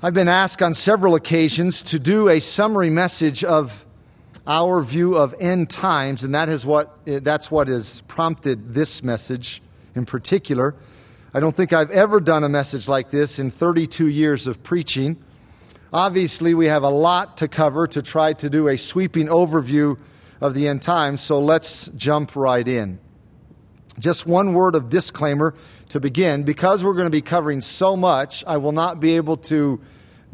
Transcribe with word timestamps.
I've 0.00 0.14
been 0.14 0.28
asked 0.28 0.62
on 0.62 0.74
several 0.74 1.16
occasions 1.16 1.82
to 1.82 1.98
do 1.98 2.28
a 2.28 2.38
summary 2.38 2.88
message 2.88 3.42
of 3.42 3.84
our 4.46 4.80
view 4.80 5.16
of 5.16 5.34
end 5.40 5.70
times, 5.70 6.22
and 6.22 6.36
that 6.36 6.48
is 6.48 6.64
what, 6.64 6.96
that's 7.04 7.50
what 7.50 7.66
has 7.66 8.02
prompted 8.02 8.74
this 8.74 9.02
message 9.02 9.60
in 9.96 10.06
particular. 10.06 10.76
I 11.34 11.40
don't 11.40 11.50
think 11.50 11.72
I've 11.72 11.90
ever 11.90 12.20
done 12.20 12.44
a 12.44 12.48
message 12.48 12.86
like 12.86 13.10
this 13.10 13.40
in 13.40 13.50
32 13.50 14.06
years 14.06 14.46
of 14.46 14.62
preaching. 14.62 15.16
Obviously, 15.92 16.54
we 16.54 16.66
have 16.66 16.84
a 16.84 16.90
lot 16.90 17.38
to 17.38 17.48
cover 17.48 17.88
to 17.88 18.00
try 18.00 18.34
to 18.34 18.48
do 18.48 18.68
a 18.68 18.78
sweeping 18.78 19.26
overview 19.26 19.98
of 20.40 20.54
the 20.54 20.68
end 20.68 20.80
times, 20.80 21.22
so 21.22 21.40
let's 21.40 21.88
jump 21.88 22.36
right 22.36 22.68
in. 22.68 23.00
Just 23.98 24.28
one 24.28 24.52
word 24.52 24.76
of 24.76 24.90
disclaimer 24.90 25.56
to 25.88 26.00
begin, 26.00 26.42
because 26.42 26.84
we're 26.84 26.94
going 26.94 27.06
to 27.06 27.10
be 27.10 27.22
covering 27.22 27.60
so 27.60 27.96
much, 27.96 28.44
I 28.46 28.56
will 28.58 28.72
not 28.72 29.00
be 29.00 29.16
able 29.16 29.36
to 29.36 29.80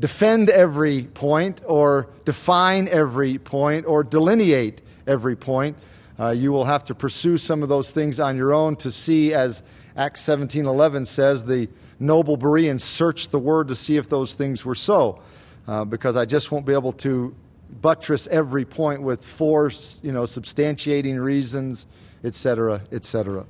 defend 0.01 0.51
every 0.51 1.05
point 1.05 1.63
or 1.65 2.09
define 2.25 2.89
every 2.89 3.39
point 3.39 3.87
or 3.87 4.03
delineate 4.03 4.81
every 5.07 5.37
point. 5.37 5.77
Uh, 6.19 6.31
you 6.31 6.53
will 6.53 6.65
have 6.65 6.85
to 6.85 6.95
pursue 6.95 7.39
some 7.39 7.63
of 7.63 7.69
those 7.69 7.91
things 7.91 8.21
on 8.21 8.37
your 8.37 8.53
own 8.53 8.77
to 8.77 8.91
see, 8.91 9.33
as 9.33 9.63
Acts 9.97 10.23
17:11 10.23 11.07
says, 11.07 11.45
the 11.45 11.69
noble 12.01 12.37
Bereans 12.37 12.83
searched 12.83 13.31
the 13.31 13.39
word 13.39 13.69
to 13.69 13.75
see 13.75 13.97
if 13.97 14.09
those 14.09 14.35
things 14.35 14.65
were 14.65 14.75
so, 14.75 15.21
uh, 15.69 15.85
because 15.85 16.17
I 16.17 16.25
just 16.25 16.51
won't 16.51 16.67
be 16.67 16.73
able 16.73 16.93
to 16.93 17.35
buttress 17.81 18.27
every 18.29 18.65
point 18.65 19.03
with 19.03 19.25
force, 19.25 20.01
you 20.03 20.13
know, 20.13 20.23
substantiating 20.23 21.23
reasons, 21.23 21.87
etc., 22.25 22.83
etc. 22.93 23.47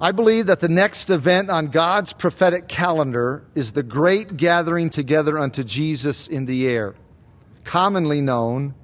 I 0.00 0.12
believe 0.12 0.46
that 0.46 0.60
the 0.60 0.68
next 0.68 1.10
event 1.10 1.50
on 1.50 1.68
God's 1.68 2.12
prophetic 2.12 2.68
calendar 2.68 3.42
is 3.56 3.72
the 3.72 3.82
great 3.82 4.36
gathering 4.36 4.90
together 4.90 5.36
unto 5.36 5.64
Jesus 5.64 6.28
in 6.28 6.46
the 6.46 6.68
air, 6.68 6.94
commonly 7.64 8.20
known 8.20 8.76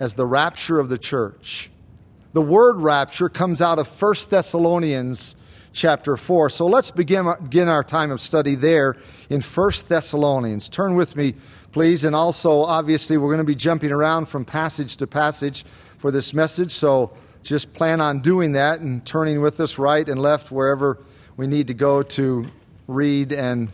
as 0.00 0.14
the 0.14 0.24
rapture 0.24 0.78
of 0.78 0.88
the 0.88 0.96
church. 0.96 1.70
The 2.32 2.40
word 2.40 2.78
rapture 2.78 3.28
comes 3.28 3.60
out 3.60 3.78
of 3.78 3.86
1 4.00 4.14
Thessalonians 4.30 5.36
chapter 5.74 6.16
4. 6.16 6.48
So 6.48 6.66
let's 6.66 6.90
begin, 6.90 7.30
begin 7.42 7.68
our 7.68 7.84
time 7.84 8.10
of 8.10 8.18
study 8.18 8.54
there 8.54 8.96
in 9.28 9.42
1 9.42 9.72
Thessalonians. 9.86 10.70
Turn 10.70 10.94
with 10.94 11.14
me, 11.14 11.34
please. 11.72 12.04
And 12.04 12.16
also, 12.16 12.62
obviously, 12.62 13.18
we're 13.18 13.28
going 13.28 13.38
to 13.38 13.44
be 13.44 13.54
jumping 13.54 13.92
around 13.92 14.26
from 14.26 14.46
passage 14.46 14.96
to 14.96 15.06
passage 15.06 15.66
for 15.98 16.10
this 16.10 16.32
message. 16.32 16.72
So 16.72 17.12
just 17.42 17.72
plan 17.72 18.00
on 18.00 18.20
doing 18.20 18.52
that 18.52 18.80
and 18.80 19.04
turning 19.04 19.40
with 19.40 19.60
us 19.60 19.78
right 19.78 20.08
and 20.08 20.20
left 20.20 20.50
wherever 20.50 20.98
we 21.36 21.46
need 21.46 21.66
to 21.66 21.74
go 21.74 22.02
to 22.02 22.46
read 22.86 23.32
and 23.32 23.68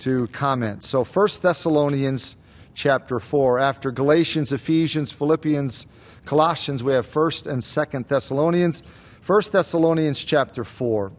to 0.00 0.26
comment. 0.28 0.84
So 0.84 1.04
1 1.04 1.28
Thessalonians 1.42 2.36
chapter 2.74 3.18
4. 3.18 3.58
After 3.58 3.90
Galatians, 3.90 4.52
Ephesians, 4.52 5.12
Philippians, 5.12 5.86
Colossians, 6.24 6.82
we 6.82 6.92
have 6.92 7.06
1st 7.06 7.46
and 7.46 7.62
2nd 7.62 8.08
Thessalonians. 8.08 8.82
1 9.26 9.42
Thessalonians 9.52 10.24
chapter 10.24 10.64
4. 10.64 11.12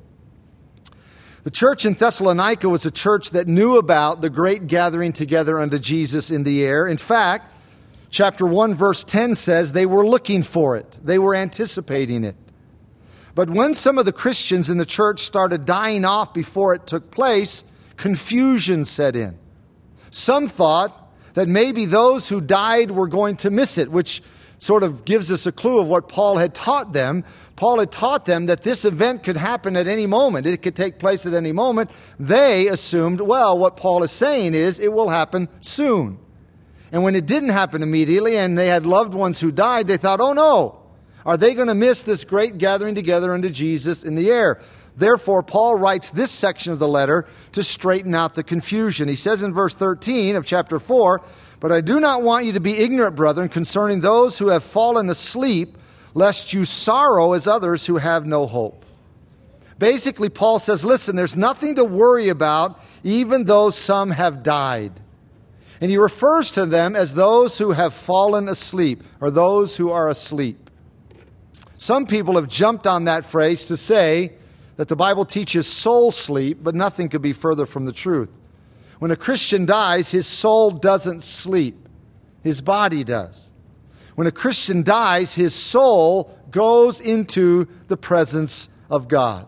The 1.43 1.51
church 1.51 1.85
in 1.85 1.93
Thessalonica 1.93 2.67
was 2.67 2.85
a 2.85 2.91
church 2.91 3.29
that 3.31 3.47
knew 3.47 3.77
about 3.77 4.21
the 4.21 4.31
great 4.31 4.67
gathering 4.67 5.13
together 5.13 5.59
unto 5.59 5.77
Jesus 5.77 6.31
in 6.31 6.43
the 6.43 6.63
air. 6.63 6.87
In 6.87 6.97
fact, 6.97 7.54
Chapter 8.15 8.45
1, 8.45 8.75
verse 8.75 9.03
10 9.03 9.35
says 9.35 9.73
they 9.73 9.85
were 9.85 10.07
looking 10.07 10.41
for 10.41 10.77
it, 10.77 10.97
they 11.03 11.19
were 11.19 11.35
anticipating 11.35 12.23
it. 12.23 12.37
But 13.35 13.49
when 13.49 13.73
some 13.73 13.97
of 13.97 14.05
the 14.05 14.13
Christians 14.13 14.69
in 14.69 14.77
the 14.77 14.85
church 14.85 15.19
started 15.19 15.65
dying 15.65 16.05
off 16.05 16.33
before 16.33 16.73
it 16.73 16.87
took 16.87 17.11
place, 17.11 17.65
confusion 17.97 18.85
set 18.85 19.17
in. 19.17 19.37
Some 20.11 20.47
thought 20.47 21.13
that 21.33 21.49
maybe 21.49 21.83
those 21.83 22.29
who 22.29 22.39
died 22.39 22.89
were 22.89 23.09
going 23.09 23.35
to 23.35 23.49
miss 23.49 23.77
it, 23.77 23.91
which 23.91 24.23
sort 24.59 24.83
of 24.83 25.03
gives 25.03 25.29
us 25.29 25.45
a 25.45 25.51
clue 25.51 25.81
of 25.81 25.89
what 25.89 26.07
Paul 26.07 26.37
had 26.37 26.55
taught 26.55 26.93
them. 26.93 27.25
Paul 27.57 27.79
had 27.79 27.91
taught 27.91 28.23
them 28.23 28.45
that 28.45 28.61
this 28.61 28.85
event 28.85 29.23
could 29.23 29.35
happen 29.35 29.75
at 29.75 29.87
any 29.87 30.07
moment, 30.07 30.47
it 30.47 30.61
could 30.61 30.77
take 30.77 30.99
place 30.99 31.25
at 31.25 31.33
any 31.33 31.51
moment. 31.51 31.91
They 32.17 32.67
assumed, 32.67 33.19
well, 33.19 33.57
what 33.57 33.75
Paul 33.75 34.03
is 34.03 34.11
saying 34.11 34.53
is 34.53 34.79
it 34.79 34.93
will 34.93 35.09
happen 35.09 35.49
soon. 35.59 36.19
And 36.95 37.03
when 37.03 37.13
it 37.13 37.25
didn't 37.25 37.49
happen 37.49 37.83
immediately 37.83 38.37
and 38.37 38.57
they 38.57 38.69
had 38.69 38.85
loved 38.85 39.13
ones 39.13 39.41
who 39.41 39.51
died, 39.51 39.85
they 39.85 39.97
thought, 39.97 40.21
oh 40.21 40.31
no, 40.31 40.79
are 41.25 41.35
they 41.35 41.53
going 41.53 41.67
to 41.67 41.75
miss 41.75 42.03
this 42.03 42.23
great 42.23 42.57
gathering 42.57 42.95
together 42.95 43.33
unto 43.33 43.49
Jesus 43.49 44.01
in 44.01 44.15
the 44.15 44.31
air? 44.31 44.61
Therefore, 44.95 45.43
Paul 45.43 45.75
writes 45.75 46.09
this 46.09 46.31
section 46.31 46.71
of 46.71 46.79
the 46.79 46.87
letter 46.87 47.27
to 47.51 47.63
straighten 47.63 48.15
out 48.15 48.35
the 48.35 48.45
confusion. 48.45 49.09
He 49.09 49.17
says 49.17 49.43
in 49.43 49.53
verse 49.53 49.75
13 49.75 50.37
of 50.37 50.45
chapter 50.45 50.79
4, 50.79 51.21
But 51.59 51.73
I 51.73 51.81
do 51.81 51.99
not 51.99 52.23
want 52.23 52.45
you 52.45 52.53
to 52.53 52.61
be 52.61 52.77
ignorant, 52.77 53.17
brethren, 53.17 53.49
concerning 53.49 53.99
those 53.99 54.39
who 54.39 54.47
have 54.47 54.63
fallen 54.63 55.09
asleep, 55.09 55.77
lest 56.13 56.53
you 56.53 56.63
sorrow 56.63 57.33
as 57.33 57.45
others 57.45 57.85
who 57.85 57.97
have 57.97 58.25
no 58.25 58.47
hope. 58.47 58.85
Basically, 59.77 60.29
Paul 60.29 60.59
says, 60.59 60.85
Listen, 60.85 61.17
there's 61.17 61.35
nothing 61.35 61.75
to 61.75 61.83
worry 61.83 62.29
about, 62.29 62.79
even 63.03 63.43
though 63.43 63.69
some 63.69 64.11
have 64.11 64.43
died. 64.43 65.01
And 65.81 65.91
he 65.91 65.97
refers 65.97 66.51
to 66.51 66.65
them 66.65 66.95
as 66.95 67.13
those 67.13 67.57
who 67.57 67.71
have 67.71 67.93
fallen 67.93 68.47
asleep, 68.47 69.03
or 69.19 69.29
those 69.29 69.77
who 69.77 69.91
are 69.91 70.09
asleep. 70.09 70.69
Some 71.77 72.05
people 72.05 72.35
have 72.35 72.47
jumped 72.47 72.87
on 72.87 73.03
that 73.05 73.25
phrase 73.25 73.65
to 73.67 73.77
say 73.77 74.33
that 74.77 74.87
the 74.87 74.95
Bible 74.95 75.25
teaches 75.25 75.67
soul 75.67 76.11
sleep, 76.11 76.59
but 76.61 76.75
nothing 76.75 77.09
could 77.09 77.21
be 77.21 77.33
further 77.33 77.65
from 77.65 77.85
the 77.85 77.91
truth. 77.91 78.31
When 78.99 79.11
a 79.11 79.15
Christian 79.15 79.65
dies, 79.65 80.11
his 80.11 80.25
soul 80.25 80.71
doesn't 80.71 81.23
sleep, 81.23 81.89
his 82.43 82.61
body 82.61 83.03
does. 83.03 83.51
When 84.15 84.27
a 84.27 84.31
Christian 84.31 84.83
dies, 84.83 85.33
his 85.33 85.53
soul 85.53 86.37
goes 86.49 87.01
into 87.01 87.67
the 87.87 87.97
presence 87.97 88.69
of 88.89 89.09
God. 89.09 89.47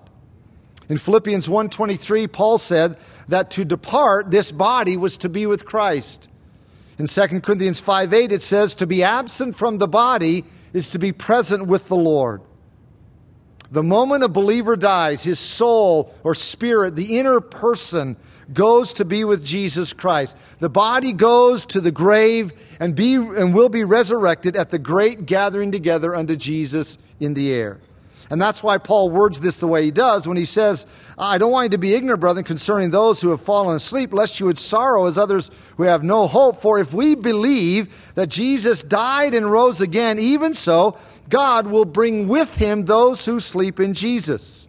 In 0.89 0.97
Philippians 0.97 1.47
1:23, 1.47 2.27
Paul 2.27 2.57
said 2.57 2.97
that 3.27 3.51
to 3.51 3.65
depart 3.65 4.31
this 4.31 4.51
body 4.51 4.97
was 4.97 5.17
to 5.17 5.29
be 5.29 5.45
with 5.45 5.65
Christ. 5.65 6.29
In 6.97 7.05
2 7.05 7.41
Corinthians 7.41 7.79
5 7.79 8.13
8, 8.13 8.31
it 8.31 8.41
says, 8.41 8.75
To 8.75 8.87
be 8.87 9.03
absent 9.03 9.55
from 9.55 9.77
the 9.77 9.87
body 9.87 10.45
is 10.73 10.89
to 10.91 10.99
be 10.99 11.11
present 11.11 11.67
with 11.67 11.87
the 11.87 11.95
Lord. 11.95 12.41
The 13.69 13.83
moment 13.83 14.23
a 14.23 14.29
believer 14.29 14.75
dies, 14.75 15.23
his 15.23 15.39
soul 15.39 16.13
or 16.23 16.33
spirit, 16.33 16.95
the 16.95 17.19
inner 17.19 17.41
person, 17.41 18.15
goes 18.53 18.93
to 18.93 19.05
be 19.05 19.25
with 19.25 19.43
Jesus 19.43 19.91
Christ. 19.91 20.37
The 20.59 20.69
body 20.69 21.11
goes 21.11 21.65
to 21.67 21.81
the 21.81 21.91
grave 21.91 22.53
and, 22.79 22.95
be, 22.95 23.15
and 23.15 23.53
will 23.53 23.67
be 23.67 23.83
resurrected 23.83 24.55
at 24.55 24.69
the 24.69 24.79
great 24.79 25.25
gathering 25.25 25.71
together 25.71 26.15
unto 26.15 26.37
Jesus 26.37 26.97
in 27.19 27.33
the 27.33 27.51
air. 27.51 27.79
And 28.29 28.41
that's 28.41 28.61
why 28.61 28.77
Paul 28.77 29.09
words 29.09 29.39
this 29.39 29.57
the 29.57 29.67
way 29.67 29.85
he 29.85 29.91
does 29.91 30.27
when 30.27 30.37
he 30.37 30.45
says, 30.45 30.85
I 31.17 31.37
don't 31.37 31.51
want 31.51 31.65
you 31.65 31.69
to 31.71 31.77
be 31.77 31.93
ignorant, 31.93 32.19
brethren, 32.19 32.43
concerning 32.43 32.91
those 32.91 33.21
who 33.21 33.29
have 33.29 33.41
fallen 33.41 33.77
asleep, 33.77 34.11
lest 34.11 34.39
you 34.39 34.47
would 34.47 34.57
sorrow 34.57 35.05
as 35.05 35.17
others 35.17 35.49
who 35.77 35.83
have 35.83 36.03
no 36.03 36.27
hope. 36.27 36.61
For 36.61 36.77
if 36.77 36.93
we 36.93 37.15
believe 37.15 38.11
that 38.15 38.27
Jesus 38.27 38.83
died 38.83 39.33
and 39.33 39.49
rose 39.49 39.79
again, 39.79 40.19
even 40.19 40.53
so, 40.53 40.97
God 41.29 41.67
will 41.67 41.85
bring 41.85 42.27
with 42.27 42.57
him 42.57 42.85
those 42.85 43.25
who 43.25 43.39
sleep 43.39 43.79
in 43.79 43.93
Jesus. 43.93 44.67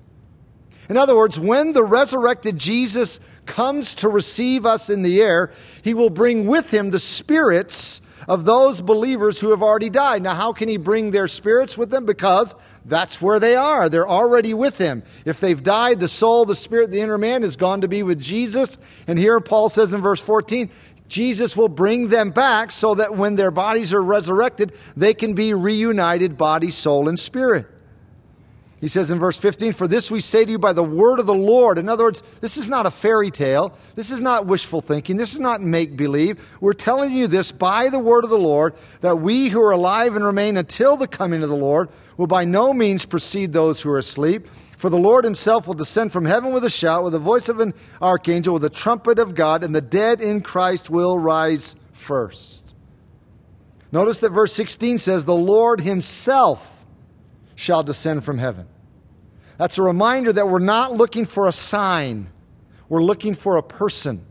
In 0.88 0.96
other 0.96 1.16
words, 1.16 1.38
when 1.38 1.72
the 1.72 1.84
resurrected 1.84 2.58
Jesus 2.58 3.20
comes 3.44 3.94
to 3.94 4.08
receive 4.08 4.64
us 4.64 4.88
in 4.88 5.02
the 5.02 5.20
air, 5.20 5.50
he 5.82 5.94
will 5.94 6.10
bring 6.10 6.46
with 6.46 6.72
him 6.72 6.90
the 6.90 6.98
spirits 6.98 8.00
of 8.28 8.44
those 8.44 8.83
believers 8.83 9.41
who 9.41 9.50
have 9.50 9.62
already 9.62 9.89
died. 9.89 10.22
Now, 10.22 10.34
how 10.34 10.53
can 10.53 10.69
he 10.69 10.77
bring 10.77 11.11
their 11.11 11.27
spirits 11.27 11.78
with 11.78 11.91
them? 11.91 12.05
Because 12.05 12.55
that's 12.84 13.22
where 13.22 13.41
they 13.41 13.56
are. 13.56 13.89
They're 13.89 14.09
already 14.09 14.53
with 14.53 14.77
him. 14.77 15.03
If 15.25 15.41
they've 15.41 15.61
died, 15.61 15.99
the 15.99 16.09
soul, 16.09 16.44
the 16.44 16.55
spirit, 16.55 16.91
the 16.91 17.00
inner 17.00 17.17
man 17.17 17.41
has 17.43 17.56
gone 17.56 17.81
to 17.81 17.88
be 17.88 18.03
with 18.03 18.21
Jesus. 18.21 18.77
And 19.06 19.19
here 19.19 19.41
Paul 19.41 19.71
says 19.71 19.94
in 19.94 20.03
verse 20.03 20.21
14, 20.21 20.70
Jesus 21.08 21.56
will 21.56 21.70
bring 21.70 22.08
them 22.08 22.31
back 22.31 22.70
so 22.70 22.94
that 22.97 23.17
when 23.17 23.37
their 23.37 23.50
bodies 23.50 23.94
are 23.94 24.02
resurrected, 24.02 24.75
they 24.94 25.14
can 25.14 25.32
be 25.32 25.55
reunited 25.55 26.37
body, 26.37 26.70
soul, 26.70 27.08
and 27.08 27.19
spirit. 27.19 27.67
He 28.80 28.86
says 28.86 29.10
in 29.10 29.19
verse 29.19 29.36
15, 29.36 29.72
For 29.72 29.88
this 29.88 30.08
we 30.08 30.20
say 30.20 30.44
to 30.44 30.50
you 30.52 30.58
by 30.58 30.72
the 30.72 30.84
word 30.84 31.19
of 31.19 31.26
the 31.26 31.34
Lord. 31.34 31.78
In 31.78 31.88
other 31.88 32.04
words, 32.04 32.22
this 32.40 32.56
is 32.56 32.69
not 32.69 32.86
a 32.86 32.90
fairy 32.90 33.30
tale. 33.30 33.76
This 33.96 34.12
is 34.12 34.20
not 34.20 34.46
wishful 34.46 34.80
thinking. 34.80 35.16
This 35.16 35.34
is 35.34 35.40
not 35.40 35.60
make 35.60 35.96
believe. 35.96 36.48
We're 36.60 36.75
telling 36.75 37.12
you 37.12 37.26
this 37.26 37.50
by 37.50 37.88
the 37.88 37.98
word 37.98 38.22
of 38.22 38.30
the 38.30 38.38
Lord, 38.38 38.75
that 39.00 39.19
we 39.19 39.48
who 39.48 39.60
are 39.60 39.72
alive 39.72 40.14
and 40.14 40.25
remain 40.25 40.56
until 40.56 40.96
the 40.96 41.08
coming 41.08 41.42
of 41.42 41.48
the 41.48 41.56
Lord 41.56 41.88
will 42.16 42.28
by 42.28 42.44
no 42.44 42.72
means 42.72 43.04
precede 43.04 43.52
those 43.52 43.80
who 43.80 43.90
are 43.90 43.98
asleep. 43.98 44.46
For 44.76 44.90
the 44.90 44.96
Lord 44.96 45.25
himself 45.25 45.66
will 45.66 45.75
descend 45.75 46.12
from 46.12 46.25
heaven 46.25 46.52
with 46.52 46.64
a 46.64 46.70
shout, 46.70 47.02
with 47.02 47.14
the 47.14 47.19
voice 47.19 47.48
of 47.48 47.58
an 47.58 47.75
archangel, 48.00 48.54
with 48.54 48.62
the 48.62 48.70
trumpet 48.70 49.19
of 49.19 49.34
God, 49.34 49.64
and 49.64 49.75
the 49.75 49.80
dead 49.80 50.20
in 50.20 50.40
Christ 50.40 50.88
will 50.88 51.19
rise 51.19 51.75
first. 51.92 52.75
Notice 53.90 54.20
that 54.20 54.30
verse 54.30 54.52
16 54.52 54.98
says, 54.98 55.25
The 55.25 55.34
Lord 55.34 55.80
himself 55.80 56.77
shall 57.58 57.82
descend 57.82 58.22
from 58.22 58.38
heaven. 58.38 58.69
That's 59.58 59.78
a 59.78 59.82
reminder 59.82 60.32
that 60.32 60.49
we're 60.49 60.60
not 60.60 60.93
looking 60.93 61.25
for 61.25 61.49
a 61.49 61.52
sign, 61.52 62.31
we're 62.88 63.02
looking 63.02 63.34
for 63.34 63.56
a 63.56 63.64
person. 63.64 64.25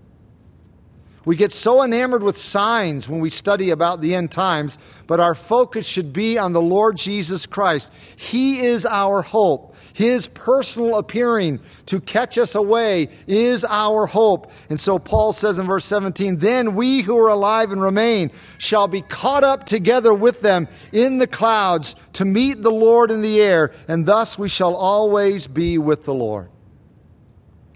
We 1.27 1.35
get 1.35 1.51
so 1.51 1.83
enamored 1.83 2.23
with 2.23 2.37
signs 2.37 3.09
when 3.09 3.19
we 3.19 3.29
study 3.29 3.71
about 3.71 3.99
the 3.99 4.15
end 4.15 4.31
times, 4.31 4.77
but 5.07 5.19
our 5.19 5.35
focus 5.35 5.85
should 5.85 6.13
be 6.13 6.37
on 6.37 6.53
the 6.53 6.61
Lord 6.61 6.95
Jesus 6.95 7.45
Christ. 7.45 7.91
He 8.15 8.61
is 8.61 8.85
our 8.85 9.21
hope. 9.21 9.75
His 9.91 10.29
personal 10.29 10.97
appearing 10.97 11.59
to 11.87 11.99
catch 11.99 12.37
us 12.37 12.55
away 12.55 13.09
is 13.27 13.65
our 13.65 14.05
hope. 14.05 14.53
And 14.69 14.79
so 14.79 14.99
Paul 14.99 15.33
says 15.33 15.59
in 15.59 15.67
verse 15.67 15.83
17, 15.83 16.37
Then 16.37 16.75
we 16.75 17.01
who 17.01 17.19
are 17.19 17.27
alive 17.27 17.73
and 17.73 17.81
remain 17.81 18.31
shall 18.57 18.87
be 18.87 19.01
caught 19.01 19.43
up 19.43 19.65
together 19.65 20.13
with 20.13 20.39
them 20.39 20.69
in 20.93 21.17
the 21.17 21.27
clouds 21.27 21.97
to 22.13 22.23
meet 22.23 22.63
the 22.63 22.71
Lord 22.71 23.11
in 23.11 23.19
the 23.19 23.41
air, 23.41 23.73
and 23.89 24.05
thus 24.05 24.39
we 24.39 24.47
shall 24.47 24.75
always 24.75 25.45
be 25.45 25.77
with 25.77 26.05
the 26.05 26.13
Lord. 26.13 26.51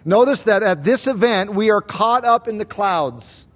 Notice 0.03 0.43
that 0.43 0.63
at 0.63 0.83
this 0.83 1.07
event, 1.07 1.53
we 1.53 1.69
are 1.69 1.81
caught 1.81 2.25
up 2.25 2.47
in 2.47 2.57
the 2.57 2.65
clouds. 2.65 3.47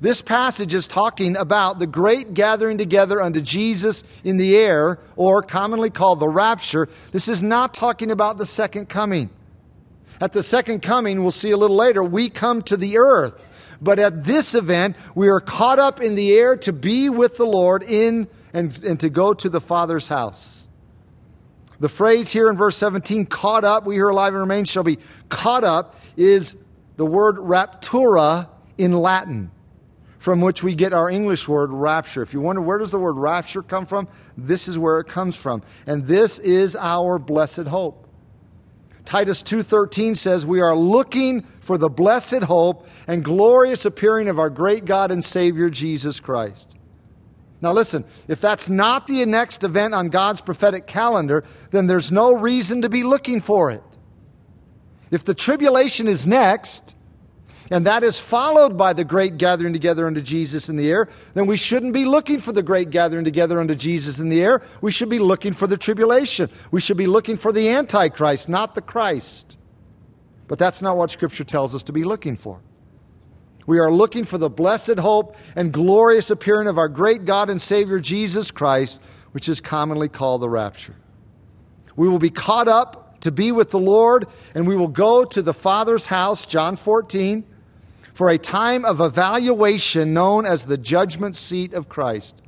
This 0.00 0.20
passage 0.20 0.74
is 0.74 0.86
talking 0.86 1.36
about 1.36 1.78
the 1.78 1.86
great 1.86 2.34
gathering 2.34 2.76
together 2.76 3.22
unto 3.22 3.40
Jesus 3.40 4.04
in 4.24 4.36
the 4.36 4.56
air, 4.56 4.98
or 5.16 5.42
commonly 5.42 5.90
called 5.90 6.20
the 6.20 6.28
rapture. 6.28 6.88
This 7.12 7.28
is 7.28 7.42
not 7.42 7.72
talking 7.72 8.10
about 8.10 8.36
the 8.36 8.46
second 8.46 8.88
coming. 8.88 9.30
At 10.20 10.32
the 10.32 10.42
second 10.42 10.82
coming, 10.82 11.22
we'll 11.22 11.30
see 11.30 11.50
a 11.50 11.56
little 11.56 11.76
later, 11.76 12.04
we 12.04 12.28
come 12.30 12.62
to 12.62 12.76
the 12.76 12.98
earth. 12.98 13.42
But 13.80 13.98
at 13.98 14.24
this 14.24 14.54
event, 14.54 14.96
we 15.14 15.28
are 15.28 15.40
caught 15.40 15.78
up 15.78 16.00
in 16.00 16.14
the 16.14 16.32
air 16.34 16.56
to 16.58 16.72
be 16.72 17.10
with 17.10 17.36
the 17.36 17.44
Lord 17.44 17.82
in 17.82 18.28
and, 18.52 18.76
and 18.84 19.00
to 19.00 19.10
go 19.10 19.34
to 19.34 19.48
the 19.48 19.60
Father's 19.60 20.06
house. 20.06 20.65
The 21.80 21.88
phrase 21.88 22.32
here 22.32 22.48
in 22.48 22.56
verse 22.56 22.76
17, 22.76 23.26
caught 23.26 23.64
up, 23.64 23.84
we 23.84 23.96
who 23.96 24.04
are 24.04 24.08
alive 24.10 24.32
and 24.32 24.40
remain 24.40 24.64
shall 24.64 24.82
be 24.82 24.98
caught 25.28 25.64
up, 25.64 26.00
is 26.16 26.56
the 26.96 27.06
word 27.06 27.36
raptura 27.36 28.48
in 28.78 28.92
Latin, 28.92 29.50
from 30.18 30.40
which 30.40 30.62
we 30.62 30.74
get 30.74 30.92
our 30.92 31.10
English 31.10 31.46
word 31.48 31.70
rapture. 31.70 32.22
If 32.22 32.32
you 32.32 32.40
wonder 32.40 32.62
where 32.62 32.78
does 32.78 32.90
the 32.90 32.98
word 32.98 33.16
rapture 33.16 33.62
come 33.62 33.86
from, 33.86 34.08
this 34.36 34.68
is 34.68 34.78
where 34.78 35.00
it 35.00 35.08
comes 35.08 35.36
from. 35.36 35.62
And 35.86 36.06
this 36.06 36.38
is 36.38 36.76
our 36.76 37.18
blessed 37.18 37.66
hope. 37.66 38.06
Titus 39.04 39.42
2:13 39.42 40.16
says 40.16 40.44
we 40.44 40.60
are 40.60 40.74
looking 40.74 41.42
for 41.60 41.78
the 41.78 41.88
blessed 41.88 42.42
hope 42.42 42.88
and 43.06 43.24
glorious 43.24 43.84
appearing 43.84 44.28
of 44.28 44.38
our 44.38 44.50
great 44.50 44.84
God 44.84 45.12
and 45.12 45.24
Savior 45.24 45.70
Jesus 45.70 46.18
Christ. 46.18 46.75
Now, 47.60 47.72
listen, 47.72 48.04
if 48.28 48.40
that's 48.40 48.68
not 48.68 49.06
the 49.06 49.24
next 49.24 49.64
event 49.64 49.94
on 49.94 50.08
God's 50.08 50.40
prophetic 50.40 50.86
calendar, 50.86 51.44
then 51.70 51.86
there's 51.86 52.12
no 52.12 52.34
reason 52.34 52.82
to 52.82 52.88
be 52.88 53.02
looking 53.02 53.40
for 53.40 53.70
it. 53.70 53.82
If 55.10 55.24
the 55.24 55.34
tribulation 55.34 56.06
is 56.08 56.26
next, 56.26 56.94
and 57.70 57.86
that 57.86 58.02
is 58.02 58.20
followed 58.20 58.76
by 58.76 58.92
the 58.92 59.04
great 59.04 59.38
gathering 59.38 59.72
together 59.72 60.06
unto 60.06 60.20
Jesus 60.20 60.68
in 60.68 60.76
the 60.76 60.90
air, 60.90 61.08
then 61.34 61.46
we 61.46 61.56
shouldn't 61.56 61.92
be 61.92 62.04
looking 62.04 62.40
for 62.40 62.52
the 62.52 62.62
great 62.62 62.90
gathering 62.90 63.24
together 63.24 63.58
unto 63.58 63.74
Jesus 63.74 64.20
in 64.20 64.28
the 64.28 64.42
air. 64.42 64.62
We 64.80 64.92
should 64.92 65.08
be 65.08 65.18
looking 65.18 65.52
for 65.52 65.66
the 65.66 65.76
tribulation. 65.76 66.50
We 66.70 66.80
should 66.80 66.96
be 66.96 67.06
looking 67.06 67.36
for 67.36 67.52
the 67.52 67.68
Antichrist, 67.70 68.48
not 68.48 68.74
the 68.74 68.82
Christ. 68.82 69.58
But 70.46 70.58
that's 70.58 70.80
not 70.80 70.96
what 70.96 71.10
Scripture 71.10 71.44
tells 71.44 71.74
us 71.74 71.82
to 71.84 71.92
be 71.92 72.04
looking 72.04 72.36
for. 72.36 72.60
We 73.66 73.78
are 73.80 73.90
looking 73.90 74.24
for 74.24 74.38
the 74.38 74.48
blessed 74.48 74.98
hope 74.98 75.36
and 75.56 75.72
glorious 75.72 76.30
appearing 76.30 76.68
of 76.68 76.78
our 76.78 76.88
great 76.88 77.24
God 77.24 77.50
and 77.50 77.60
Savior 77.60 77.98
Jesus 77.98 78.50
Christ, 78.50 79.00
which 79.32 79.48
is 79.48 79.60
commonly 79.60 80.08
called 80.08 80.40
the 80.40 80.48
rapture. 80.48 80.94
We 81.96 82.08
will 82.08 82.20
be 82.20 82.30
caught 82.30 82.68
up 82.68 83.20
to 83.20 83.32
be 83.32 83.50
with 83.50 83.70
the 83.70 83.78
Lord, 83.78 84.26
and 84.54 84.68
we 84.68 84.76
will 84.76 84.88
go 84.88 85.24
to 85.24 85.42
the 85.42 85.52
Father's 85.52 86.06
house, 86.06 86.46
John 86.46 86.76
14, 86.76 87.44
for 88.14 88.30
a 88.30 88.38
time 88.38 88.84
of 88.84 89.00
evaluation 89.00 90.14
known 90.14 90.46
as 90.46 90.66
the 90.66 90.78
judgment 90.78 91.34
seat 91.34 91.74
of 91.74 91.88
Christ. 91.88 92.40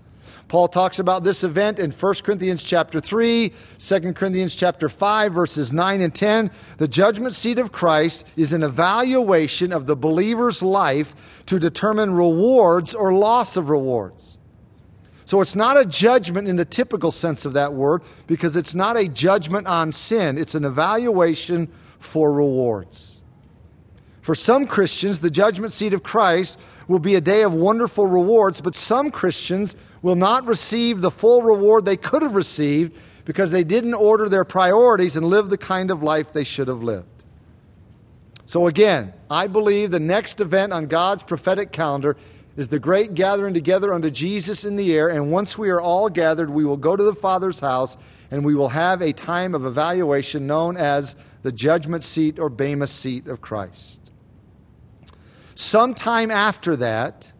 Paul 0.49 0.69
talks 0.69 0.99
about 0.99 1.25
this 1.25 1.45
event 1.45 1.79
in 1.79 1.91
1 1.91 2.15
Corinthians 2.25 2.65
chapter 2.65 3.01
3, 3.01 3.53
2 3.79 4.13
Corinthians 4.15 4.55
chapter 4.55 4.89
5 4.89 5.33
verses 5.35 5.75
9 5.75 6.01
and 6.01 6.15
10. 6.15 6.51
The 6.79 6.89
judgment 6.89 7.35
seat 7.35 7.59
of 7.59 7.71
Christ 7.71 8.25
is 8.35 8.55
an 8.55 8.63
evaluation 8.63 9.75
of 9.75 9.87
the 9.87 9.95
believer's 9.95 10.63
life 10.63 11.43
to 11.47 11.59
determine 11.59 12.15
rewards 12.15 12.95
or 12.95 13.13
loss 13.13 13.59
of 13.59 13.69
rewards. 13.69 14.39
So 15.27 15.43
it's 15.43 15.55
not 15.55 15.77
a 15.77 15.85
judgment 15.85 16.49
in 16.49 16.57
the 16.57 16.65
typical 16.65 17.11
sense 17.11 17.45
of 17.45 17.53
that 17.53 17.75
word 17.75 18.01
because 18.27 18.57
it's 18.57 18.75
not 18.75 18.97
a 18.97 19.07
judgment 19.07 19.67
on 19.67 19.93
sin. 19.93 20.39
It's 20.39 20.55
an 20.55 20.65
evaluation 20.65 21.69
for 21.99 22.33
rewards. 22.33 23.23
For 24.23 24.35
some 24.35 24.67
Christians, 24.67 25.19
the 25.19 25.31
judgment 25.31 25.73
seat 25.73 25.93
of 25.93 26.03
Christ 26.03 26.59
will 26.87 26.99
be 26.99 27.15
a 27.15 27.21
day 27.21 27.43
of 27.43 27.55
wonderful 27.55 28.07
rewards, 28.07 28.63
but 28.63 28.75
some 28.75 29.11
Christians 29.11 29.77
will 30.03 30.15
not 30.15 30.47
receive 30.47 31.01
the 31.01 31.11
full 31.11 31.43
reward 31.43 31.85
they 31.85 31.97
could 31.97 32.23
have 32.23 32.35
received 32.35 32.97
because 33.25 33.51
they 33.51 33.65
didn't 33.65 33.95
order 33.95 34.29
their 34.29 34.45
priorities 34.45 35.17
and 35.17 35.27
live 35.27 35.51
the 35.51 35.59
kind 35.59 35.91
of 35.91 36.03
life 36.03 36.33
they 36.33 36.45
should 36.45 36.69
have 36.69 36.83
lived. 36.83 37.07
So, 38.47 38.67
again, 38.67 39.13
I 39.31 39.47
believe 39.47 39.91
the 39.91 40.01
next 40.01 40.41
event 40.41 40.73
on 40.73 40.87
God's 40.87 41.23
prophetic 41.23 41.71
calendar 41.71 42.17
is 42.57 42.69
the 42.69 42.79
great 42.79 43.15
gathering 43.15 43.55
together 43.55 43.93
unto 43.93 44.11
Jesus 44.11 44.65
in 44.65 44.77
the 44.77 44.97
air. 44.97 45.09
And 45.09 45.31
once 45.31 45.59
we 45.59 45.69
are 45.71 45.81
all 45.81 46.09
gathered, 46.09 46.49
we 46.49 46.65
will 46.65 46.77
go 46.77 46.97
to 46.97 47.03
the 47.03 47.15
Father's 47.15 47.61
house 47.61 47.97
and 48.31 48.45
we 48.45 48.55
will 48.55 48.71
have 48.71 49.01
a 49.01 49.13
time 49.13 49.55
of 49.55 49.65
evaluation 49.65 50.47
known 50.47 50.77
as 50.77 51.15
the 51.43 51.53
judgment 51.53 52.03
seat 52.03 52.39
or 52.39 52.49
Bema 52.49 52.87
seat 52.87 53.29
of 53.29 53.41
Christ. 53.41 54.01
Sometime 55.55 56.31
after 56.31 56.75
that, 56.77 57.33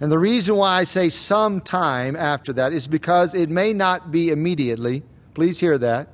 and 0.00 0.10
the 0.10 0.18
reason 0.18 0.56
why 0.56 0.78
I 0.78 0.84
say 0.84 1.10
some 1.10 1.60
time 1.60 2.16
after 2.16 2.54
that 2.54 2.72
is 2.72 2.86
because 2.86 3.34
it 3.34 3.50
may 3.50 3.74
not 3.74 4.10
be 4.10 4.30
immediately. 4.30 5.02
Please 5.34 5.60
hear 5.60 5.76
that. 5.76 6.08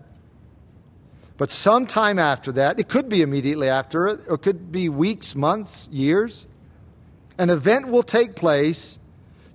But 1.38 1.50
sometime 1.50 2.19
after 2.19 2.50
that, 2.53 2.81
it 2.81 2.88
could 2.88 3.09
be 3.09 3.23
immediately 3.23 3.69
after 3.69 4.09
it, 4.09 4.21
or 4.27 4.35
it 4.35 4.43
could 4.43 4.73
be 4.73 4.88
weeks, 4.88 5.37
months, 5.37 5.88
years. 5.93 6.47
An 7.38 7.49
event 7.49 7.87
will 7.87 8.03
take 8.03 8.35
place 8.35 8.99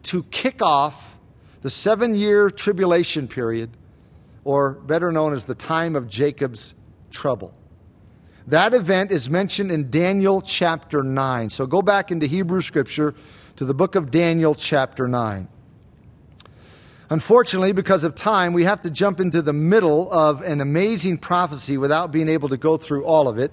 to 0.04 0.24
kick 0.24 0.62
off 0.62 1.18
the 1.62 1.69
seven 1.69 2.16
year 2.16 2.50
tribulation 2.50 3.27
period, 3.27 3.72
or 4.45 4.74
better 4.74 5.12
known 5.12 5.34
as 5.34 5.45
the 5.45 5.56
time 5.56 5.95
of 5.95 6.07
Jacob's 6.07 6.74
trouble. 7.12 7.54
That 8.48 8.74
event 8.74 9.12
is 9.12 9.30
mentioned 9.30 9.72
in 9.72 9.89
Daniel 9.89 10.42
chapter 10.42 11.04
9. 11.04 11.50
So 11.50 11.66
go 11.66 11.81
back 11.81 12.12
into 12.12 12.27
Hebrew 12.27 12.62
scripture 12.62 13.13
to 13.55 13.65
the 13.65 13.74
book 13.74 13.96
of 13.96 14.12
Daniel, 14.12 14.55
chapter 14.55 15.08
9. 15.08 15.48
Unfortunately, 17.10 17.74
because 17.74 18.03
of 18.03 18.15
time, 18.15 18.53
we 18.53 18.63
have 18.63 18.81
to 18.81 18.89
jump 18.89 19.20
into 19.20 19.41
the 19.41 19.53
middle 19.53 20.12
of 20.13 20.41
an 20.41 20.62
amazing 20.62 21.17
prophecy 21.17 21.77
without 21.77 22.12
being 22.12 22.29
able 22.29 22.48
to 22.50 22.58
go 22.58 22.77
through 22.77 23.03
all 23.03 23.27
of 23.27 23.38
it. 23.38 23.51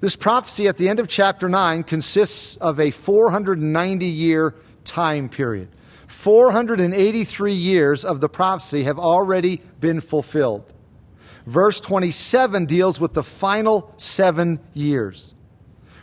This 0.00 0.16
prophecy 0.16 0.66
at 0.66 0.78
the 0.78 0.88
end 0.88 0.98
of 0.98 1.08
chapter 1.08 1.48
9 1.48 1.84
consists 1.84 2.56
of 2.56 2.80
a 2.80 2.90
490 2.90 4.06
year 4.06 4.54
time 4.84 5.28
period. 5.28 5.68
483 6.08 7.52
years 7.52 8.04
of 8.04 8.20
the 8.20 8.28
prophecy 8.28 8.84
have 8.84 8.98
already 8.98 9.60
been 9.80 10.00
fulfilled. 10.00 10.72
Verse 11.46 11.80
27 11.80 12.66
deals 12.66 13.00
with 13.00 13.14
the 13.14 13.22
final 13.22 13.92
seven 13.96 14.60
years. 14.72 15.34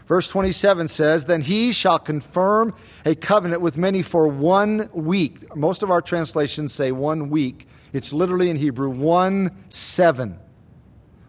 Verse 0.09 0.27
27 0.27 0.87
says, 0.87 1.25
Then 1.25 1.41
he 1.41 1.71
shall 1.71 1.99
confirm 1.99 2.73
a 3.05 3.13
covenant 3.13 3.61
with 3.61 3.77
many 3.77 4.01
for 4.01 4.27
one 4.27 4.89
week. 4.91 5.55
Most 5.55 5.83
of 5.83 5.91
our 5.91 6.01
translations 6.01 6.73
say 6.73 6.91
one 6.91 7.29
week. 7.29 7.67
It's 7.93 8.11
literally 8.11 8.49
in 8.49 8.57
Hebrew, 8.57 8.89
one 8.89 9.51
seven. 9.69 10.39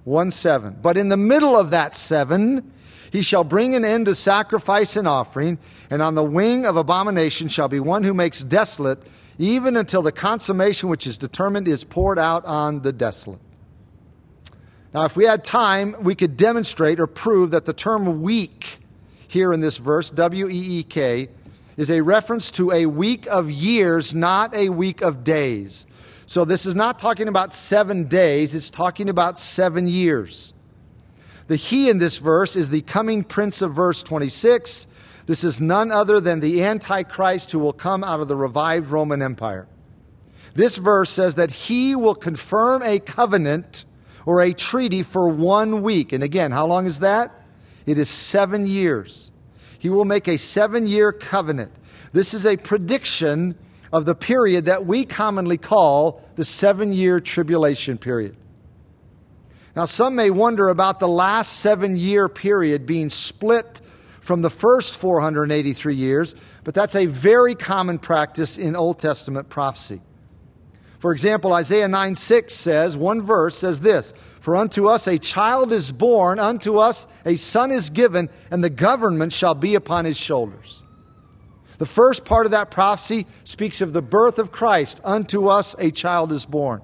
One 0.04 0.30
seven. 0.30 0.78
But 0.80 0.96
in 0.96 1.10
the 1.10 1.18
middle 1.18 1.54
of 1.54 1.72
that 1.72 1.94
seven, 1.94 2.72
he 3.12 3.20
shall 3.20 3.44
bring 3.44 3.74
an 3.74 3.84
end 3.84 4.06
to 4.06 4.14
sacrifice 4.14 4.96
and 4.96 5.06
offering, 5.06 5.58
and 5.90 6.00
on 6.00 6.14
the 6.14 6.24
wing 6.24 6.64
of 6.64 6.76
abomination 6.76 7.48
shall 7.48 7.68
be 7.68 7.80
one 7.80 8.02
who 8.02 8.14
makes 8.14 8.42
desolate, 8.42 9.02
even 9.36 9.76
until 9.76 10.00
the 10.00 10.10
consummation 10.10 10.88
which 10.88 11.06
is 11.06 11.18
determined 11.18 11.68
is 11.68 11.84
poured 11.84 12.18
out 12.18 12.46
on 12.46 12.80
the 12.80 12.94
desolate. 12.94 13.40
Now, 14.92 15.04
if 15.04 15.16
we 15.16 15.24
had 15.24 15.44
time, 15.44 15.94
we 16.00 16.14
could 16.14 16.36
demonstrate 16.36 16.98
or 16.98 17.06
prove 17.06 17.52
that 17.52 17.64
the 17.64 17.72
term 17.72 18.22
week 18.22 18.80
here 19.28 19.52
in 19.52 19.60
this 19.60 19.76
verse, 19.76 20.10
W 20.10 20.48
E 20.48 20.80
E 20.80 20.82
K, 20.82 21.28
is 21.76 21.90
a 21.90 22.00
reference 22.00 22.50
to 22.52 22.72
a 22.72 22.86
week 22.86 23.26
of 23.28 23.50
years, 23.50 24.14
not 24.14 24.52
a 24.54 24.68
week 24.68 25.00
of 25.00 25.22
days. 25.22 25.86
So 26.26 26.44
this 26.44 26.66
is 26.66 26.74
not 26.74 26.98
talking 26.98 27.28
about 27.28 27.54
seven 27.54 28.08
days, 28.08 28.54
it's 28.54 28.70
talking 28.70 29.08
about 29.08 29.38
seven 29.38 29.86
years. 29.86 30.54
The 31.46 31.56
he 31.56 31.88
in 31.88 31.98
this 31.98 32.18
verse 32.18 32.54
is 32.56 32.70
the 32.70 32.82
coming 32.82 33.24
prince 33.24 33.62
of 33.62 33.74
verse 33.74 34.02
26. 34.02 34.86
This 35.26 35.44
is 35.44 35.60
none 35.60 35.92
other 35.92 36.20
than 36.20 36.40
the 36.40 36.62
Antichrist 36.62 37.52
who 37.52 37.60
will 37.60 37.72
come 37.72 38.02
out 38.02 38.20
of 38.20 38.28
the 38.28 38.36
revived 38.36 38.90
Roman 38.90 39.22
Empire. 39.22 39.68
This 40.54 40.76
verse 40.76 41.10
says 41.10 41.36
that 41.36 41.50
he 41.50 41.94
will 41.94 42.14
confirm 42.16 42.82
a 42.82 42.98
covenant 42.98 43.84
or 44.30 44.40
a 44.42 44.52
treaty 44.52 45.02
for 45.02 45.28
one 45.28 45.82
week. 45.82 46.12
And 46.12 46.22
again, 46.22 46.52
how 46.52 46.64
long 46.64 46.86
is 46.86 47.00
that? 47.00 47.32
It 47.84 47.98
is 47.98 48.08
seven 48.08 48.64
years. 48.64 49.32
he 49.80 49.88
will 49.88 50.04
make 50.04 50.28
a 50.28 50.36
seven 50.36 50.86
year 50.86 51.10
covenant. 51.10 51.72
This 52.12 52.32
is 52.32 52.46
a 52.46 52.56
prediction 52.56 53.56
of 53.92 54.04
the 54.04 54.14
period 54.14 54.66
that 54.66 54.86
we 54.86 55.04
commonly 55.04 55.56
call 55.56 56.22
the 56.36 56.44
seven 56.44 56.92
year 56.92 57.18
tribulation 57.18 57.98
period. 57.98 58.36
Now, 59.74 59.86
some 59.86 60.14
may 60.14 60.30
wonder 60.30 60.68
about 60.68 61.00
the 61.00 61.08
last 61.08 61.58
seven 61.58 61.96
year 61.96 62.28
period 62.28 62.86
being 62.86 63.10
split 63.10 63.80
from 64.20 64.42
the 64.42 64.50
first 64.50 64.96
483 64.96 65.96
years, 65.96 66.36
but 66.62 66.72
that's 66.72 66.94
a 66.94 67.06
very 67.06 67.56
common 67.56 67.98
practice 67.98 68.58
in 68.58 68.76
Old 68.76 69.00
Testament 69.00 69.48
prophecy. 69.48 70.00
For 71.00 71.12
example, 71.12 71.54
Isaiah 71.54 71.88
9 71.88 72.14
6 72.14 72.54
says, 72.54 72.94
one 72.94 73.22
verse 73.22 73.56
says 73.56 73.80
this 73.80 74.12
For 74.40 74.54
unto 74.54 74.86
us 74.86 75.06
a 75.06 75.18
child 75.18 75.72
is 75.72 75.90
born, 75.90 76.38
unto 76.38 76.76
us 76.76 77.06
a 77.24 77.36
son 77.36 77.70
is 77.72 77.88
given, 77.88 78.28
and 78.50 78.62
the 78.62 78.70
government 78.70 79.32
shall 79.32 79.54
be 79.54 79.74
upon 79.74 80.04
his 80.04 80.18
shoulders. 80.18 80.84
The 81.78 81.86
first 81.86 82.26
part 82.26 82.44
of 82.44 82.52
that 82.52 82.70
prophecy 82.70 83.26
speaks 83.44 83.80
of 83.80 83.94
the 83.94 84.02
birth 84.02 84.38
of 84.38 84.52
Christ. 84.52 85.00
Unto 85.02 85.48
us 85.48 85.74
a 85.78 85.90
child 85.90 86.30
is 86.32 86.44
born. 86.44 86.82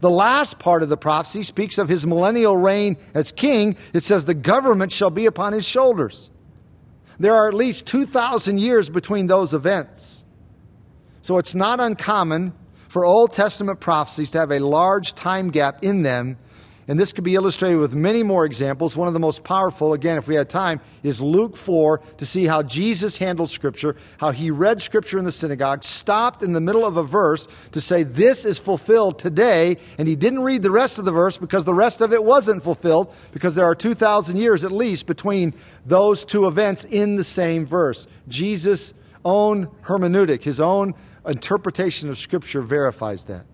The 0.00 0.10
last 0.10 0.58
part 0.58 0.82
of 0.82 0.90
the 0.90 0.98
prophecy 0.98 1.42
speaks 1.42 1.78
of 1.78 1.88
his 1.88 2.06
millennial 2.06 2.58
reign 2.58 2.98
as 3.14 3.32
king. 3.32 3.78
It 3.94 4.02
says, 4.02 4.26
The 4.26 4.34
government 4.34 4.92
shall 4.92 5.08
be 5.08 5.24
upon 5.24 5.54
his 5.54 5.64
shoulders. 5.64 6.30
There 7.18 7.34
are 7.34 7.48
at 7.48 7.54
least 7.54 7.86
2,000 7.86 8.58
years 8.58 8.90
between 8.90 9.26
those 9.26 9.54
events. 9.54 10.26
So 11.22 11.38
it's 11.38 11.54
not 11.54 11.80
uncommon 11.80 12.52
for 12.88 13.04
Old 13.04 13.32
Testament 13.32 13.80
prophecies 13.80 14.30
to 14.30 14.38
have 14.38 14.50
a 14.50 14.58
large 14.58 15.14
time 15.14 15.50
gap 15.50 15.84
in 15.84 16.02
them 16.02 16.38
and 16.88 16.98
this 16.98 17.12
could 17.12 17.22
be 17.22 17.34
illustrated 17.34 17.76
with 17.76 17.94
many 17.94 18.22
more 18.22 18.46
examples. 18.46 18.96
One 18.96 19.08
of 19.08 19.14
the 19.14 19.20
most 19.20 19.44
powerful, 19.44 19.92
again, 19.92 20.16
if 20.16 20.26
we 20.26 20.36
had 20.36 20.48
time, 20.48 20.80
is 21.02 21.20
Luke 21.20 21.54
4 21.54 22.00
to 22.16 22.24
see 22.24 22.46
how 22.46 22.62
Jesus 22.62 23.18
handled 23.18 23.50
Scripture, 23.50 23.94
how 24.16 24.30
he 24.30 24.50
read 24.50 24.80
Scripture 24.80 25.18
in 25.18 25.26
the 25.26 25.32
synagogue, 25.32 25.84
stopped 25.84 26.42
in 26.42 26.54
the 26.54 26.62
middle 26.62 26.86
of 26.86 26.96
a 26.96 27.02
verse 27.02 27.46
to 27.72 27.80
say, 27.82 28.04
This 28.04 28.46
is 28.46 28.58
fulfilled 28.58 29.18
today. 29.18 29.76
And 29.98 30.08
he 30.08 30.16
didn't 30.16 30.40
read 30.40 30.62
the 30.62 30.70
rest 30.70 30.98
of 30.98 31.04
the 31.04 31.12
verse 31.12 31.36
because 31.36 31.66
the 31.66 31.74
rest 31.74 32.00
of 32.00 32.14
it 32.14 32.24
wasn't 32.24 32.64
fulfilled, 32.64 33.14
because 33.32 33.54
there 33.54 33.66
are 33.66 33.74
2,000 33.74 34.38
years 34.38 34.64
at 34.64 34.72
least 34.72 35.06
between 35.06 35.52
those 35.84 36.24
two 36.24 36.46
events 36.46 36.86
in 36.86 37.16
the 37.16 37.24
same 37.24 37.66
verse. 37.66 38.06
Jesus' 38.28 38.94
own 39.26 39.66
hermeneutic, 39.82 40.42
his 40.42 40.58
own 40.58 40.94
interpretation 41.26 42.08
of 42.08 42.18
Scripture 42.18 42.62
verifies 42.62 43.24
that. 43.24 43.46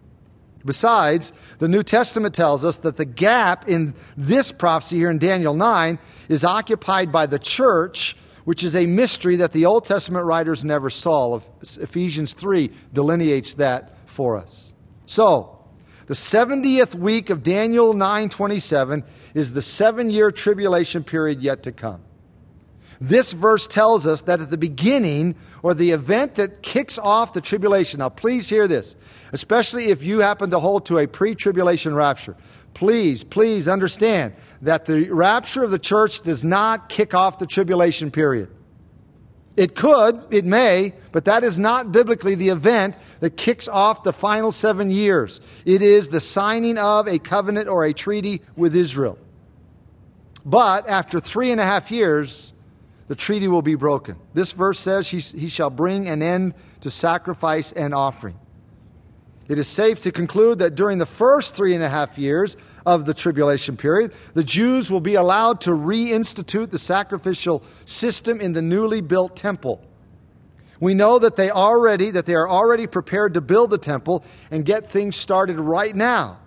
Besides, 0.65 1.33
the 1.59 1.69
New 1.69 1.83
Testament 1.83 2.35
tells 2.35 2.65
us 2.65 2.79
that 2.79 2.97
the 2.97 3.05
gap 3.05 3.69
in 3.69 3.95
this 4.17 4.51
prophecy 4.51 4.97
here 4.97 5.11
in 5.11 5.19
Daniel 5.19 5.55
9 5.55 5.99
is 6.29 6.45
occupied 6.45 7.13
by 7.13 7.27
the 7.27 7.39
church, 7.39 8.17
which 8.45 8.65
is 8.65 8.75
a 8.75 8.87
mystery 8.87 9.37
that 9.37 9.53
the 9.53 9.67
Old 9.67 9.85
Testament 9.85 10.25
writers 10.25 10.65
never 10.65 10.89
saw. 10.89 11.41
Ephesians 11.79 12.33
3 12.33 12.71
delineates 12.93 13.55
that 13.55 14.09
for 14.09 14.39
us. 14.39 14.73
So, 15.05 15.51
the 16.07 16.15
70th 16.15 16.95
week 16.95 17.31
of 17.31 17.43
Daniel 17.43 17.95
9:27 17.95 19.05
is 19.35 19.53
the 19.53 19.61
7-year 19.61 20.31
tribulation 20.31 21.03
period 21.03 21.43
yet 21.43 21.63
to 21.63 21.73
come. 21.73 22.01
This 23.05 23.35
verse 23.35 23.67
tells 23.67 24.07
us 24.07 24.23
that 24.23 24.41
at 24.41 24.49
the 24.49 24.57
beginning, 24.57 25.35
or 25.63 25.75
the 25.75 25.91
event 25.91 26.37
that 26.37 26.63
kicks 26.63 26.99
off 26.99 27.35
the 27.35 27.43
tribulation, 27.43 27.99
now 27.99 28.09
please 28.09 28.49
hear 28.49 28.67
this, 28.67 28.97
especially 29.31 29.91
if 29.91 30.03
you 30.03 30.21
happen 30.21 30.51
to 30.53 30.59
hold 30.59 30.87
to 30.87 30.97
a 30.97 31.07
pre 31.07 31.35
tribulation 31.35 31.95
rapture. 31.95 32.35
Please, 32.73 33.23
please 33.23 33.69
understand 33.69 34.33
that 34.63 34.87
the 34.87 35.11
rapture 35.11 35.63
of 35.63 35.71
the 35.71 35.79
church 35.79 36.23
does 36.23 36.43
not 36.45 36.89
kick 36.89 37.13
off 37.13 37.39
the 37.39 37.47
tribulation 37.47 38.11
period. 38.11 38.49
It 39.55 39.77
could, 39.77 40.25
it 40.31 40.47
may, 40.47 40.95
but 41.13 41.27
that 41.27 41.45
is 41.45 41.59
not 41.59 41.93
biblically 41.93 42.37
the 42.37 42.49
event 42.49 42.97
that 43.21 43.37
kicks 43.37 43.69
off 43.69 44.03
the 44.03 44.15
final 44.15 44.51
seven 44.51 44.91
years. 44.91 45.43
It 45.67 45.83
is 45.83 46.09
the 46.09 46.21
signing 46.21 46.79
of 46.79 47.07
a 47.07 47.19
covenant 47.19 47.69
or 47.69 47.85
a 47.85 47.93
treaty 47.93 48.41
with 48.57 48.75
Israel. 48.75 49.19
But 50.43 50.89
after 50.89 51.21
three 51.21 51.53
and 51.53 51.61
a 51.61 51.65
half 51.65 51.91
years, 51.91 52.54
the 53.09 53.15
treaty 53.15 53.49
will 53.49 53.63
be 53.63 53.75
broken. 53.75 54.17
This 54.33 54.53
verse 54.53 54.79
says 54.79 55.09
he, 55.09 55.19
he 55.19 55.49
shall 55.49 55.71
bring 55.71 56.09
an 56.09 56.23
end 56.23 56.55
to 56.81 56.91
sacrifice 56.91 57.73
and 57.73 57.95
offering. 57.95 58.39
It 59.47 59.59
is 59.59 59.69
safe 59.69 60.01
to 60.01 60.13
conclude 60.13 60.61
that 60.61 60.75
during 60.75 60.97
the 60.97 61.07
first 61.07 61.55
three 61.55 61.75
and 61.75 61.85
a 61.85 61.89
half 61.89 62.17
years 62.17 62.57
of 62.87 63.05
the 63.05 63.13
tribulation 63.13 63.77
period, 63.77 64.13
the 64.33 64.45
Jews 64.45 64.91
will 64.91 65.01
be 65.01 65.17
allowed 65.17 65.61
to 65.63 65.71
reinstitute 65.71 66.71
the 66.71 66.79
sacrificial 66.79 67.63
system 67.85 68.41
in 68.41 68.55
the 68.55 68.63
newly 68.63 69.03
built 69.03 69.37
temple. 69.37 69.85
We 70.81 70.95
know 70.95 71.19
that 71.19 71.37
they 71.37 71.51
already 71.51 72.11
that 72.11 72.27
they 72.27 72.35
are 72.35 72.49
already 72.49 72.87
prepared 72.87 73.35
to 73.35 73.41
build 73.41 73.71
the 73.71 73.79
temple 73.79 74.25
and 74.51 74.65
get 74.65 74.91
things 74.91 75.15
started 75.15 75.59
right 75.59 75.95
now. 75.95 76.39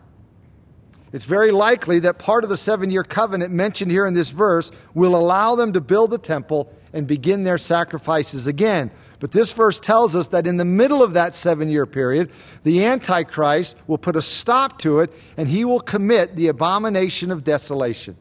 It's 1.14 1.26
very 1.26 1.52
likely 1.52 2.00
that 2.00 2.18
part 2.18 2.44
of 2.44 2.50
the 2.50 2.58
seven 2.58 2.92
year 2.92 3.04
covenant 3.04 3.54
mentioned 3.54 3.92
here 3.92 4.06
in 4.06 4.14
this 4.14 4.30
verse 4.30 4.72
will 4.94 5.16
allow 5.16 5.56
them 5.56 5.74
to 5.74 5.82
build 5.82 6.12
the 6.12 6.18
temple 6.18 6.74
and 6.92 7.08
begin 7.08 7.44
their 7.44 7.58
sacrifices 7.58 8.48
again. 8.48 8.92
But 9.20 9.32
this 9.32 9.52
verse 9.52 9.80
tells 9.80 10.16
us 10.16 10.28
that 10.28 10.46
in 10.46 10.58
the 10.58 10.66
middle 10.66 11.02
of 11.02 11.14
that 11.14 11.34
seven 11.34 11.70
year 11.70 11.86
period, 11.86 12.32
the 12.64 12.84
Antichrist 12.84 13.76
will 13.88 13.98
put 13.98 14.16
a 14.16 14.22
stop 14.22 14.80
to 14.80 15.00
it 15.00 15.12
and 15.38 15.48
he 15.48 15.64
will 15.66 15.80
commit 15.80 16.36
the 16.36 16.48
abomination 16.48 17.32
of 17.32 17.44
desolation. 17.44 18.18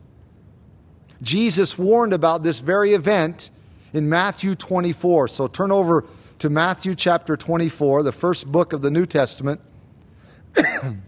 Jesus 1.22 1.76
warned 1.76 2.12
about 2.12 2.42
this 2.42 2.60
very 2.60 2.92
event 2.92 3.50
in 3.92 4.08
Matthew 4.08 4.54
24. 4.54 5.28
So 5.28 5.48
turn 5.48 5.72
over 5.72 6.04
to 6.38 6.50
Matthew 6.50 6.94
chapter 6.94 7.36
24, 7.36 8.02
the 8.02 8.12
first 8.12 8.46
book 8.46 8.72
of 8.72 8.82
the 8.82 8.90
New 8.90 9.06
Testament. 9.06 9.60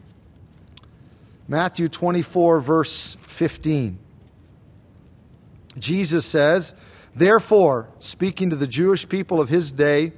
Matthew 1.48 1.88
24, 1.88 2.60
verse 2.60 3.14
15. 3.14 3.98
Jesus 5.78 6.26
says, 6.26 6.74
Therefore, 7.14 7.88
speaking 7.98 8.50
to 8.50 8.56
the 8.56 8.66
Jewish 8.66 9.08
people 9.08 9.40
of 9.40 9.48
his 9.48 9.72
day, 9.72 10.12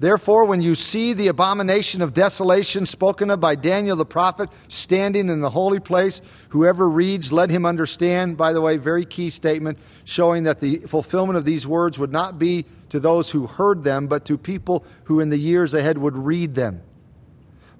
Therefore, 0.00 0.44
when 0.44 0.62
you 0.62 0.76
see 0.76 1.12
the 1.12 1.26
abomination 1.26 2.02
of 2.02 2.14
desolation 2.14 2.86
spoken 2.86 3.30
of 3.30 3.40
by 3.40 3.56
Daniel 3.56 3.96
the 3.96 4.06
prophet 4.06 4.48
standing 4.68 5.28
in 5.28 5.40
the 5.40 5.50
holy 5.50 5.80
place, 5.80 6.20
whoever 6.50 6.88
reads, 6.88 7.32
let 7.32 7.50
him 7.50 7.66
understand. 7.66 8.36
By 8.36 8.52
the 8.52 8.60
way, 8.60 8.76
very 8.76 9.04
key 9.04 9.28
statement 9.28 9.78
showing 10.04 10.44
that 10.44 10.60
the 10.60 10.78
fulfillment 10.86 11.36
of 11.36 11.44
these 11.44 11.66
words 11.66 11.98
would 11.98 12.12
not 12.12 12.38
be 12.38 12.64
to 12.90 13.00
those 13.00 13.32
who 13.32 13.48
heard 13.48 13.82
them, 13.82 14.06
but 14.06 14.24
to 14.26 14.38
people 14.38 14.84
who 15.04 15.18
in 15.18 15.30
the 15.30 15.36
years 15.36 15.74
ahead 15.74 15.98
would 15.98 16.16
read 16.16 16.54
them. 16.54 16.80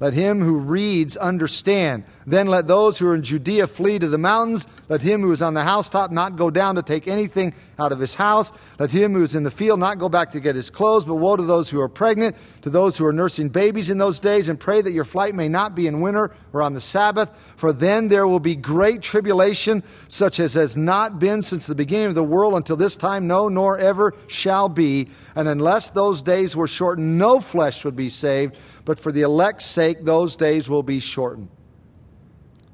Let 0.01 0.15
him 0.15 0.43
who 0.43 0.59
reads 0.59 1.17
understand. 1.17 2.05
Then 2.29 2.47
let 2.49 2.67
those 2.67 2.99
who 2.99 3.09
are 3.09 3.15
in 3.15 3.23
Judea 3.23 3.67
flee 3.67 3.99
to 3.99 4.07
the 4.07 4.19
mountains. 4.19 4.67
Let 4.91 5.01
him 5.01 5.23
who 5.23 5.33
is 5.33 5.41
on 5.41 5.55
the 5.55 5.65
housetop 5.65 6.11
not 6.11 6.37
go 6.37 6.51
down 6.51 6.75
to 6.75 6.83
take 6.83 7.09
anything 7.09 7.55
out 7.79 7.91
of 7.91 7.99
his 7.99 8.15
house. 8.15 8.53
Let 8.79 8.91
him 8.91 9.15
who 9.15 9.23
is 9.23 9.35
in 9.35 9.45
the 9.45 9.51
field 9.51 9.81
not 9.81 9.99
go 9.99 10.11
back 10.11 10.33
to 10.33 10.41
get 10.41 10.55
his 10.55 10.69
clothes. 10.69 11.07
But 11.07 11.15
woe 11.15 11.37
to 11.37 11.43
those 11.43 11.71
who 11.71 11.81
are 11.81 11.89
pregnant, 11.89 12.37
to 12.63 12.69
those 12.69 12.99
who 12.99 13.07
are 13.07 13.15
nursing 13.15 13.49
babies 13.49 13.89
in 13.89 13.97
those 13.97 14.21
days, 14.21 14.51
and 14.51 14.61
pray 14.61 14.83
that 14.83 14.93
your 14.93 15.07
flight 15.07 15.35
may 15.35 15.49
not 15.49 15.75
be 15.75 15.87
in 15.87 16.03
winter 16.03 16.31
or 16.53 16.63
on 16.63 16.75
the 16.75 16.83
Sabbath. 16.83 17.35
For 17.57 17.73
then 17.73 18.09
there 18.09 18.29
will 18.29 18.41
be 18.41 18.57
great 18.57 19.01
tribulation, 19.01 19.83
such 20.09 20.39
as 20.39 20.53
has 20.53 20.77
not 20.77 21.19
been 21.19 21.41
since 21.41 21.67
the 21.67 21.75
beginning 21.75 22.09
of 22.09 22.15
the 22.15 22.23
world 22.23 22.53
until 22.53 22.77
this 22.77 22.95
time, 22.95 23.27
no, 23.27 23.49
nor 23.49 23.79
ever 23.79 24.13
shall 24.27 24.69
be. 24.69 25.09
And 25.35 25.49
unless 25.49 25.89
those 25.89 26.21
days 26.21 26.55
were 26.55 26.69
shortened, 26.69 27.17
no 27.17 27.41
flesh 27.41 27.87
would 27.87 27.97
be 27.97 28.11
saved. 28.11 28.59
But 28.85 29.01
for 29.01 29.13
the 29.13 29.23
elect's 29.23 29.65
sake, 29.65 30.05
those 30.05 30.37
days 30.37 30.69
will 30.69 30.83
be 30.83 31.01
shortened. 31.01 31.49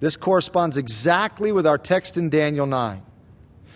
This 0.00 0.16
corresponds 0.16 0.76
exactly 0.76 1.52
with 1.52 1.66
our 1.66 1.78
text 1.78 2.16
in 2.16 2.30
Daniel 2.30 2.66
9. 2.66 3.02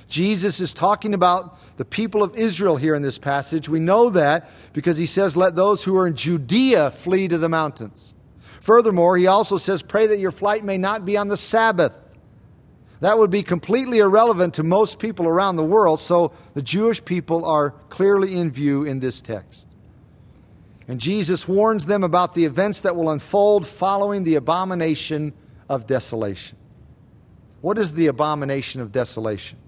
Jesus 0.08 0.60
is 0.60 0.72
talking 0.72 1.12
about 1.12 1.76
the 1.76 1.84
people 1.84 2.22
of 2.22 2.34
Israel 2.34 2.76
here 2.76 2.94
in 2.94 3.02
this 3.02 3.18
passage. 3.18 3.68
We 3.68 3.78
know 3.78 4.10
that 4.10 4.50
because 4.72 4.96
he 4.96 5.06
says, 5.06 5.36
Let 5.36 5.54
those 5.54 5.84
who 5.84 5.96
are 5.96 6.06
in 6.06 6.16
Judea 6.16 6.90
flee 6.90 7.28
to 7.28 7.38
the 7.38 7.48
mountains. 7.48 8.14
Furthermore, 8.60 9.16
he 9.16 9.26
also 9.26 9.58
says, 9.58 9.82
Pray 9.82 10.06
that 10.06 10.18
your 10.18 10.32
flight 10.32 10.64
may 10.64 10.78
not 10.78 11.04
be 11.04 11.16
on 11.16 11.28
the 11.28 11.36
Sabbath. 11.36 11.94
That 13.00 13.18
would 13.18 13.30
be 13.30 13.42
completely 13.42 13.98
irrelevant 13.98 14.54
to 14.54 14.64
most 14.64 14.98
people 14.98 15.28
around 15.28 15.56
the 15.56 15.64
world, 15.64 16.00
so 16.00 16.32
the 16.54 16.62
Jewish 16.62 17.04
people 17.04 17.44
are 17.44 17.70
clearly 17.90 18.34
in 18.34 18.50
view 18.50 18.84
in 18.84 18.98
this 18.98 19.20
text. 19.20 19.68
And 20.88 21.00
Jesus 21.00 21.46
warns 21.46 21.86
them 21.86 22.02
about 22.02 22.34
the 22.34 22.46
events 22.46 22.80
that 22.80 22.96
will 22.96 23.10
unfold 23.10 23.66
following 23.66 24.24
the 24.24 24.34
abomination 24.34 25.34
of 25.68 25.86
desolation. 25.86 26.56
What 27.60 27.78
is 27.78 27.92
the 27.92 28.06
abomination 28.06 28.80
of 28.80 28.92
desolation? 28.92 29.58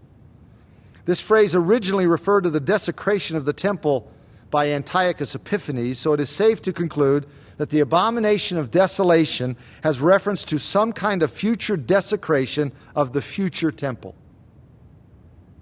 This 1.05 1.21
phrase 1.21 1.55
originally 1.55 2.07
referred 2.07 2.45
to 2.45 2.51
the 2.51 2.61
desecration 2.61 3.37
of 3.37 3.45
the 3.45 3.53
temple 3.53 4.11
by 4.51 4.71
Antiochus 4.71 5.35
Epiphanes, 5.35 5.99
so 5.99 6.13
it 6.13 6.21
is 6.21 6.29
safe 6.29 6.61
to 6.63 6.73
conclude 6.73 7.27
that 7.57 7.71
the 7.71 7.81
abomination 7.81 8.57
of 8.57 8.71
desolation 8.71 9.57
has 9.83 10.01
reference 10.01 10.45
to 10.47 10.59
some 10.59 10.93
kind 10.93 11.23
of 11.23 11.31
future 11.31 11.77
desecration 11.77 12.73
of 12.95 13.13
the 13.13 13.23
future 13.23 13.71
temple. 13.71 14.15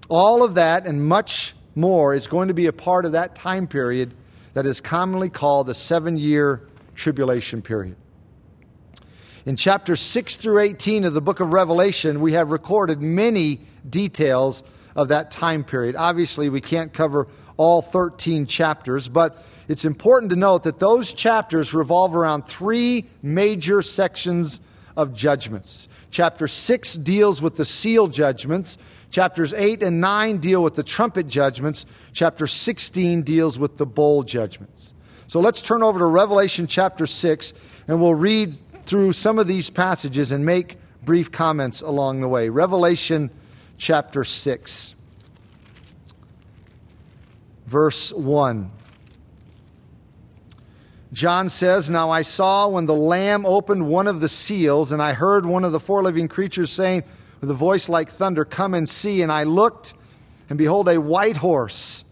All 0.07 0.43
of 0.43 0.55
that 0.55 0.87
and 0.87 1.05
much 1.05 1.53
more 1.75 2.15
is 2.15 2.27
going 2.27 2.47
to 2.47 2.53
be 2.53 2.67
a 2.67 2.73
part 2.73 3.05
of 3.05 3.11
that 3.11 3.35
time 3.35 3.67
period 3.67 4.13
that 4.53 4.65
is 4.65 4.81
commonly 4.81 5.29
called 5.29 5.67
the 5.67 5.73
seven 5.73 6.17
year 6.17 6.67
tribulation 6.95 7.61
period. 7.61 7.95
In 9.45 9.55
chapters 9.55 10.01
6 10.01 10.35
through 10.35 10.59
18 10.59 11.05
of 11.05 11.13
the 11.13 11.21
book 11.21 11.39
of 11.39 11.53
Revelation, 11.53 12.19
we 12.19 12.33
have 12.33 12.51
recorded 12.51 13.01
many 13.01 13.61
details 13.89 14.63
of 14.95 15.07
that 15.09 15.31
time 15.31 15.63
period. 15.63 15.95
Obviously, 15.95 16.49
we 16.49 16.59
can't 16.59 16.91
cover 16.91 17.27
all 17.55 17.81
13 17.81 18.47
chapters, 18.47 19.07
but 19.07 19.45
it's 19.69 19.85
important 19.85 20.31
to 20.31 20.35
note 20.35 20.63
that 20.63 20.79
those 20.79 21.13
chapters 21.13 21.73
revolve 21.73 22.15
around 22.15 22.47
three 22.47 23.05
major 23.21 23.81
sections 23.81 24.59
of 24.97 25.13
judgments. 25.13 25.87
Chapter 26.11 26.47
6 26.47 26.95
deals 26.95 27.41
with 27.41 27.55
the 27.55 27.65
seal 27.65 28.07
judgments. 28.07 28.77
Chapters 29.09 29.53
8 29.53 29.83
and 29.83 30.01
9 30.01 30.39
deal 30.39 30.61
with 30.61 30.75
the 30.75 30.83
trumpet 30.83 31.27
judgments. 31.27 31.85
Chapter 32.11 32.45
16 32.45 33.21
deals 33.21 33.57
with 33.57 33.77
the 33.77 33.85
bowl 33.85 34.23
judgments. 34.23 34.93
So 35.27 35.39
let's 35.39 35.61
turn 35.61 35.83
over 35.83 35.99
to 35.99 36.05
Revelation 36.05 36.65
chapter 36.67 37.05
6, 37.05 37.53
and 37.87 38.01
we'll 38.01 38.15
read 38.15 38.57
through 38.85 39.13
some 39.13 39.39
of 39.39 39.47
these 39.47 39.69
passages 39.69 40.31
and 40.31 40.45
make 40.45 40.77
brief 41.03 41.31
comments 41.31 41.81
along 41.81 42.21
the 42.21 42.27
way. 42.27 42.49
Revelation 42.49 43.31
chapter 43.77 44.23
6, 44.23 44.95
verse 47.65 48.13
1. 48.13 48.71
John 51.11 51.49
says, 51.49 51.89
Now 51.89 52.11
I 52.11 52.21
saw 52.21 52.67
when 52.67 52.85
the 52.85 52.93
Lamb 52.93 53.45
opened 53.45 53.87
one 53.87 54.07
of 54.07 54.19
the 54.19 54.29
seals, 54.29 54.91
and 54.91 55.01
I 55.01 55.13
heard 55.13 55.45
one 55.45 55.63
of 55.63 55.71
the 55.71 55.79
four 55.79 56.03
living 56.03 56.27
creatures 56.27 56.71
saying 56.71 57.03
with 57.41 57.49
a 57.49 57.55
voice 57.55 57.89
like 57.89 58.09
thunder, 58.09 58.45
Come 58.45 58.73
and 58.73 58.87
see. 58.87 59.21
And 59.21 59.31
I 59.31 59.43
looked, 59.43 59.93
and 60.49 60.57
behold, 60.57 60.87
a 60.87 60.99
white 60.99 61.37
horse. 61.37 62.03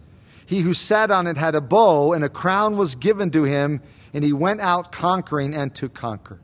He 0.46 0.60
who 0.60 0.72
sat 0.72 1.10
on 1.10 1.26
it 1.26 1.36
had 1.36 1.54
a 1.54 1.60
bow, 1.60 2.12
and 2.12 2.24
a 2.24 2.28
crown 2.28 2.76
was 2.76 2.94
given 2.94 3.30
to 3.32 3.44
him, 3.44 3.82
and 4.14 4.24
he 4.24 4.32
went 4.32 4.60
out 4.60 4.90
conquering 4.90 5.54
and 5.54 5.74
to 5.76 5.88
conquer. 5.88 6.40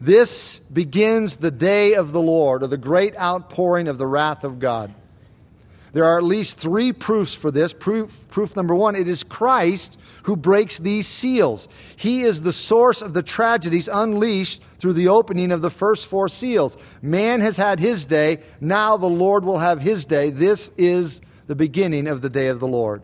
This 0.00 0.58
begins 0.58 1.36
the 1.36 1.50
day 1.50 1.94
of 1.94 2.12
the 2.12 2.20
Lord, 2.20 2.62
or 2.62 2.66
the 2.66 2.76
great 2.76 3.18
outpouring 3.18 3.88
of 3.88 3.98
the 3.98 4.06
wrath 4.06 4.44
of 4.44 4.58
God. 4.58 4.94
There 5.92 6.04
are 6.04 6.18
at 6.18 6.24
least 6.24 6.58
three 6.58 6.92
proofs 6.92 7.32
for 7.32 7.50
this. 7.50 7.72
Proof, 7.72 8.28
proof 8.28 8.54
number 8.54 8.74
one 8.74 8.96
it 8.96 9.08
is 9.08 9.24
Christ 9.24 9.98
who 10.24 10.36
breaks 10.36 10.78
these 10.78 11.06
seals. 11.06 11.68
He 11.96 12.20
is 12.20 12.42
the 12.42 12.52
source 12.52 13.00
of 13.00 13.14
the 13.14 13.22
tragedies 13.22 13.88
unleashed 13.88 14.62
through 14.78 14.92
the 14.92 15.08
opening 15.08 15.50
of 15.50 15.62
the 15.62 15.70
first 15.70 16.06
four 16.06 16.28
seals. 16.28 16.76
Man 17.00 17.40
has 17.40 17.56
had 17.56 17.80
his 17.80 18.04
day, 18.04 18.40
now 18.60 18.98
the 18.98 19.06
Lord 19.06 19.46
will 19.46 19.58
have 19.58 19.80
his 19.80 20.04
day. 20.04 20.28
This 20.28 20.70
is 20.76 21.22
the 21.46 21.54
beginning 21.54 22.08
of 22.08 22.20
the 22.20 22.28
day 22.28 22.48
of 22.48 22.60
the 22.60 22.68
Lord. 22.68 23.02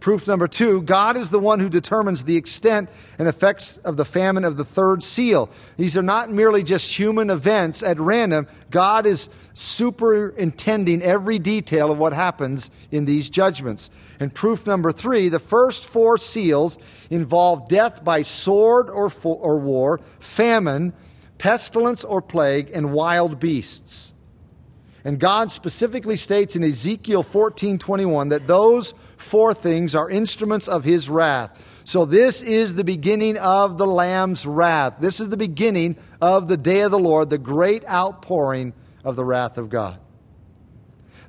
Proof 0.00 0.28
number 0.28 0.46
two 0.46 0.82
God 0.82 1.16
is 1.16 1.30
the 1.30 1.40
one 1.40 1.58
who 1.58 1.68
determines 1.68 2.24
the 2.24 2.36
extent 2.36 2.88
and 3.18 3.26
effects 3.26 3.78
of 3.78 3.96
the 3.96 4.04
famine 4.04 4.44
of 4.44 4.56
the 4.56 4.64
third 4.64 5.02
seal. 5.02 5.50
These 5.76 5.96
are 5.96 6.02
not 6.02 6.30
merely 6.30 6.62
just 6.62 6.96
human 6.96 7.30
events 7.30 7.82
at 7.82 7.98
random. 7.98 8.46
God 8.70 9.06
is 9.06 9.28
superintending 9.54 11.02
every 11.02 11.40
detail 11.40 11.90
of 11.90 11.98
what 11.98 12.12
happens 12.12 12.70
in 12.92 13.06
these 13.06 13.28
judgments. 13.28 13.90
And 14.20 14.32
proof 14.32 14.66
number 14.66 14.92
three 14.92 15.28
the 15.28 15.40
first 15.40 15.84
four 15.84 16.16
seals 16.16 16.78
involve 17.10 17.68
death 17.68 18.04
by 18.04 18.22
sword 18.22 18.88
or, 18.90 19.10
or 19.24 19.58
war, 19.58 19.98
famine, 20.20 20.92
pestilence 21.38 22.04
or 22.04 22.22
plague, 22.22 22.70
and 22.72 22.92
wild 22.92 23.40
beasts. 23.40 24.14
And 25.04 25.18
God 25.18 25.50
specifically 25.50 26.16
states 26.16 26.54
in 26.54 26.62
Ezekiel 26.62 27.24
14:21 27.24 28.28
that 28.28 28.46
those 28.46 28.94
four 29.20 29.54
things 29.54 29.94
are 29.94 30.10
instruments 30.10 30.68
of 30.68 30.84
his 30.84 31.08
wrath. 31.08 31.82
So 31.84 32.04
this 32.04 32.42
is 32.42 32.74
the 32.74 32.84
beginning 32.84 33.38
of 33.38 33.78
the 33.78 33.86
lamb's 33.86 34.44
wrath. 34.44 34.96
This 35.00 35.20
is 35.20 35.28
the 35.28 35.36
beginning 35.36 35.96
of 36.20 36.48
the 36.48 36.56
day 36.56 36.80
of 36.80 36.90
the 36.90 36.98
Lord, 36.98 37.30
the 37.30 37.38
great 37.38 37.88
outpouring 37.88 38.74
of 39.04 39.16
the 39.16 39.24
wrath 39.24 39.56
of 39.56 39.70
God. 39.70 39.98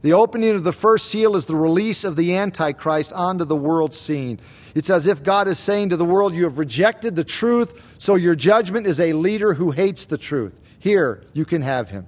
The 0.01 0.13
opening 0.13 0.55
of 0.55 0.63
the 0.63 0.71
first 0.71 1.07
seal 1.07 1.35
is 1.35 1.45
the 1.45 1.55
release 1.55 2.03
of 2.03 2.15
the 2.15 2.35
Antichrist 2.35 3.11
onto 3.11 3.43
the 3.43 3.55
world 3.55 3.93
scene. 3.93 4.39
It's 4.73 4.89
as 4.89 5.07
if 5.07 5.23
God 5.23 5.47
is 5.47 5.59
saying 5.59 5.89
to 5.89 5.97
the 5.97 6.05
world, 6.05 6.33
You 6.33 6.45
have 6.45 6.57
rejected 6.57 7.15
the 7.15 7.23
truth, 7.23 7.81
so 7.97 8.15
your 8.15 8.35
judgment 8.35 8.87
is 8.87 8.99
a 8.99 9.13
leader 9.13 9.53
who 9.53 9.71
hates 9.71 10.05
the 10.05 10.17
truth. 10.17 10.59
Here, 10.79 11.23
you 11.33 11.43
can 11.43 11.61
have 11.61 11.89
him. 11.89 12.07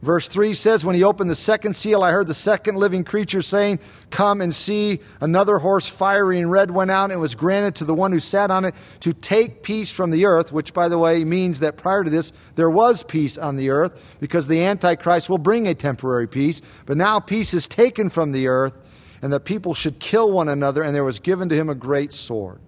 Verse 0.00 0.28
3 0.28 0.54
says, 0.54 0.84
When 0.84 0.94
he 0.94 1.02
opened 1.02 1.28
the 1.28 1.34
second 1.34 1.74
seal, 1.74 2.04
I 2.04 2.12
heard 2.12 2.28
the 2.28 2.34
second 2.34 2.76
living 2.76 3.02
creature 3.02 3.42
saying, 3.42 3.80
Come 4.10 4.40
and 4.40 4.54
see. 4.54 5.00
Another 5.20 5.58
horse, 5.58 5.88
fiery 5.88 6.38
and 6.38 6.50
red, 6.50 6.70
went 6.70 6.92
out 6.92 7.10
and 7.10 7.20
was 7.20 7.34
granted 7.34 7.74
to 7.76 7.84
the 7.84 7.94
one 7.94 8.12
who 8.12 8.20
sat 8.20 8.52
on 8.52 8.64
it 8.64 8.76
to 9.00 9.12
take 9.12 9.64
peace 9.64 9.90
from 9.90 10.12
the 10.12 10.26
earth, 10.26 10.52
which, 10.52 10.72
by 10.72 10.88
the 10.88 10.98
way, 10.98 11.24
means 11.24 11.60
that 11.60 11.76
prior 11.76 12.04
to 12.04 12.10
this, 12.10 12.32
there 12.54 12.70
was 12.70 13.02
peace 13.02 13.36
on 13.36 13.56
the 13.56 13.70
earth 13.70 14.18
because 14.20 14.46
the 14.46 14.64
Antichrist 14.64 15.28
will 15.28 15.38
bring 15.38 15.66
a 15.66 15.74
temporary 15.74 16.28
peace. 16.28 16.62
But 16.86 16.96
now 16.96 17.18
peace 17.18 17.52
is 17.52 17.66
taken 17.66 18.08
from 18.08 18.30
the 18.30 18.46
earth, 18.46 18.76
and 19.20 19.32
that 19.32 19.40
people 19.40 19.74
should 19.74 19.98
kill 19.98 20.30
one 20.30 20.48
another, 20.48 20.82
and 20.82 20.94
there 20.94 21.04
was 21.04 21.18
given 21.18 21.48
to 21.48 21.56
him 21.56 21.68
a 21.68 21.74
great 21.74 22.12
sword. 22.12 22.60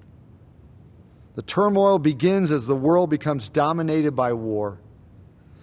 The 1.36 1.42
turmoil 1.42 2.00
begins 2.00 2.50
as 2.50 2.66
the 2.66 2.74
world 2.74 3.08
becomes 3.08 3.48
dominated 3.48 4.16
by 4.16 4.32
war. 4.32 4.80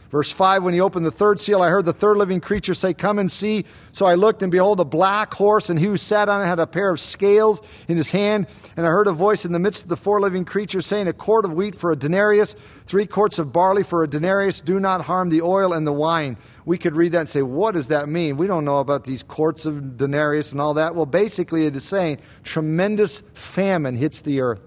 Verse 0.09 0.31
5 0.31 0.63
When 0.63 0.73
he 0.73 0.81
opened 0.81 1.05
the 1.05 1.11
third 1.11 1.39
seal, 1.39 1.61
I 1.61 1.69
heard 1.69 1.85
the 1.85 1.93
third 1.93 2.17
living 2.17 2.39
creature 2.39 2.73
say, 2.73 2.93
Come 2.93 3.19
and 3.19 3.31
see. 3.31 3.65
So 3.91 4.05
I 4.05 4.15
looked, 4.15 4.41
and 4.41 4.51
behold, 4.51 4.79
a 4.79 4.85
black 4.85 5.33
horse, 5.33 5.69
and 5.69 5.79
he 5.79 5.85
who 5.85 5.97
sat 5.97 6.29
on 6.29 6.41
it 6.41 6.45
had 6.45 6.59
a 6.59 6.67
pair 6.67 6.91
of 6.91 6.99
scales 6.99 7.61
in 7.87 7.97
his 7.97 8.11
hand. 8.11 8.47
And 8.75 8.85
I 8.85 8.89
heard 8.89 9.07
a 9.07 9.11
voice 9.11 9.45
in 9.45 9.51
the 9.51 9.59
midst 9.59 9.83
of 9.83 9.89
the 9.89 9.97
four 9.97 10.21
living 10.21 10.45
creatures 10.45 10.85
saying, 10.85 11.07
A 11.07 11.13
quart 11.13 11.45
of 11.45 11.53
wheat 11.53 11.75
for 11.75 11.91
a 11.91 11.95
denarius, 11.95 12.55
three 12.85 13.05
quarts 13.05 13.39
of 13.39 13.51
barley 13.51 13.83
for 13.83 14.03
a 14.03 14.07
denarius. 14.07 14.61
Do 14.61 14.79
not 14.79 15.01
harm 15.01 15.29
the 15.29 15.41
oil 15.41 15.73
and 15.73 15.85
the 15.85 15.93
wine. 15.93 16.37
We 16.65 16.77
could 16.77 16.95
read 16.95 17.13
that 17.13 17.21
and 17.21 17.29
say, 17.29 17.41
What 17.41 17.73
does 17.73 17.87
that 17.87 18.07
mean? 18.07 18.37
We 18.37 18.47
don't 18.47 18.65
know 18.65 18.79
about 18.79 19.03
these 19.03 19.23
quarts 19.23 19.65
of 19.65 19.97
denarius 19.97 20.51
and 20.51 20.61
all 20.61 20.75
that. 20.75 20.95
Well, 20.95 21.05
basically, 21.05 21.65
it 21.65 21.75
is 21.75 21.83
saying 21.83 22.19
tremendous 22.43 23.23
famine 23.33 23.95
hits 23.95 24.21
the 24.21 24.41
earth. 24.41 24.61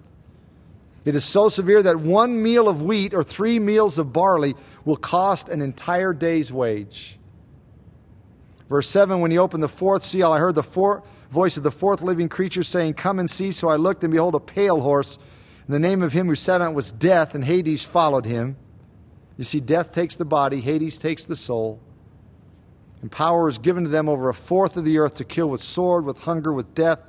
It 1.04 1.14
is 1.14 1.24
so 1.24 1.48
severe 1.48 1.82
that 1.82 1.98
one 1.98 2.42
meal 2.42 2.68
of 2.68 2.82
wheat 2.82 3.14
or 3.14 3.22
three 3.22 3.58
meals 3.58 3.98
of 3.98 4.12
barley 4.12 4.54
will 4.84 4.96
cost 4.96 5.48
an 5.48 5.62
entire 5.62 6.12
day's 6.12 6.52
wage. 6.52 7.18
Verse 8.68 8.88
7 8.88 9.20
When 9.20 9.30
he 9.30 9.38
opened 9.38 9.62
the 9.62 9.68
fourth 9.68 10.04
seal, 10.04 10.32
I 10.32 10.38
heard 10.38 10.54
the 10.54 10.62
four, 10.62 11.02
voice 11.30 11.56
of 11.56 11.62
the 11.62 11.70
fourth 11.70 12.02
living 12.02 12.28
creature 12.28 12.62
saying, 12.62 12.94
Come 12.94 13.18
and 13.18 13.30
see. 13.30 13.52
So 13.52 13.68
I 13.68 13.76
looked, 13.76 14.04
and 14.04 14.12
behold, 14.12 14.34
a 14.34 14.40
pale 14.40 14.80
horse. 14.80 15.18
And 15.66 15.74
the 15.74 15.80
name 15.80 16.02
of 16.02 16.12
him 16.12 16.26
who 16.26 16.34
sat 16.34 16.60
on 16.60 16.72
it 16.72 16.74
was 16.74 16.92
Death, 16.92 17.34
and 17.34 17.44
Hades 17.44 17.84
followed 17.84 18.26
him. 18.26 18.56
You 19.36 19.44
see, 19.44 19.60
death 19.60 19.94
takes 19.94 20.16
the 20.16 20.24
body, 20.26 20.60
Hades 20.60 20.98
takes 20.98 21.24
the 21.24 21.36
soul. 21.36 21.80
And 23.00 23.10
power 23.10 23.48
is 23.48 23.56
given 23.56 23.84
to 23.84 23.90
them 23.90 24.08
over 24.08 24.28
a 24.28 24.34
fourth 24.34 24.76
of 24.76 24.84
the 24.84 24.98
earth 24.98 25.14
to 25.14 25.24
kill 25.24 25.48
with 25.48 25.62
sword, 25.62 26.04
with 26.04 26.24
hunger, 26.24 26.52
with 26.52 26.74
death, 26.74 27.00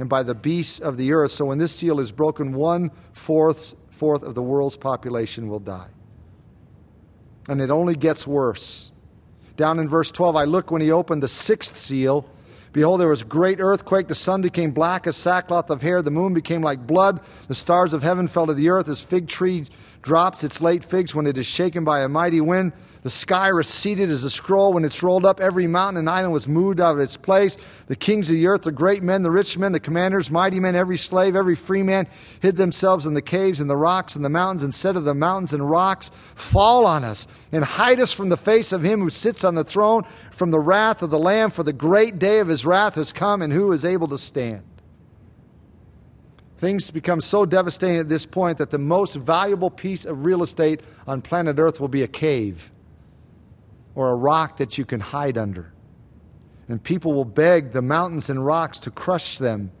and 0.00 0.08
by 0.08 0.22
the 0.22 0.34
beasts 0.34 0.78
of 0.78 0.96
the 0.96 1.12
earth. 1.12 1.30
So 1.30 1.46
when 1.46 1.58
this 1.58 1.74
seal 1.74 2.00
is 2.00 2.12
broken, 2.12 2.52
one 2.52 2.90
fourth, 3.12 3.74
fourth 3.90 4.22
of 4.22 4.34
the 4.34 4.42
world's 4.42 4.76
population 4.76 5.48
will 5.48 5.60
die 5.60 5.90
and 7.50 7.60
it 7.60 7.70
only 7.70 7.96
gets 7.96 8.26
worse. 8.28 8.92
Down 9.56 9.80
in 9.80 9.88
verse 9.88 10.10
12, 10.12 10.36
I 10.36 10.44
look 10.44 10.70
when 10.70 10.80
he 10.80 10.92
opened 10.92 11.22
the 11.22 11.28
sixth 11.28 11.76
seal. 11.76 12.28
Behold, 12.72 13.00
there 13.00 13.08
was 13.08 13.22
a 13.22 13.26
great 13.26 13.58
earthquake. 13.60 14.06
The 14.06 14.14
sun 14.14 14.40
became 14.40 14.70
black 14.70 15.08
as 15.08 15.16
sackcloth 15.16 15.68
of 15.68 15.82
hair. 15.82 16.00
The 16.00 16.12
moon 16.12 16.32
became 16.32 16.62
like 16.62 16.86
blood. 16.86 17.20
The 17.48 17.54
stars 17.54 17.92
of 17.92 18.04
heaven 18.04 18.28
fell 18.28 18.46
to 18.46 18.54
the 18.54 18.70
earth 18.70 18.88
as 18.88 19.00
fig 19.00 19.26
tree 19.26 19.66
drops 20.02 20.44
its 20.44 20.60
late 20.60 20.84
figs 20.84 21.12
when 21.12 21.26
it 21.26 21.36
is 21.36 21.46
shaken 21.46 21.84
by 21.84 22.02
a 22.02 22.08
mighty 22.08 22.40
wind. 22.40 22.72
The 23.02 23.08
sky 23.08 23.48
receded 23.48 24.10
as 24.10 24.24
a 24.24 24.30
scroll 24.30 24.74
when 24.74 24.84
it's 24.84 25.02
rolled 25.02 25.24
up. 25.24 25.40
Every 25.40 25.66
mountain 25.66 26.00
and 26.00 26.10
island 26.10 26.34
was 26.34 26.46
moved 26.46 26.80
out 26.80 26.96
of 26.96 27.00
its 27.00 27.16
place. 27.16 27.56
The 27.86 27.96
kings 27.96 28.28
of 28.28 28.34
the 28.34 28.46
earth, 28.46 28.62
the 28.62 28.72
great 28.72 29.02
men, 29.02 29.22
the 29.22 29.30
rich 29.30 29.56
men, 29.56 29.72
the 29.72 29.80
commanders, 29.80 30.30
mighty 30.30 30.60
men, 30.60 30.76
every 30.76 30.98
slave, 30.98 31.34
every 31.34 31.56
free 31.56 31.82
man, 31.82 32.06
hid 32.40 32.56
themselves 32.56 33.06
in 33.06 33.14
the 33.14 33.22
caves 33.22 33.58
and 33.58 33.70
the 33.70 33.76
rocks 33.76 34.16
and 34.16 34.24
the 34.24 34.28
mountains 34.28 34.62
and 34.62 34.74
said 34.74 34.92
to 34.92 35.00
the 35.00 35.14
mountains 35.14 35.54
and 35.54 35.68
rocks, 35.68 36.10
Fall 36.34 36.84
on 36.84 37.02
us 37.02 37.26
and 37.52 37.64
hide 37.64 38.00
us 38.00 38.12
from 38.12 38.28
the 38.28 38.36
face 38.36 38.70
of 38.70 38.82
him 38.82 39.00
who 39.00 39.08
sits 39.08 39.44
on 39.44 39.54
the 39.54 39.64
throne, 39.64 40.02
from 40.30 40.50
the 40.50 40.60
wrath 40.60 41.02
of 41.02 41.08
the 41.08 41.18
Lamb, 41.18 41.50
for 41.50 41.62
the 41.62 41.72
great 41.72 42.18
day 42.18 42.40
of 42.40 42.48
his 42.48 42.66
wrath 42.66 42.96
has 42.96 43.14
come, 43.14 43.40
and 43.40 43.50
who 43.50 43.72
is 43.72 43.82
able 43.82 44.08
to 44.08 44.18
stand? 44.18 44.62
Things 46.58 46.90
become 46.90 47.22
so 47.22 47.46
devastating 47.46 47.96
at 47.96 48.10
this 48.10 48.26
point 48.26 48.58
that 48.58 48.70
the 48.70 48.78
most 48.78 49.14
valuable 49.14 49.70
piece 49.70 50.04
of 50.04 50.26
real 50.26 50.42
estate 50.42 50.82
on 51.06 51.22
planet 51.22 51.58
Earth 51.58 51.80
will 51.80 51.88
be 51.88 52.02
a 52.02 52.08
cave 52.08 52.70
or 53.94 54.10
a 54.10 54.16
rock 54.16 54.56
that 54.58 54.78
you 54.78 54.84
can 54.84 55.00
hide 55.00 55.36
under. 55.36 55.72
And 56.68 56.82
people 56.82 57.12
will 57.12 57.24
beg 57.24 57.72
the 57.72 57.82
mountains 57.82 58.30
and 58.30 58.44
rocks 58.44 58.78
to 58.80 58.90
crush 58.90 59.38
them 59.38 59.72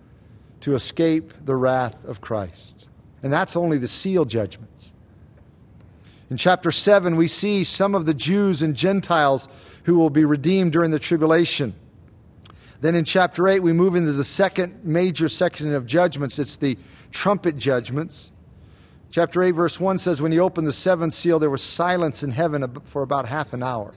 to 0.60 0.74
escape 0.74 1.32
the 1.44 1.56
wrath 1.56 2.04
of 2.04 2.20
Christ. 2.20 2.88
And 3.22 3.32
that's 3.32 3.56
only 3.56 3.78
the 3.78 3.88
seal 3.88 4.24
judgments. 4.24 4.92
In 6.30 6.36
chapter 6.36 6.70
7, 6.70 7.16
we 7.16 7.26
see 7.26 7.64
some 7.64 7.94
of 7.94 8.06
the 8.06 8.14
Jews 8.14 8.62
and 8.62 8.74
Gentiles 8.74 9.48
who 9.84 9.98
will 9.98 10.10
be 10.10 10.24
redeemed 10.24 10.72
during 10.72 10.90
the 10.90 10.98
tribulation. 10.98 11.74
Then 12.80 12.94
in 12.94 13.04
chapter 13.04 13.48
8, 13.48 13.60
we 13.60 13.72
move 13.72 13.94
into 13.96 14.12
the 14.12 14.24
second 14.24 14.84
major 14.84 15.28
section 15.28 15.74
of 15.74 15.86
judgments. 15.86 16.38
It's 16.38 16.56
the 16.56 16.78
trumpet 17.10 17.56
judgments. 17.56 18.32
Chapter 19.10 19.42
8, 19.42 19.50
verse 19.52 19.80
1 19.80 19.98
says, 19.98 20.22
When 20.22 20.30
he 20.30 20.38
opened 20.38 20.68
the 20.68 20.72
seventh 20.72 21.14
seal, 21.14 21.38
there 21.40 21.50
was 21.50 21.62
silence 21.62 22.22
in 22.22 22.30
heaven 22.30 22.64
for 22.84 23.02
about 23.02 23.26
half 23.26 23.52
an 23.52 23.62
hour. 23.62 23.92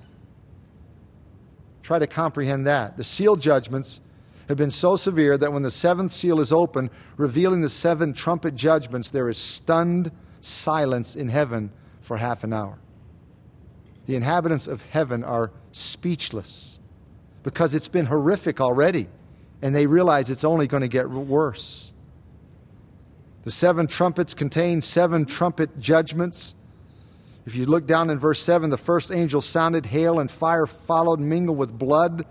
Try 1.84 2.00
to 2.00 2.08
comprehend 2.08 2.66
that. 2.66 2.98
The 2.98 3.04
seal 3.04 3.36
judgments 3.36 4.02
have 4.48 4.58
been 4.58 4.72
so 4.72 4.96
severe 4.96 5.38
that 5.38 5.54
when 5.54 5.62
the 5.62 5.72
seventh 5.72 6.12
seal 6.12 6.40
is 6.40 6.52
opened, 6.52 6.90
revealing 7.16 7.62
the 7.62 7.70
seven 7.70 8.14
trumpet 8.14 8.56
judgments, 8.56 9.12
there 9.12 9.30
is 9.30 9.38
stunned 9.38 10.12
silence 10.42 11.16
in 11.16 11.30
heaven 11.30 11.72
for 12.02 12.18
half 12.18 12.44
an 12.44 12.52
hour. 12.52 12.80
The 14.08 14.16
inhabitants 14.16 14.68
of 14.68 14.82
heaven 14.82 15.24
are 15.24 15.52
speechless 15.72 16.80
because 17.44 17.74
it's 17.74 17.88
been 17.88 18.08
horrific 18.08 18.60
already, 18.60 19.08
and 19.62 19.76
they 19.76 19.86
realize 19.86 20.30
it's 20.30 20.44
only 20.44 20.68
going 20.68 20.82
to 20.82 20.88
get 20.88 21.10
worse. 21.10 21.93
The 23.44 23.52
seven 23.52 23.88
trumpets 23.88 24.34
contain 24.34 24.80
seven 24.80 25.26
trumpet 25.26 25.78
judgments. 25.80 26.56
If 27.46 27.58
you 27.58 27.66
look 27.66 27.86
down 27.86 28.10
in 28.10 28.18
verse 28.18 28.42
7, 28.42 28.70
the 28.70 28.78
first 28.78 29.12
angel 29.12 29.42
sounded, 29.42 29.88
hail 29.88 30.20
and 30.20 30.32
fire 30.32 30.66
followed, 30.66 31.20
mingled 31.20 31.58
with 31.58 31.78
blood. 31.78 32.20
And 32.22 32.26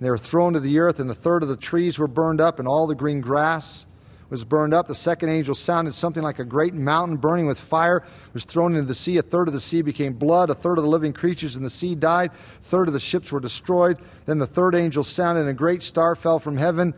They 0.00 0.08
were 0.10 0.18
thrown 0.18 0.52
to 0.52 0.60
the 0.60 0.78
earth, 0.78 1.00
and 1.00 1.10
a 1.10 1.14
third 1.14 1.42
of 1.42 1.48
the 1.48 1.56
trees 1.56 1.98
were 1.98 2.06
burned 2.06 2.40
up, 2.40 2.60
and 2.60 2.68
all 2.68 2.86
the 2.86 2.94
green 2.94 3.20
grass 3.20 3.86
was 4.30 4.44
burned 4.44 4.72
up. 4.72 4.86
The 4.86 4.94
second 4.94 5.30
angel 5.30 5.56
sounded 5.56 5.94
something 5.94 6.22
like 6.22 6.38
a 6.38 6.44
great 6.44 6.74
mountain 6.74 7.16
burning 7.16 7.46
with 7.46 7.58
fire, 7.58 8.04
was 8.32 8.44
thrown 8.44 8.74
into 8.74 8.86
the 8.86 8.94
sea. 8.94 9.18
A 9.18 9.22
third 9.22 9.48
of 9.48 9.54
the 9.54 9.60
sea 9.60 9.82
became 9.82 10.12
blood. 10.12 10.48
A 10.48 10.54
third 10.54 10.78
of 10.78 10.84
the 10.84 10.90
living 10.90 11.12
creatures 11.12 11.56
in 11.56 11.64
the 11.64 11.70
sea 11.70 11.96
died. 11.96 12.30
A 12.30 12.62
third 12.62 12.86
of 12.86 12.94
the 12.94 13.00
ships 13.00 13.32
were 13.32 13.40
destroyed. 13.40 13.98
Then 14.26 14.38
the 14.38 14.46
third 14.46 14.76
angel 14.76 15.02
sounded, 15.02 15.40
and 15.40 15.50
a 15.50 15.54
great 15.54 15.82
star 15.82 16.14
fell 16.14 16.38
from 16.38 16.56
heaven, 16.56 16.94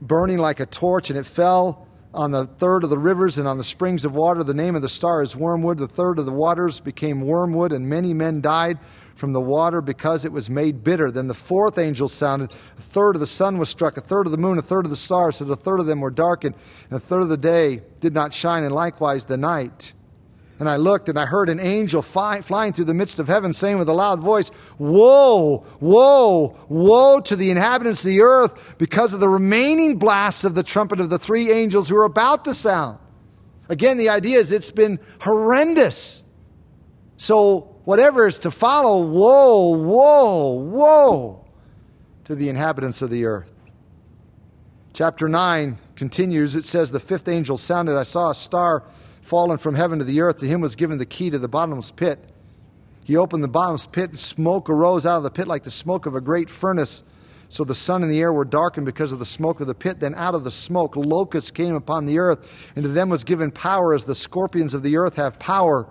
burning 0.00 0.38
like 0.38 0.60
a 0.60 0.66
torch, 0.66 1.10
and 1.10 1.18
it 1.18 1.26
fell 1.26 1.87
on 2.14 2.30
the 2.30 2.46
third 2.46 2.84
of 2.84 2.90
the 2.90 2.98
rivers 2.98 3.38
and 3.38 3.46
on 3.46 3.58
the 3.58 3.64
springs 3.64 4.04
of 4.04 4.14
water. 4.14 4.42
The 4.42 4.54
name 4.54 4.74
of 4.74 4.82
the 4.82 4.88
star 4.88 5.22
is 5.22 5.36
wormwood. 5.36 5.78
The 5.78 5.86
third 5.86 6.18
of 6.18 6.26
the 6.26 6.32
waters 6.32 6.80
became 6.80 7.20
wormwood, 7.20 7.72
and 7.72 7.88
many 7.88 8.14
men 8.14 8.40
died 8.40 8.78
from 9.14 9.32
the 9.32 9.40
water 9.40 9.80
because 9.80 10.24
it 10.24 10.32
was 10.32 10.48
made 10.48 10.84
bitter. 10.84 11.10
Then 11.10 11.26
the 11.26 11.34
fourth 11.34 11.76
angel 11.76 12.08
sounded. 12.08 12.52
A 12.52 12.80
third 12.80 13.16
of 13.16 13.20
the 13.20 13.26
sun 13.26 13.58
was 13.58 13.68
struck, 13.68 13.96
a 13.96 14.00
third 14.00 14.26
of 14.26 14.32
the 14.32 14.38
moon, 14.38 14.58
a 14.58 14.62
third 14.62 14.86
of 14.86 14.90
the 14.90 14.96
stars, 14.96 15.36
so 15.36 15.50
a 15.50 15.56
third 15.56 15.80
of 15.80 15.86
them 15.86 16.00
were 16.00 16.10
darkened, 16.10 16.54
and 16.88 16.96
a 16.96 17.00
third 17.00 17.22
of 17.22 17.28
the 17.28 17.36
day 17.36 17.82
did 18.00 18.14
not 18.14 18.32
shine, 18.32 18.62
and 18.62 18.74
likewise 18.74 19.24
the 19.24 19.36
night. 19.36 19.92
And 20.60 20.68
I 20.68 20.76
looked, 20.76 21.08
and 21.08 21.18
I 21.18 21.24
heard 21.24 21.48
an 21.48 21.60
angel 21.60 22.02
fly, 22.02 22.40
flying 22.40 22.72
through 22.72 22.86
the 22.86 22.94
midst 22.94 23.20
of 23.20 23.28
heaven, 23.28 23.52
saying 23.52 23.78
with 23.78 23.88
a 23.88 23.92
loud 23.92 24.20
voice, 24.20 24.50
Woe, 24.76 25.64
woe, 25.78 26.56
woe 26.68 27.20
to 27.20 27.36
the 27.36 27.50
inhabitants 27.50 28.04
of 28.04 28.08
the 28.08 28.22
earth 28.22 28.74
because 28.76 29.14
of 29.14 29.20
the 29.20 29.28
remaining 29.28 29.98
blasts 29.98 30.44
of 30.44 30.56
the 30.56 30.64
trumpet 30.64 30.98
of 30.98 31.10
the 31.10 31.18
three 31.18 31.52
angels 31.52 31.88
who 31.88 31.96
are 31.96 32.04
about 32.04 32.44
to 32.46 32.54
sound. 32.54 32.98
Again, 33.68 33.98
the 33.98 34.08
idea 34.08 34.38
is 34.38 34.50
it's 34.50 34.72
been 34.72 34.98
horrendous. 35.20 36.24
So 37.18 37.76
whatever 37.84 38.26
is 38.26 38.40
to 38.40 38.50
follow, 38.50 39.06
woe, 39.06 39.76
woe, 39.76 40.52
woe 40.54 41.44
to 42.24 42.34
the 42.34 42.48
inhabitants 42.48 43.00
of 43.00 43.10
the 43.10 43.26
earth. 43.26 43.52
Chapter 44.92 45.28
9 45.28 45.78
continues. 45.94 46.56
It 46.56 46.64
says, 46.64 46.90
The 46.90 46.98
fifth 46.98 47.28
angel 47.28 47.56
sounded. 47.56 47.96
I 47.96 48.02
saw 48.02 48.30
a 48.30 48.34
star 48.34 48.84
fallen 49.28 49.58
from 49.58 49.74
heaven 49.74 49.98
to 49.98 50.04
the 50.04 50.20
earth. 50.20 50.38
To 50.38 50.46
him 50.46 50.60
was 50.60 50.74
given 50.74 50.98
the 50.98 51.06
key 51.06 51.30
to 51.30 51.38
the 51.38 51.48
bottomless 51.48 51.92
pit. 51.92 52.18
He 53.04 53.16
opened 53.16 53.44
the 53.44 53.48
bottomless 53.48 53.86
pit, 53.86 54.10
and 54.10 54.18
smoke 54.18 54.68
arose 54.68 55.06
out 55.06 55.18
of 55.18 55.22
the 55.22 55.30
pit 55.30 55.46
like 55.46 55.64
the 55.64 55.70
smoke 55.70 56.06
of 56.06 56.14
a 56.14 56.20
great 56.20 56.50
furnace. 56.50 57.02
So 57.50 57.64
the 57.64 57.74
sun 57.74 58.02
and 58.02 58.10
the 58.10 58.20
air 58.20 58.32
were 58.32 58.44
darkened 58.44 58.84
because 58.84 59.12
of 59.12 59.18
the 59.18 59.24
smoke 59.24 59.60
of 59.60 59.66
the 59.66 59.74
pit. 59.74 60.00
Then 60.00 60.14
out 60.14 60.34
of 60.34 60.44
the 60.44 60.50
smoke, 60.50 60.96
locusts 60.96 61.50
came 61.50 61.74
upon 61.74 62.06
the 62.06 62.18
earth, 62.18 62.50
and 62.74 62.82
to 62.82 62.88
them 62.88 63.08
was 63.08 63.24
given 63.24 63.50
power 63.50 63.94
as 63.94 64.04
the 64.04 64.14
scorpions 64.14 64.74
of 64.74 64.82
the 64.82 64.96
earth 64.96 65.16
have 65.16 65.38
power. 65.38 65.88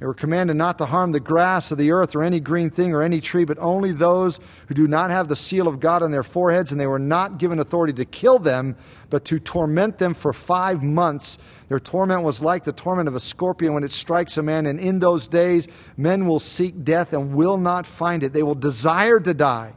They 0.00 0.06
were 0.06 0.14
commanded 0.14 0.56
not 0.56 0.78
to 0.78 0.86
harm 0.86 1.12
the 1.12 1.20
grass 1.20 1.70
of 1.70 1.76
the 1.76 1.92
earth 1.92 2.16
or 2.16 2.22
any 2.22 2.40
green 2.40 2.70
thing 2.70 2.94
or 2.94 3.02
any 3.02 3.20
tree, 3.20 3.44
but 3.44 3.58
only 3.58 3.92
those 3.92 4.40
who 4.66 4.74
do 4.74 4.88
not 4.88 5.10
have 5.10 5.28
the 5.28 5.36
seal 5.36 5.68
of 5.68 5.78
God 5.78 6.02
on 6.02 6.10
their 6.10 6.22
foreheads, 6.22 6.72
and 6.72 6.80
they 6.80 6.86
were 6.86 6.98
not 6.98 7.36
given 7.36 7.58
authority 7.58 7.92
to 7.92 8.06
kill 8.06 8.38
them, 8.38 8.76
but 9.10 9.26
to 9.26 9.38
torment 9.38 9.98
them 9.98 10.14
for 10.14 10.32
five 10.32 10.82
months. 10.82 11.36
Their 11.68 11.78
torment 11.78 12.22
was 12.22 12.40
like 12.40 12.64
the 12.64 12.72
torment 12.72 13.08
of 13.08 13.14
a 13.14 13.20
scorpion 13.20 13.74
when 13.74 13.84
it 13.84 13.90
strikes 13.90 14.38
a 14.38 14.42
man, 14.42 14.64
and 14.64 14.80
in 14.80 15.00
those 15.00 15.28
days 15.28 15.68
men 15.98 16.24
will 16.24 16.40
seek 16.40 16.82
death 16.82 17.12
and 17.12 17.34
will 17.34 17.58
not 17.58 17.86
find 17.86 18.22
it. 18.22 18.32
They 18.32 18.42
will 18.42 18.54
desire 18.54 19.20
to 19.20 19.34
die, 19.34 19.74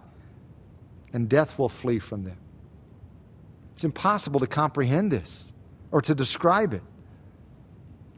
and 1.12 1.27
death 1.27 1.59
will 1.59 1.67
flee 1.67 1.99
from 1.99 2.23
them. 2.23 2.38
It's 3.73 3.83
impossible 3.83 4.39
to 4.39 4.47
comprehend 4.47 5.12
this 5.12 5.51
or 5.91 5.99
to 5.99 6.15
describe 6.15 6.71
it. 6.71 6.81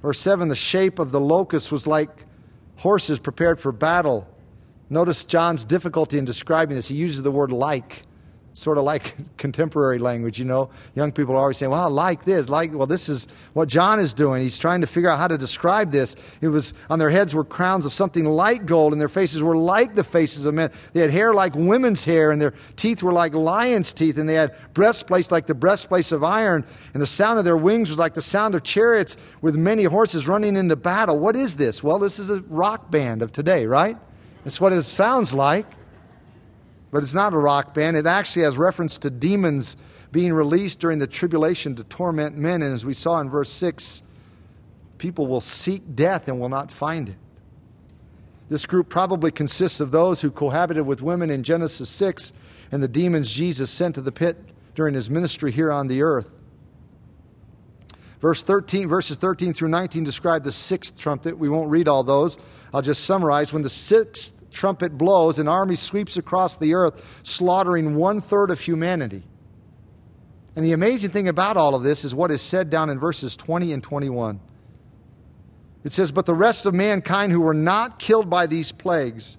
Verse 0.06 0.20
7 0.20 0.50
the 0.50 0.56
shape 0.56 1.00
of 1.00 1.12
the 1.12 1.20
locust 1.20 1.72
was 1.72 1.88
like 1.88 2.28
horses 2.76 3.18
prepared 3.18 3.60
for 3.60 3.72
battle. 3.72 4.28
Notice 4.88 5.24
John's 5.24 5.64
difficulty 5.64 6.20
in 6.20 6.26
describing 6.26 6.76
this. 6.76 6.88
He 6.88 6.94
uses 6.94 7.24
the 7.24 7.32
word 7.32 7.52
like 7.52 8.05
sort 8.56 8.78
of 8.78 8.86
like 8.86 9.16
contemporary 9.38 10.00
language, 10.00 10.40
you 10.40 10.46
know. 10.46 10.70
Young 10.96 11.12
people 11.12 11.36
are 11.36 11.40
always 11.40 11.58
saying, 11.58 11.72
well, 11.72 11.84
I 11.84 11.88
like 11.88 12.24
this. 12.24 12.48
Like, 12.48 12.74
well, 12.74 12.88
this 12.88 13.10
is 13.10 13.28
what 13.54 13.68
John 13.68 14.00
is 14.00 14.14
doing. 14.14 14.42
He's 14.42 14.58
trying 14.58 14.82
to 14.82 14.88
figure 14.88 15.10
out 15.10 15.20
how 15.20 15.28
to 15.28 15.38
describe 15.38 15.92
this. 15.92 16.16
It 16.40 16.48
was 16.48 16.74
on 16.90 16.98
their 16.98 17.10
heads 17.10 17.36
were 17.36 17.44
crowns 17.44 17.86
of 17.86 17.92
something 17.92 18.24
like 18.24 18.66
gold, 18.66 18.94
and 18.94 19.02
their 19.02 19.10
faces 19.10 19.44
were 19.44 19.58
like 19.58 19.96
the 19.96 20.06
faces 20.06 20.46
of 20.46 20.54
men. 20.54 20.72
They 20.94 21.02
had 21.02 21.12
hair 21.12 21.34
like 21.34 21.54
women's 21.54 22.06
hair, 22.06 22.32
and 22.32 22.42
their 22.42 22.54
teeth 22.78 23.04
were 23.04 23.12
like 23.12 23.34
lions' 23.34 23.92
teeth, 23.92 24.18
and 24.18 24.28
they 24.28 24.36
had 24.36 24.56
breastplates 24.74 25.32
like 25.32 25.48
the 25.48 25.54
breastplates 25.54 26.14
of 26.14 26.24
iron, 26.24 26.66
and 26.94 27.04
the 27.04 27.08
sound 27.08 27.38
of 27.38 27.46
their 27.46 27.58
wings 27.58 27.90
was 27.90 28.00
like 28.00 28.14
the 28.14 28.22
sound 28.22 28.56
of 28.56 28.64
chariots 28.64 29.18
with 29.42 29.58
many 29.58 29.84
horses 29.84 30.30
running 30.30 30.56
into 30.56 30.78
battle. 30.78 31.20
What 31.20 31.36
is 31.36 31.58
this? 31.58 31.84
Well, 31.84 32.00
this 32.00 32.20
is 32.20 32.30
a 32.30 32.40
rock 32.44 32.90
band 32.90 33.22
of 33.22 33.34
today, 33.34 33.66
right? 33.66 33.98
That's 34.46 34.62
what 34.62 34.72
it 34.72 34.84
sounds 34.84 35.34
like 35.34 35.68
but 36.96 37.04
it's 37.04 37.14
not 37.14 37.34
a 37.34 37.38
rock 37.38 37.74
band. 37.74 37.98
It 37.98 38.06
actually 38.06 38.44
has 38.44 38.56
reference 38.56 38.98
to 39.00 39.10
demons 39.10 39.76
being 40.14 40.32
released 40.32 40.80
during 40.80 40.98
the 40.98 41.08
tribulation 41.08 41.76
to 41.76 41.84
torment 41.84 42.38
men. 42.38 42.62
And 42.62 42.74
as 42.74 42.86
we 42.86 42.94
saw 42.94 43.20
in 43.20 43.30
verse 43.30 43.52
6, 43.52 44.02
people 44.98 45.28
will 45.28 45.42
seek 45.42 45.94
death 45.94 46.30
and 46.30 46.40
will 46.40 46.48
not 46.48 46.72
find 46.72 47.10
it. 47.10 47.18
This 48.48 48.66
group 48.66 48.88
probably 48.88 49.30
consists 49.30 49.82
of 49.82 49.92
those 49.92 50.22
who 50.22 50.32
cohabited 50.32 50.86
with 50.86 51.02
women 51.02 51.30
in 51.30 51.44
Genesis 51.44 51.90
6 51.90 52.32
and 52.72 52.82
the 52.82 52.88
demons 52.88 53.30
Jesus 53.30 53.70
sent 53.70 53.96
to 53.96 54.02
the 54.02 54.14
pit 54.14 54.38
during 54.74 54.94
his 54.94 55.10
ministry 55.10 55.52
here 55.52 55.74
on 55.74 55.88
the 55.88 56.02
earth. 56.02 56.34
Verse 58.22 58.42
13, 58.42 58.88
verses 58.88 59.18
13 59.18 59.52
through 59.52 59.68
19 59.68 60.06
describe 60.06 60.46
the 60.46 60.52
sixth 60.54 60.98
trumpet. 60.98 61.38
We 61.38 61.50
won't 61.50 61.70
read 61.70 61.90
all 61.90 62.06
those. 62.06 62.38
I'll 62.74 62.82
just 62.82 63.04
summarize. 63.04 63.52
When 63.52 63.64
the 63.64 63.70
sixth 63.70 64.45
trumpet 64.56 64.98
blows, 64.98 65.38
an 65.38 65.48
army 65.48 65.76
sweeps 65.76 66.18
across 66.18 66.58
the 66.58 66.74
earth, 66.74 67.22
slaughtering 67.22 67.96
one 67.96 68.22
third 68.22 68.50
of 68.50 68.60
humanity. 68.60 69.24
And 70.56 70.64
the 70.64 70.72
amazing 70.72 71.12
thing 71.12 71.28
about 71.28 71.58
all 71.58 71.76
of 71.76 71.84
this 71.84 72.06
is 72.06 72.16
what 72.16 72.32
is 72.32 72.42
said 72.42 72.70
down 72.70 72.90
in 72.90 72.98
verses 72.98 73.36
20 73.36 73.74
and 73.74 73.84
21. 73.84 74.40
It 75.84 75.92
says, 75.92 76.12
But 76.12 76.26
the 76.26 76.34
rest 76.34 76.66
of 76.66 76.74
mankind 76.74 77.32
who 77.32 77.42
were 77.42 77.54
not 77.54 78.00
killed 78.00 78.30
by 78.30 78.48
these 78.48 78.72
plagues 78.72 79.38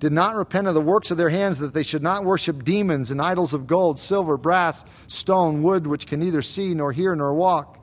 did 0.00 0.12
not 0.12 0.34
repent 0.34 0.66
of 0.66 0.74
the 0.74 0.80
works 0.80 1.10
of 1.10 1.18
their 1.18 1.28
hands, 1.28 1.58
that 1.58 1.74
they 1.74 1.82
should 1.82 2.02
not 2.02 2.24
worship 2.24 2.64
demons 2.64 3.10
and 3.10 3.20
idols 3.20 3.52
of 3.52 3.66
gold, 3.66 3.98
silver, 3.98 4.38
brass, 4.38 4.84
stone, 5.06 5.62
wood, 5.62 5.86
which 5.86 6.06
can 6.06 6.20
neither 6.20 6.40
see 6.40 6.74
nor 6.74 6.90
hear 6.90 7.14
nor 7.14 7.34
walk. 7.34 7.78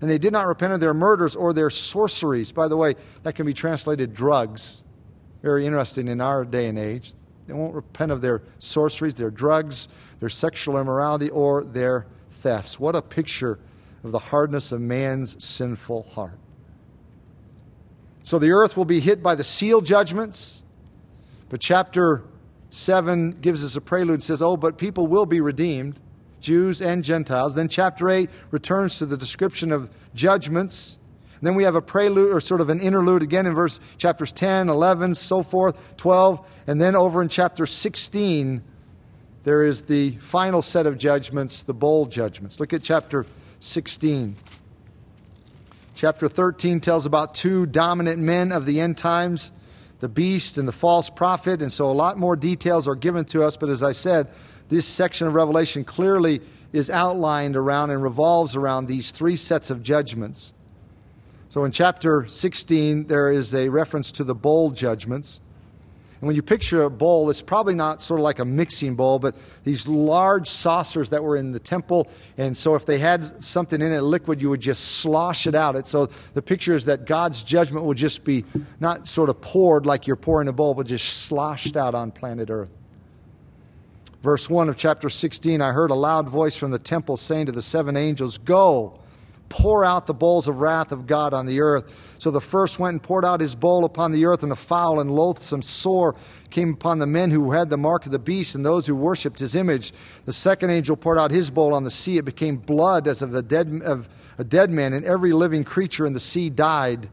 And 0.00 0.10
they 0.10 0.18
did 0.18 0.32
not 0.32 0.46
repent 0.46 0.74
of 0.74 0.80
their 0.80 0.92
murders 0.92 1.34
or 1.34 1.54
their 1.54 1.70
sorceries. 1.70 2.52
By 2.52 2.68
the 2.68 2.76
way, 2.76 2.94
that 3.22 3.34
can 3.34 3.46
be 3.46 3.54
translated 3.54 4.12
drugs. 4.12 4.84
Very 5.46 5.64
interesting 5.64 6.08
in 6.08 6.20
our 6.20 6.44
day 6.44 6.66
and 6.66 6.76
age. 6.76 7.12
They 7.46 7.52
won't 7.52 7.72
repent 7.72 8.10
of 8.10 8.20
their 8.20 8.42
sorceries, 8.58 9.14
their 9.14 9.30
drugs, 9.30 9.86
their 10.18 10.28
sexual 10.28 10.76
immorality, 10.76 11.30
or 11.30 11.62
their 11.62 12.08
thefts. 12.32 12.80
What 12.80 12.96
a 12.96 13.00
picture 13.00 13.60
of 14.02 14.10
the 14.10 14.18
hardness 14.18 14.72
of 14.72 14.80
man's 14.80 15.36
sinful 15.44 16.02
heart. 16.14 16.40
So 18.24 18.40
the 18.40 18.50
earth 18.50 18.76
will 18.76 18.86
be 18.86 18.98
hit 18.98 19.22
by 19.22 19.36
the 19.36 19.44
seal 19.44 19.80
judgments, 19.80 20.64
but 21.48 21.60
chapter 21.60 22.24
7 22.70 23.30
gives 23.40 23.64
us 23.64 23.76
a 23.76 23.80
prelude, 23.80 24.24
says, 24.24 24.42
Oh, 24.42 24.56
but 24.56 24.78
people 24.78 25.06
will 25.06 25.26
be 25.26 25.40
redeemed, 25.40 26.00
Jews 26.40 26.82
and 26.82 27.04
Gentiles. 27.04 27.54
Then 27.54 27.68
chapter 27.68 28.10
8 28.10 28.28
returns 28.50 28.98
to 28.98 29.06
the 29.06 29.16
description 29.16 29.70
of 29.70 29.90
judgments 30.12 30.98
and 31.38 31.46
then 31.46 31.54
we 31.54 31.64
have 31.64 31.74
a 31.74 31.82
prelude 31.82 32.32
or 32.32 32.40
sort 32.40 32.60
of 32.60 32.70
an 32.70 32.80
interlude 32.80 33.22
again 33.22 33.46
in 33.46 33.54
verse 33.54 33.78
chapters 33.98 34.32
10, 34.32 34.68
11, 34.68 35.14
so 35.14 35.42
forth, 35.42 35.96
12. 35.98 36.40
And 36.66 36.80
then 36.80 36.96
over 36.96 37.20
in 37.20 37.28
chapter 37.28 37.66
16, 37.66 38.62
there 39.44 39.62
is 39.62 39.82
the 39.82 40.12
final 40.12 40.62
set 40.62 40.86
of 40.86 40.96
judgments, 40.96 41.62
the 41.62 41.74
bowl 41.74 42.06
judgments. 42.06 42.58
Look 42.58 42.72
at 42.72 42.82
chapter 42.82 43.26
16. 43.60 44.36
Chapter 45.94 46.28
13 46.28 46.80
tells 46.80 47.06
about 47.06 47.34
two 47.34 47.66
dominant 47.66 48.18
men 48.18 48.50
of 48.50 48.66
the 48.66 48.80
end 48.80 48.98
times, 48.98 49.52
the 50.00 50.08
beast 50.08 50.58
and 50.58 50.66
the 50.66 50.72
false 50.72 51.10
prophet. 51.10 51.62
And 51.62 51.72
so 51.72 51.90
a 51.90 51.92
lot 51.92 52.18
more 52.18 52.34
details 52.34 52.88
are 52.88 52.94
given 52.94 53.24
to 53.26 53.44
us. 53.44 53.56
But 53.56 53.68
as 53.68 53.82
I 53.82 53.92
said, 53.92 54.28
this 54.68 54.86
section 54.86 55.26
of 55.26 55.34
Revelation 55.34 55.84
clearly 55.84 56.40
is 56.72 56.90
outlined 56.90 57.56
around 57.56 57.90
and 57.90 58.02
revolves 58.02 58.56
around 58.56 58.86
these 58.86 59.10
three 59.10 59.36
sets 59.36 59.70
of 59.70 59.82
judgments. 59.82 60.54
So 61.56 61.64
in 61.64 61.72
chapter 61.72 62.26
16, 62.26 63.06
there 63.06 63.32
is 63.32 63.54
a 63.54 63.70
reference 63.70 64.12
to 64.12 64.24
the 64.24 64.34
bowl 64.34 64.72
judgments. 64.72 65.40
And 66.20 66.26
when 66.26 66.36
you 66.36 66.42
picture 66.42 66.82
a 66.82 66.90
bowl, 66.90 67.30
it's 67.30 67.40
probably 67.40 67.74
not 67.74 68.02
sort 68.02 68.20
of 68.20 68.24
like 68.24 68.40
a 68.40 68.44
mixing 68.44 68.94
bowl, 68.94 69.18
but 69.18 69.34
these 69.64 69.88
large 69.88 70.50
saucers 70.50 71.08
that 71.08 71.24
were 71.24 71.34
in 71.34 71.52
the 71.52 71.58
temple. 71.58 72.08
And 72.36 72.54
so 72.54 72.74
if 72.74 72.84
they 72.84 72.98
had 72.98 73.42
something 73.42 73.80
in 73.80 73.90
it, 73.90 74.02
liquid, 74.02 74.42
you 74.42 74.50
would 74.50 74.60
just 74.60 74.98
slosh 74.98 75.46
it 75.46 75.54
out. 75.54 75.76
And 75.76 75.86
so 75.86 76.10
the 76.34 76.42
picture 76.42 76.74
is 76.74 76.84
that 76.84 77.06
God's 77.06 77.42
judgment 77.42 77.86
would 77.86 77.96
just 77.96 78.22
be 78.22 78.44
not 78.78 79.08
sort 79.08 79.30
of 79.30 79.40
poured 79.40 79.86
like 79.86 80.06
you're 80.06 80.14
pouring 80.16 80.48
a 80.48 80.52
bowl, 80.52 80.74
but 80.74 80.86
just 80.86 81.22
sloshed 81.22 81.74
out 81.74 81.94
on 81.94 82.10
planet 82.10 82.50
Earth. 82.50 82.68
Verse 84.22 84.50
1 84.50 84.68
of 84.68 84.76
chapter 84.76 85.08
16 85.08 85.62
I 85.62 85.72
heard 85.72 85.90
a 85.90 85.94
loud 85.94 86.28
voice 86.28 86.54
from 86.54 86.70
the 86.70 86.78
temple 86.78 87.16
saying 87.16 87.46
to 87.46 87.52
the 87.52 87.62
seven 87.62 87.96
angels, 87.96 88.36
Go 88.36 89.00
pour 89.48 89.84
out 89.84 90.06
the 90.06 90.14
bowls 90.14 90.48
of 90.48 90.60
wrath 90.60 90.92
of 90.92 91.06
God 91.06 91.32
on 91.32 91.46
the 91.46 91.60
earth. 91.60 92.16
So 92.18 92.30
the 92.30 92.40
first 92.40 92.78
went 92.78 92.94
and 92.94 93.02
poured 93.02 93.24
out 93.24 93.40
his 93.40 93.54
bowl 93.54 93.84
upon 93.84 94.12
the 94.12 94.26
earth, 94.26 94.42
and 94.42 94.52
a 94.52 94.56
foul 94.56 95.00
and 95.00 95.10
loathsome 95.10 95.62
sore 95.62 96.16
came 96.50 96.72
upon 96.72 96.98
the 96.98 97.06
men 97.06 97.30
who 97.30 97.52
had 97.52 97.70
the 97.70 97.76
mark 97.76 98.06
of 98.06 98.12
the 98.12 98.18
beast 98.18 98.54
and 98.54 98.64
those 98.64 98.86
who 98.86 98.94
worshipped 98.94 99.38
his 99.38 99.54
image. 99.54 99.92
The 100.24 100.32
second 100.32 100.70
angel 100.70 100.96
poured 100.96 101.18
out 101.18 101.30
his 101.30 101.50
bowl 101.50 101.74
on 101.74 101.84
the 101.84 101.90
sea. 101.90 102.18
It 102.18 102.24
became 102.24 102.56
blood 102.56 103.06
as 103.06 103.22
of 103.22 103.34
a 103.34 103.42
dead, 103.42 103.82
of 103.84 104.08
a 104.38 104.44
dead 104.44 104.70
man, 104.70 104.92
and 104.92 105.04
every 105.04 105.32
living 105.32 105.64
creature 105.64 106.06
in 106.06 106.12
the 106.12 106.20
sea 106.20 106.50
died. 106.50 107.08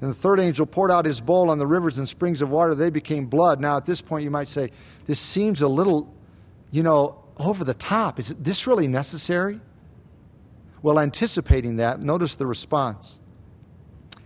And 0.00 0.10
the 0.10 0.14
third 0.14 0.40
angel 0.40 0.66
poured 0.66 0.90
out 0.90 1.04
his 1.04 1.20
bowl 1.20 1.48
on 1.48 1.58
the 1.58 1.66
rivers 1.66 1.98
and 1.98 2.08
springs 2.08 2.42
of 2.42 2.50
water. 2.50 2.74
They 2.74 2.90
became 2.90 3.26
blood. 3.26 3.60
Now, 3.60 3.76
at 3.76 3.86
this 3.86 4.00
point, 4.00 4.24
you 4.24 4.30
might 4.30 4.48
say, 4.48 4.70
this 5.06 5.20
seems 5.20 5.62
a 5.62 5.68
little, 5.68 6.12
you 6.72 6.82
know, 6.82 7.22
over 7.36 7.62
the 7.62 7.74
top. 7.74 8.18
Is 8.18 8.34
this 8.38 8.66
really 8.66 8.88
necessary? 8.88 9.60
Well, 10.82 10.98
anticipating 10.98 11.76
that, 11.76 12.00
notice 12.00 12.34
the 12.34 12.46
response. 12.46 13.20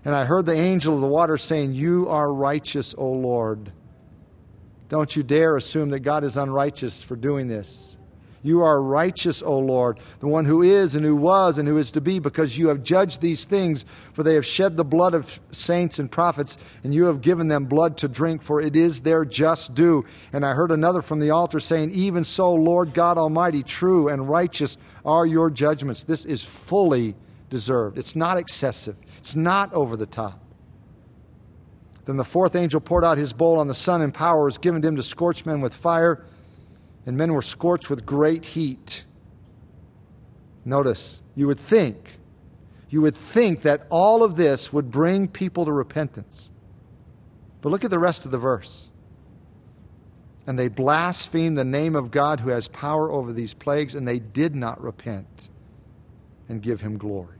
And 0.04 0.14
I 0.14 0.24
heard 0.24 0.46
the 0.46 0.54
angel 0.54 0.94
of 0.94 1.00
the 1.00 1.06
water 1.06 1.36
saying, 1.36 1.74
You 1.74 2.08
are 2.08 2.32
righteous, 2.32 2.94
O 2.96 3.10
Lord. 3.10 3.72
Don't 4.88 5.14
you 5.14 5.22
dare 5.22 5.56
assume 5.56 5.90
that 5.90 6.00
God 6.00 6.24
is 6.24 6.36
unrighteous 6.36 7.02
for 7.02 7.16
doing 7.16 7.48
this. 7.48 7.95
You 8.46 8.62
are 8.62 8.80
righteous, 8.80 9.42
O 9.42 9.58
Lord, 9.58 9.98
the 10.20 10.28
one 10.28 10.44
who 10.44 10.62
is 10.62 10.94
and 10.94 11.04
who 11.04 11.16
was 11.16 11.58
and 11.58 11.66
who 11.66 11.78
is 11.78 11.90
to 11.90 12.00
be, 12.00 12.20
because 12.20 12.56
you 12.56 12.68
have 12.68 12.84
judged 12.84 13.20
these 13.20 13.44
things, 13.44 13.84
for 14.12 14.22
they 14.22 14.34
have 14.34 14.46
shed 14.46 14.76
the 14.76 14.84
blood 14.84 15.14
of 15.14 15.40
saints 15.50 15.98
and 15.98 16.08
prophets, 16.08 16.56
and 16.84 16.94
you 16.94 17.06
have 17.06 17.20
given 17.20 17.48
them 17.48 17.64
blood 17.64 17.96
to 17.98 18.08
drink, 18.08 18.42
for 18.42 18.60
it 18.60 18.76
is 18.76 19.00
their 19.00 19.24
just 19.24 19.74
due. 19.74 20.04
And 20.32 20.46
I 20.46 20.52
heard 20.52 20.70
another 20.70 21.02
from 21.02 21.18
the 21.18 21.30
altar 21.30 21.58
saying, 21.58 21.90
Even 21.90 22.22
so, 22.22 22.54
Lord 22.54 22.94
God 22.94 23.18
Almighty, 23.18 23.64
true 23.64 24.08
and 24.08 24.28
righteous 24.28 24.78
are 25.04 25.26
your 25.26 25.50
judgments. 25.50 26.04
This 26.04 26.24
is 26.24 26.44
fully 26.44 27.16
deserved. 27.50 27.98
It's 27.98 28.14
not 28.14 28.38
excessive, 28.38 28.96
it's 29.18 29.34
not 29.34 29.72
over 29.72 29.96
the 29.96 30.06
top. 30.06 30.40
Then 32.04 32.16
the 32.16 32.24
fourth 32.24 32.54
angel 32.54 32.80
poured 32.80 33.02
out 33.02 33.18
his 33.18 33.32
bowl 33.32 33.58
on 33.58 33.66
the 33.66 33.74
sun, 33.74 34.02
and 34.02 34.14
power 34.14 34.44
was 34.44 34.56
given 34.56 34.80
to 34.82 34.86
him 34.86 34.94
to 34.94 35.02
scorch 35.02 35.44
men 35.44 35.60
with 35.60 35.74
fire 35.74 36.24
and 37.06 37.16
men 37.16 37.32
were 37.32 37.42
scorched 37.42 37.88
with 37.88 38.04
great 38.04 38.44
heat. 38.44 39.04
Notice, 40.64 41.22
you 41.36 41.46
would 41.46 41.60
think, 41.60 42.18
you 42.90 43.00
would 43.00 43.16
think 43.16 43.62
that 43.62 43.86
all 43.88 44.24
of 44.24 44.36
this 44.36 44.72
would 44.72 44.90
bring 44.90 45.28
people 45.28 45.64
to 45.64 45.72
repentance. 45.72 46.50
But 47.60 47.70
look 47.70 47.84
at 47.84 47.90
the 47.90 47.98
rest 47.98 48.24
of 48.24 48.32
the 48.32 48.38
verse. 48.38 48.90
And 50.46 50.58
they 50.58 50.68
blasphemed 50.68 51.56
the 51.56 51.64
name 51.64 51.96
of 51.96 52.10
God 52.10 52.40
who 52.40 52.50
has 52.50 52.68
power 52.68 53.10
over 53.10 53.32
these 53.32 53.54
plagues, 53.54 53.94
and 53.94 54.06
they 54.06 54.18
did 54.18 54.54
not 54.54 54.80
repent 54.80 55.48
and 56.48 56.62
give 56.62 56.80
him 56.80 56.98
glory. 56.98 57.38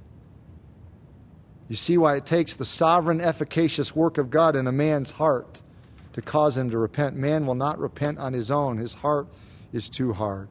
You 1.68 1.76
see 1.76 1.98
why 1.98 2.16
it 2.16 2.26
takes 2.26 2.54
the 2.54 2.64
sovereign, 2.64 3.20
efficacious 3.20 3.94
work 3.94 4.18
of 4.18 4.30
God 4.30 4.54
in 4.54 4.66
a 4.66 4.72
man's 4.72 5.12
heart 5.12 5.62
to 6.12 6.22
cause 6.22 6.56
him 6.56 6.70
to 6.70 6.78
repent. 6.78 7.16
Man 7.16 7.46
will 7.46 7.56
not 7.56 7.78
repent 7.78 8.18
on 8.18 8.32
his 8.32 8.50
own. 8.50 8.78
His 8.78 8.94
heart 8.94 9.28
is 9.72 9.88
too 9.88 10.12
hard. 10.12 10.48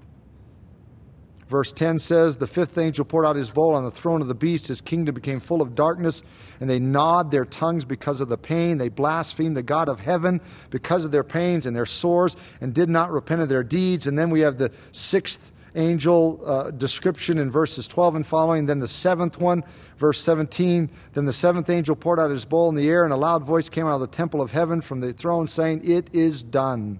Verse 1.47 1.71
10 1.71 1.99
says, 1.99 2.37
The 2.37 2.47
fifth 2.47 2.77
angel 2.77 3.05
poured 3.05 3.25
out 3.25 3.35
his 3.35 3.51
bowl 3.51 3.75
on 3.75 3.83
the 3.83 3.91
throne 3.91 4.21
of 4.21 4.27
the 4.27 4.35
beast. 4.35 4.67
His 4.67 4.81
kingdom 4.81 5.13
became 5.13 5.39
full 5.39 5.61
of 5.61 5.75
darkness, 5.75 6.23
and 6.59 6.67
they 6.67 6.79
gnawed 6.79 7.29
their 7.29 7.45
tongues 7.45 7.85
because 7.85 8.19
of 8.19 8.29
the 8.29 8.37
pain. 8.37 8.79
They 8.79 8.89
blasphemed 8.89 9.55
the 9.55 9.61
God 9.61 9.87
of 9.87 9.99
heaven 9.99 10.41
because 10.71 11.05
of 11.05 11.11
their 11.11 11.23
pains 11.23 11.67
and 11.67 11.75
their 11.75 11.85
sores, 11.85 12.35
and 12.61 12.73
did 12.73 12.89
not 12.89 13.11
repent 13.11 13.41
of 13.41 13.49
their 13.49 13.63
deeds. 13.63 14.07
And 14.07 14.17
then 14.17 14.31
we 14.31 14.41
have 14.41 14.57
the 14.57 14.71
sixth 14.91 15.51
angel 15.75 16.41
uh, 16.45 16.71
description 16.71 17.37
in 17.37 17.51
verses 17.51 17.85
12 17.87 18.15
and 18.15 18.25
following. 18.25 18.65
Then 18.65 18.79
the 18.79 18.87
seventh 18.87 19.39
one, 19.39 19.63
verse 19.97 20.23
17. 20.23 20.89
Then 21.13 21.25
the 21.25 21.33
seventh 21.33 21.69
angel 21.69 21.95
poured 21.95 22.19
out 22.19 22.31
his 22.31 22.45
bowl 22.45 22.69
in 22.69 22.75
the 22.75 22.89
air, 22.89 23.03
and 23.03 23.13
a 23.13 23.17
loud 23.17 23.43
voice 23.43 23.69
came 23.69 23.85
out 23.85 23.95
of 23.95 24.01
the 24.01 24.07
temple 24.07 24.41
of 24.41 24.51
heaven 24.51 24.81
from 24.81 24.99
the 24.99 25.13
throne, 25.13 25.45
saying, 25.45 25.81
It 25.83 26.09
is 26.11 26.41
done. 26.41 26.99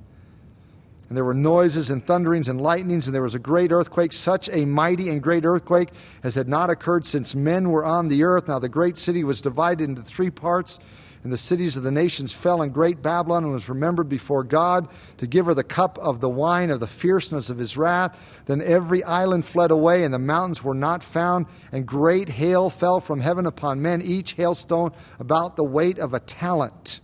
And 1.07 1.15
there 1.15 1.25
were 1.25 1.35
noises 1.35 1.91
and 1.91 2.05
thunderings 2.05 2.49
and 2.49 2.59
lightnings, 2.59 3.07
and 3.07 3.13
there 3.13 3.21
was 3.21 3.35
a 3.35 3.39
great 3.39 3.71
earthquake, 3.71 4.11
such 4.11 4.49
a 4.51 4.65
mighty 4.65 5.09
and 5.09 5.21
great 5.21 5.45
earthquake 5.45 5.89
as 6.23 6.33
had 6.33 6.47
not 6.47 6.71
occurred 6.71 7.05
since 7.05 7.35
men 7.35 7.69
were 7.69 7.85
on 7.85 8.07
the 8.07 8.23
earth. 8.23 8.47
Now 8.47 8.57
the 8.57 8.69
great 8.69 8.97
city 8.97 9.23
was 9.23 9.39
divided 9.41 9.83
into 9.83 10.01
three 10.01 10.31
parts, 10.31 10.79
and 11.23 11.31
the 11.31 11.37
cities 11.37 11.75
of 11.75 11.83
the 11.83 11.91
nations 11.91 12.33
fell 12.33 12.61
in 12.61 12.71
great 12.71 13.01
Babylon 13.01 13.43
and 13.43 13.53
was 13.53 13.69
remembered 13.69 14.09
before 14.09 14.43
God 14.43 14.87
to 15.17 15.25
give 15.25 15.47
her 15.47 15.53
the 15.53 15.63
cup 15.63 15.97
of 15.99 16.21
the 16.21 16.29
wine 16.29 16.69
of 16.69 16.79
the 16.79 16.87
fierceness 16.87 17.49
of 17.49 17.57
his 17.57 17.77
wrath. 17.77 18.43
Then 18.45 18.61
every 18.61 19.03
island 19.03 19.45
fled 19.45 19.71
away, 19.71 20.03
and 20.03 20.13
the 20.13 20.19
mountains 20.19 20.63
were 20.63 20.75
not 20.75 21.03
found, 21.03 21.45
and 21.71 21.85
great 21.85 22.29
hail 22.29 22.69
fell 22.71 22.99
from 22.99 23.19
heaven 23.19 23.45
upon 23.45 23.81
men, 23.81 24.01
each 24.01 24.33
hailstone 24.33 24.91
about 25.19 25.55
the 25.55 25.63
weight 25.63 25.99
of 25.99 26.15
a 26.15 26.19
talent. 26.19 26.99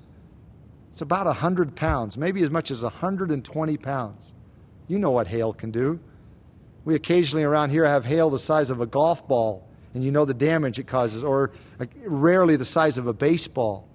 It's 0.92 1.02
about 1.02 1.26
100 1.26 1.76
pounds, 1.76 2.18
maybe 2.18 2.44
as 2.44 2.52
much 2.52 2.70
as 2.70 2.84
120 2.84 3.78
pounds. 3.78 4.34
You 4.88 5.00
know 5.00 5.12
what 5.12 5.28
hail 5.28 5.54
can 5.54 5.72
do. 5.72 6.00
We 6.84 6.96
occasionally 6.96 7.44
around 7.44 7.70
here 7.70 7.86
have 7.86 8.06
hail 8.06 8.30
the 8.30 8.40
size 8.40 8.70
of 8.70 8.82
a 8.82 8.86
golf 8.86 9.26
ball, 9.28 9.68
and 9.94 10.04
you 10.04 10.12
know 10.12 10.26
the 10.26 10.34
damage 10.34 10.80
it 10.80 10.88
causes, 10.88 11.24
or 11.24 11.52
rarely 12.06 12.56
the 12.58 12.66
size 12.66 12.98
of 12.98 13.08
a 13.08 13.14
baseball. 13.14 13.88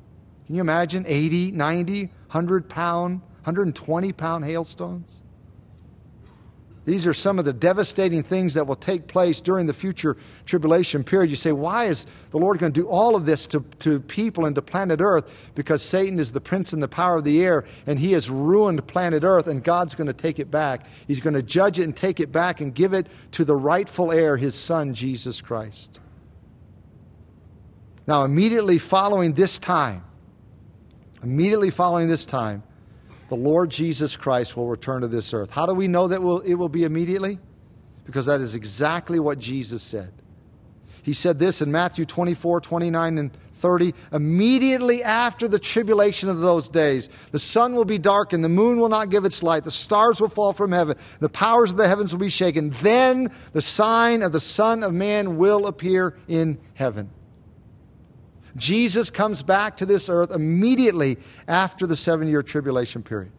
Can 0.46 0.54
you 0.54 0.60
imagine 0.60 1.04
80, 1.06 1.52
90, 1.52 2.06
100 2.06 2.68
pound, 2.68 3.20
120 3.44 4.12
pound 4.12 4.44
hailstones? 4.44 5.22
These 6.86 7.04
are 7.04 7.12
some 7.12 7.40
of 7.40 7.44
the 7.44 7.52
devastating 7.52 8.22
things 8.22 8.54
that 8.54 8.68
will 8.68 8.76
take 8.76 9.08
place 9.08 9.40
during 9.40 9.66
the 9.66 9.74
future 9.74 10.16
tribulation 10.44 11.02
period. 11.02 11.30
You 11.30 11.36
say, 11.36 11.50
why 11.50 11.86
is 11.86 12.06
the 12.30 12.38
Lord 12.38 12.60
going 12.60 12.72
to 12.72 12.80
do 12.80 12.86
all 12.86 13.16
of 13.16 13.26
this 13.26 13.44
to, 13.46 13.60
to 13.80 13.98
people 13.98 14.46
and 14.46 14.54
to 14.54 14.62
planet 14.62 15.00
Earth? 15.02 15.28
Because 15.56 15.82
Satan 15.82 16.20
is 16.20 16.30
the 16.30 16.40
prince 16.40 16.72
and 16.72 16.80
the 16.80 16.86
power 16.88 17.16
of 17.16 17.24
the 17.24 17.44
air, 17.44 17.64
and 17.88 17.98
he 17.98 18.12
has 18.12 18.30
ruined 18.30 18.86
planet 18.86 19.24
Earth, 19.24 19.48
and 19.48 19.64
God's 19.64 19.96
going 19.96 20.06
to 20.06 20.12
take 20.12 20.38
it 20.38 20.48
back. 20.48 20.86
He's 21.08 21.18
going 21.18 21.34
to 21.34 21.42
judge 21.42 21.80
it 21.80 21.82
and 21.82 21.96
take 21.96 22.20
it 22.20 22.30
back 22.30 22.60
and 22.60 22.72
give 22.72 22.94
it 22.94 23.08
to 23.32 23.44
the 23.44 23.56
rightful 23.56 24.12
heir, 24.12 24.36
his 24.36 24.54
son, 24.54 24.94
Jesus 24.94 25.42
Christ. 25.42 25.98
Now, 28.06 28.22
immediately 28.22 28.78
following 28.78 29.32
this 29.32 29.58
time, 29.58 30.04
immediately 31.20 31.70
following 31.70 32.06
this 32.06 32.24
time, 32.24 32.62
the 33.28 33.36
Lord 33.36 33.70
Jesus 33.70 34.16
Christ 34.16 34.56
will 34.56 34.68
return 34.68 35.02
to 35.02 35.08
this 35.08 35.34
earth. 35.34 35.50
How 35.50 35.66
do 35.66 35.74
we 35.74 35.88
know 35.88 36.08
that 36.08 36.20
it 36.44 36.54
will 36.54 36.68
be 36.68 36.84
immediately? 36.84 37.38
Because 38.04 38.26
that 38.26 38.40
is 38.40 38.54
exactly 38.54 39.18
what 39.18 39.38
Jesus 39.38 39.82
said. 39.82 40.12
He 41.02 41.12
said 41.12 41.38
this 41.38 41.62
in 41.62 41.70
Matthew 41.70 42.04
24, 42.04 42.60
29, 42.60 43.18
and 43.18 43.30
30. 43.52 43.94
Immediately 44.12 45.02
after 45.02 45.48
the 45.48 45.58
tribulation 45.58 46.28
of 46.28 46.40
those 46.40 46.68
days, 46.68 47.08
the 47.30 47.38
sun 47.38 47.74
will 47.74 47.84
be 47.84 47.98
darkened, 47.98 48.44
the 48.44 48.48
moon 48.48 48.78
will 48.78 48.88
not 48.88 49.08
give 49.08 49.24
its 49.24 49.42
light, 49.42 49.64
the 49.64 49.70
stars 49.70 50.20
will 50.20 50.28
fall 50.28 50.52
from 50.52 50.72
heaven, 50.72 50.96
the 51.20 51.28
powers 51.28 51.70
of 51.70 51.78
the 51.78 51.88
heavens 51.88 52.12
will 52.12 52.20
be 52.20 52.28
shaken. 52.28 52.70
Then 52.70 53.30
the 53.52 53.62
sign 53.62 54.22
of 54.22 54.32
the 54.32 54.40
Son 54.40 54.82
of 54.82 54.92
Man 54.92 55.36
will 55.36 55.66
appear 55.66 56.16
in 56.28 56.58
heaven. 56.74 57.10
Jesus 58.56 59.10
comes 59.10 59.42
back 59.42 59.76
to 59.78 59.86
this 59.86 60.08
earth 60.08 60.32
immediately 60.32 61.18
after 61.46 61.86
the 61.86 61.96
seven 61.96 62.28
year 62.28 62.42
tribulation 62.42 63.02
period. 63.02 63.32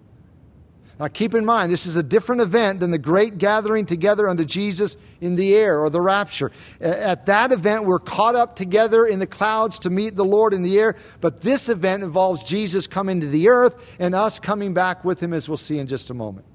Now, 1.00 1.08
keep 1.08 1.36
in 1.36 1.46
mind, 1.46 1.72
this 1.72 1.86
is 1.86 1.96
a 1.96 2.02
different 2.02 2.42
event 2.42 2.80
than 2.80 2.90
the 2.90 2.98
great 2.98 3.38
gathering 3.38 3.86
together 3.86 4.28
unto 4.28 4.44
Jesus 4.44 4.98
in 5.22 5.36
the 5.36 5.56
air 5.56 5.80
or 5.80 5.92
the 5.92 6.02
rapture. 6.02 6.52
At 6.82 7.28
that 7.28 7.52
event, 7.52 7.86
we're 7.86 8.00
caught 8.00 8.34
up 8.34 8.56
together 8.56 9.06
in 9.06 9.20
the 9.20 9.28
clouds 9.28 9.78
to 9.80 9.92
meet 9.92 10.16
the 10.16 10.26
Lord 10.26 10.56
in 10.56 10.64
the 10.64 10.80
air, 10.80 10.96
but 11.22 11.42
this 11.42 11.70
event 11.70 12.02
involves 12.02 12.42
Jesus 12.42 12.88
coming 12.88 13.22
to 13.22 13.28
the 13.28 13.48
earth 13.48 13.76
and 14.00 14.16
us 14.16 14.40
coming 14.40 14.74
back 14.74 15.06
with 15.06 15.22
him, 15.22 15.34
as 15.34 15.48
we'll 15.48 15.58
see 15.58 15.78
in 15.78 15.86
just 15.86 16.10
a 16.10 16.16
moment. 16.16 16.48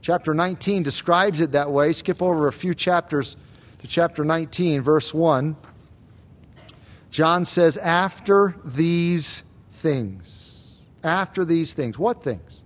Chapter 0.00 0.32
19 0.32 0.82
describes 0.82 1.40
it 1.40 1.52
that 1.52 1.70
way. 1.70 1.92
Skip 1.92 2.22
over 2.22 2.48
a 2.48 2.52
few 2.52 2.72
chapters 2.72 3.36
to 3.80 3.86
chapter 3.86 4.24
19, 4.24 4.80
verse 4.80 5.12
1. 5.12 5.56
John 7.14 7.44
says, 7.44 7.76
after 7.76 8.56
these 8.64 9.44
things. 9.70 10.88
After 11.04 11.44
these 11.44 11.72
things. 11.72 11.96
What 11.96 12.24
things? 12.24 12.64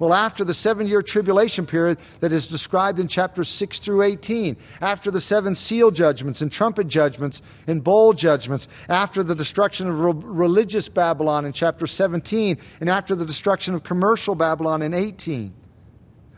Well, 0.00 0.12
after 0.12 0.44
the 0.44 0.52
seven 0.52 0.88
year 0.88 1.00
tribulation 1.00 1.64
period 1.64 1.98
that 2.18 2.32
is 2.32 2.48
described 2.48 2.98
in 2.98 3.06
chapters 3.06 3.48
6 3.48 3.78
through 3.78 4.02
18, 4.02 4.56
after 4.80 5.12
the 5.12 5.20
seven 5.20 5.54
seal 5.54 5.92
judgments 5.92 6.42
and 6.42 6.50
trumpet 6.50 6.88
judgments 6.88 7.40
and 7.68 7.84
bowl 7.84 8.14
judgments, 8.14 8.66
after 8.88 9.22
the 9.22 9.36
destruction 9.36 9.86
of 9.86 10.00
re- 10.00 10.12
religious 10.12 10.88
Babylon 10.88 11.44
in 11.44 11.52
chapter 11.52 11.86
17, 11.86 12.58
and 12.80 12.90
after 12.90 13.14
the 13.14 13.24
destruction 13.24 13.74
of 13.74 13.84
commercial 13.84 14.34
Babylon 14.34 14.82
in 14.82 14.92
18. 14.92 15.54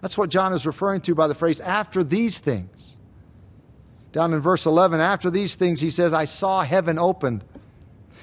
That's 0.03 0.19
what 0.19 0.29
John 0.29 0.53
is 0.53 0.67
referring 0.67 1.01
to 1.03 1.15
by 1.15 1.27
the 1.27 1.35
phrase, 1.35 1.59
after 1.63 2.05
these 2.05 2.39
things. 2.39 3.00
Down 4.13 4.33
in 4.33 4.41
verse 4.41 4.67
11, 4.67 5.01
after 5.01 5.31
these 5.31 5.55
things, 5.55 5.81
he 5.81 5.91
says, 5.91 6.13
I 6.13 6.25
saw 6.25 6.63
heaven 6.63 6.99
opened 6.99 7.45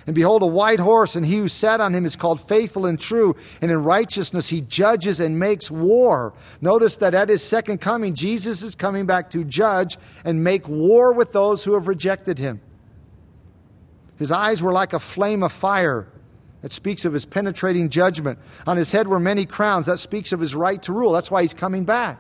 and 0.07 0.15
behold, 0.15 0.41
a 0.41 0.47
white 0.47 0.79
horse, 0.79 1.17
and 1.17 1.25
he 1.25 1.35
who 1.35 1.49
sat 1.49 1.81
on 1.81 1.93
him 1.93 2.05
is 2.05 2.15
called 2.15 2.39
faithful 2.39 2.85
and 2.85 2.97
true, 2.97 3.35
and 3.61 3.69
in 3.69 3.83
righteousness 3.83 4.47
he 4.47 4.61
judges 4.61 5.19
and 5.19 5.37
makes 5.37 5.69
war. 5.69 6.33
Notice 6.61 6.95
that 6.95 7.13
at 7.13 7.27
his 7.27 7.43
second 7.43 7.79
coming, 7.79 8.15
Jesus 8.15 8.63
is 8.63 8.73
coming 8.73 9.05
back 9.05 9.29
to 9.31 9.43
judge 9.43 9.97
and 10.23 10.45
make 10.45 10.69
war 10.69 11.11
with 11.11 11.33
those 11.33 11.65
who 11.65 11.73
have 11.73 11.89
rejected 11.89 12.39
him. 12.39 12.61
His 14.17 14.31
eyes 14.31 14.61
were 14.63 14.71
like 14.71 14.93
a 14.93 14.99
flame 14.99 15.43
of 15.43 15.51
fire. 15.51 16.07
That 16.61 16.71
speaks 16.71 17.03
of 17.03 17.11
his 17.11 17.25
penetrating 17.25 17.89
judgment. 17.89 18.39
On 18.65 18.77
his 18.77 18.91
head 18.91 19.09
were 19.09 19.19
many 19.19 19.45
crowns. 19.45 19.85
That 19.87 19.99
speaks 19.99 20.31
of 20.31 20.39
his 20.39 20.55
right 20.55 20.81
to 20.83 20.93
rule. 20.93 21.11
That's 21.11 21.29
why 21.29 21.41
he's 21.41 21.53
coming 21.53 21.83
back. 21.83 22.19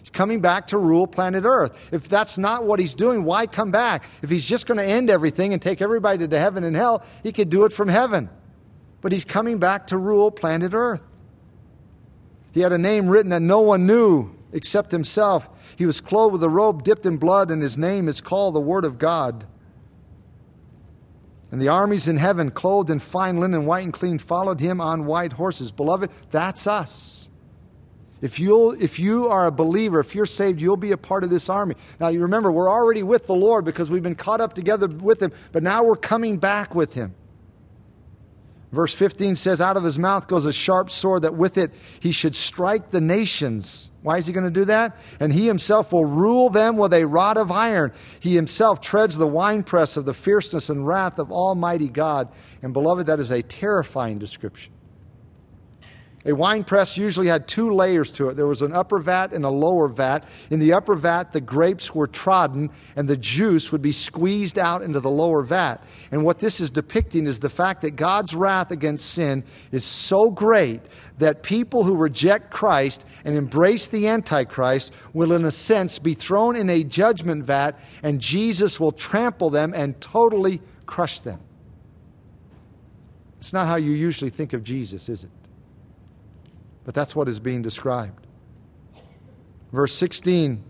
He's 0.00 0.10
coming 0.10 0.40
back 0.40 0.68
to 0.68 0.78
rule 0.78 1.06
planet 1.06 1.44
Earth. 1.44 1.78
If 1.92 2.08
that's 2.08 2.38
not 2.38 2.66
what 2.66 2.80
he's 2.80 2.94
doing, 2.94 3.24
why 3.24 3.46
come 3.46 3.70
back? 3.70 4.04
If 4.22 4.30
he's 4.30 4.48
just 4.48 4.66
going 4.66 4.78
to 4.78 4.84
end 4.84 5.10
everything 5.10 5.52
and 5.52 5.60
take 5.60 5.80
everybody 5.80 6.26
to 6.26 6.38
heaven 6.38 6.64
and 6.64 6.74
hell, 6.74 7.04
he 7.22 7.32
could 7.32 7.50
do 7.50 7.64
it 7.64 7.72
from 7.72 7.88
heaven. 7.88 8.30
But 9.02 9.12
he's 9.12 9.24
coming 9.24 9.58
back 9.58 9.88
to 9.88 9.98
rule 9.98 10.30
planet 10.30 10.72
Earth. 10.74 11.02
He 12.52 12.60
had 12.60 12.72
a 12.72 12.78
name 12.78 13.08
written 13.08 13.30
that 13.30 13.42
no 13.42 13.60
one 13.60 13.86
knew 13.86 14.30
except 14.52 14.90
himself. 14.90 15.48
He 15.76 15.86
was 15.86 16.00
clothed 16.00 16.32
with 16.32 16.42
a 16.42 16.48
robe 16.48 16.82
dipped 16.82 17.06
in 17.06 17.16
blood, 17.16 17.50
and 17.50 17.62
his 17.62 17.78
name 17.78 18.08
is 18.08 18.20
called 18.20 18.54
the 18.54 18.60
Word 18.60 18.84
of 18.84 18.98
God. 18.98 19.46
And 21.52 21.60
the 21.60 21.68
armies 21.68 22.08
in 22.08 22.16
heaven, 22.16 22.50
clothed 22.50 22.90
in 22.90 23.00
fine 23.00 23.38
linen, 23.38 23.66
white 23.66 23.84
and 23.84 23.92
clean, 23.92 24.18
followed 24.18 24.60
him 24.60 24.80
on 24.80 25.04
white 25.04 25.34
horses. 25.34 25.72
Beloved, 25.72 26.10
that's 26.30 26.66
us. 26.66 27.19
If, 28.20 28.38
you'll, 28.38 28.72
if 28.72 28.98
you 28.98 29.28
are 29.28 29.46
a 29.46 29.50
believer, 29.50 30.00
if 30.00 30.14
you're 30.14 30.26
saved, 30.26 30.60
you'll 30.60 30.76
be 30.76 30.92
a 30.92 30.98
part 30.98 31.24
of 31.24 31.30
this 31.30 31.48
army. 31.48 31.74
Now, 31.98 32.08
you 32.08 32.20
remember, 32.20 32.52
we're 32.52 32.70
already 32.70 33.02
with 33.02 33.26
the 33.26 33.34
Lord 33.34 33.64
because 33.64 33.90
we've 33.90 34.02
been 34.02 34.14
caught 34.14 34.40
up 34.40 34.52
together 34.52 34.86
with 34.88 35.22
Him, 35.22 35.32
but 35.52 35.62
now 35.62 35.84
we're 35.84 35.96
coming 35.96 36.38
back 36.38 36.74
with 36.74 36.94
Him. 36.94 37.14
Verse 38.72 38.94
15 38.94 39.34
says, 39.34 39.60
Out 39.60 39.76
of 39.76 39.82
his 39.82 39.98
mouth 39.98 40.28
goes 40.28 40.46
a 40.46 40.52
sharp 40.52 40.90
sword, 40.90 41.22
that 41.22 41.34
with 41.34 41.58
it 41.58 41.72
he 41.98 42.12
should 42.12 42.36
strike 42.36 42.90
the 42.90 43.00
nations. 43.00 43.90
Why 44.02 44.18
is 44.18 44.26
he 44.26 44.32
going 44.32 44.44
to 44.44 44.50
do 44.50 44.66
that? 44.66 44.96
And 45.18 45.32
he 45.32 45.46
himself 45.46 45.92
will 45.92 46.04
rule 46.04 46.50
them 46.50 46.76
with 46.76 46.94
a 46.94 47.04
rod 47.04 47.36
of 47.36 47.50
iron. 47.50 47.92
He 48.20 48.36
himself 48.36 48.80
treads 48.80 49.16
the 49.16 49.26
winepress 49.26 49.96
of 49.96 50.04
the 50.04 50.14
fierceness 50.14 50.70
and 50.70 50.86
wrath 50.86 51.18
of 51.18 51.32
Almighty 51.32 51.88
God. 51.88 52.28
And 52.62 52.72
beloved, 52.72 53.06
that 53.06 53.18
is 53.18 53.32
a 53.32 53.42
terrifying 53.42 54.18
description. 54.18 54.72
A 56.26 56.34
wine 56.34 56.64
press 56.64 56.98
usually 56.98 57.28
had 57.28 57.48
two 57.48 57.70
layers 57.70 58.10
to 58.12 58.28
it. 58.28 58.36
There 58.36 58.46
was 58.46 58.60
an 58.60 58.74
upper 58.74 58.98
vat 58.98 59.32
and 59.32 59.42
a 59.42 59.48
lower 59.48 59.88
vat. 59.88 60.28
In 60.50 60.60
the 60.60 60.74
upper 60.74 60.94
vat, 60.94 61.32
the 61.32 61.40
grapes 61.40 61.94
were 61.94 62.06
trodden 62.06 62.68
and 62.94 63.08
the 63.08 63.16
juice 63.16 63.72
would 63.72 63.80
be 63.80 63.92
squeezed 63.92 64.58
out 64.58 64.82
into 64.82 65.00
the 65.00 65.08
lower 65.08 65.42
vat. 65.42 65.82
And 66.12 66.22
what 66.22 66.38
this 66.38 66.60
is 66.60 66.68
depicting 66.68 67.26
is 67.26 67.38
the 67.38 67.48
fact 67.48 67.80
that 67.82 67.96
God's 67.96 68.34
wrath 68.34 68.70
against 68.70 69.10
sin 69.10 69.44
is 69.72 69.82
so 69.82 70.30
great 70.30 70.82
that 71.16 71.42
people 71.42 71.84
who 71.84 71.96
reject 71.96 72.50
Christ 72.50 73.06
and 73.24 73.34
embrace 73.34 73.86
the 73.86 74.06
Antichrist 74.06 74.92
will, 75.14 75.32
in 75.32 75.46
a 75.46 75.52
sense, 75.52 75.98
be 75.98 76.12
thrown 76.12 76.54
in 76.54 76.68
a 76.68 76.84
judgment 76.84 77.44
vat 77.44 77.78
and 78.02 78.20
Jesus 78.20 78.78
will 78.78 78.92
trample 78.92 79.48
them 79.48 79.72
and 79.74 79.98
totally 80.02 80.60
crush 80.84 81.20
them. 81.20 81.40
It's 83.38 83.54
not 83.54 83.66
how 83.68 83.76
you 83.76 83.92
usually 83.92 84.30
think 84.30 84.52
of 84.52 84.62
Jesus, 84.62 85.08
is 85.08 85.24
it? 85.24 85.30
But 86.84 86.94
that's 86.94 87.14
what 87.14 87.28
is 87.28 87.40
being 87.40 87.62
described. 87.62 88.26
Verse 89.72 89.94
16 89.94 90.64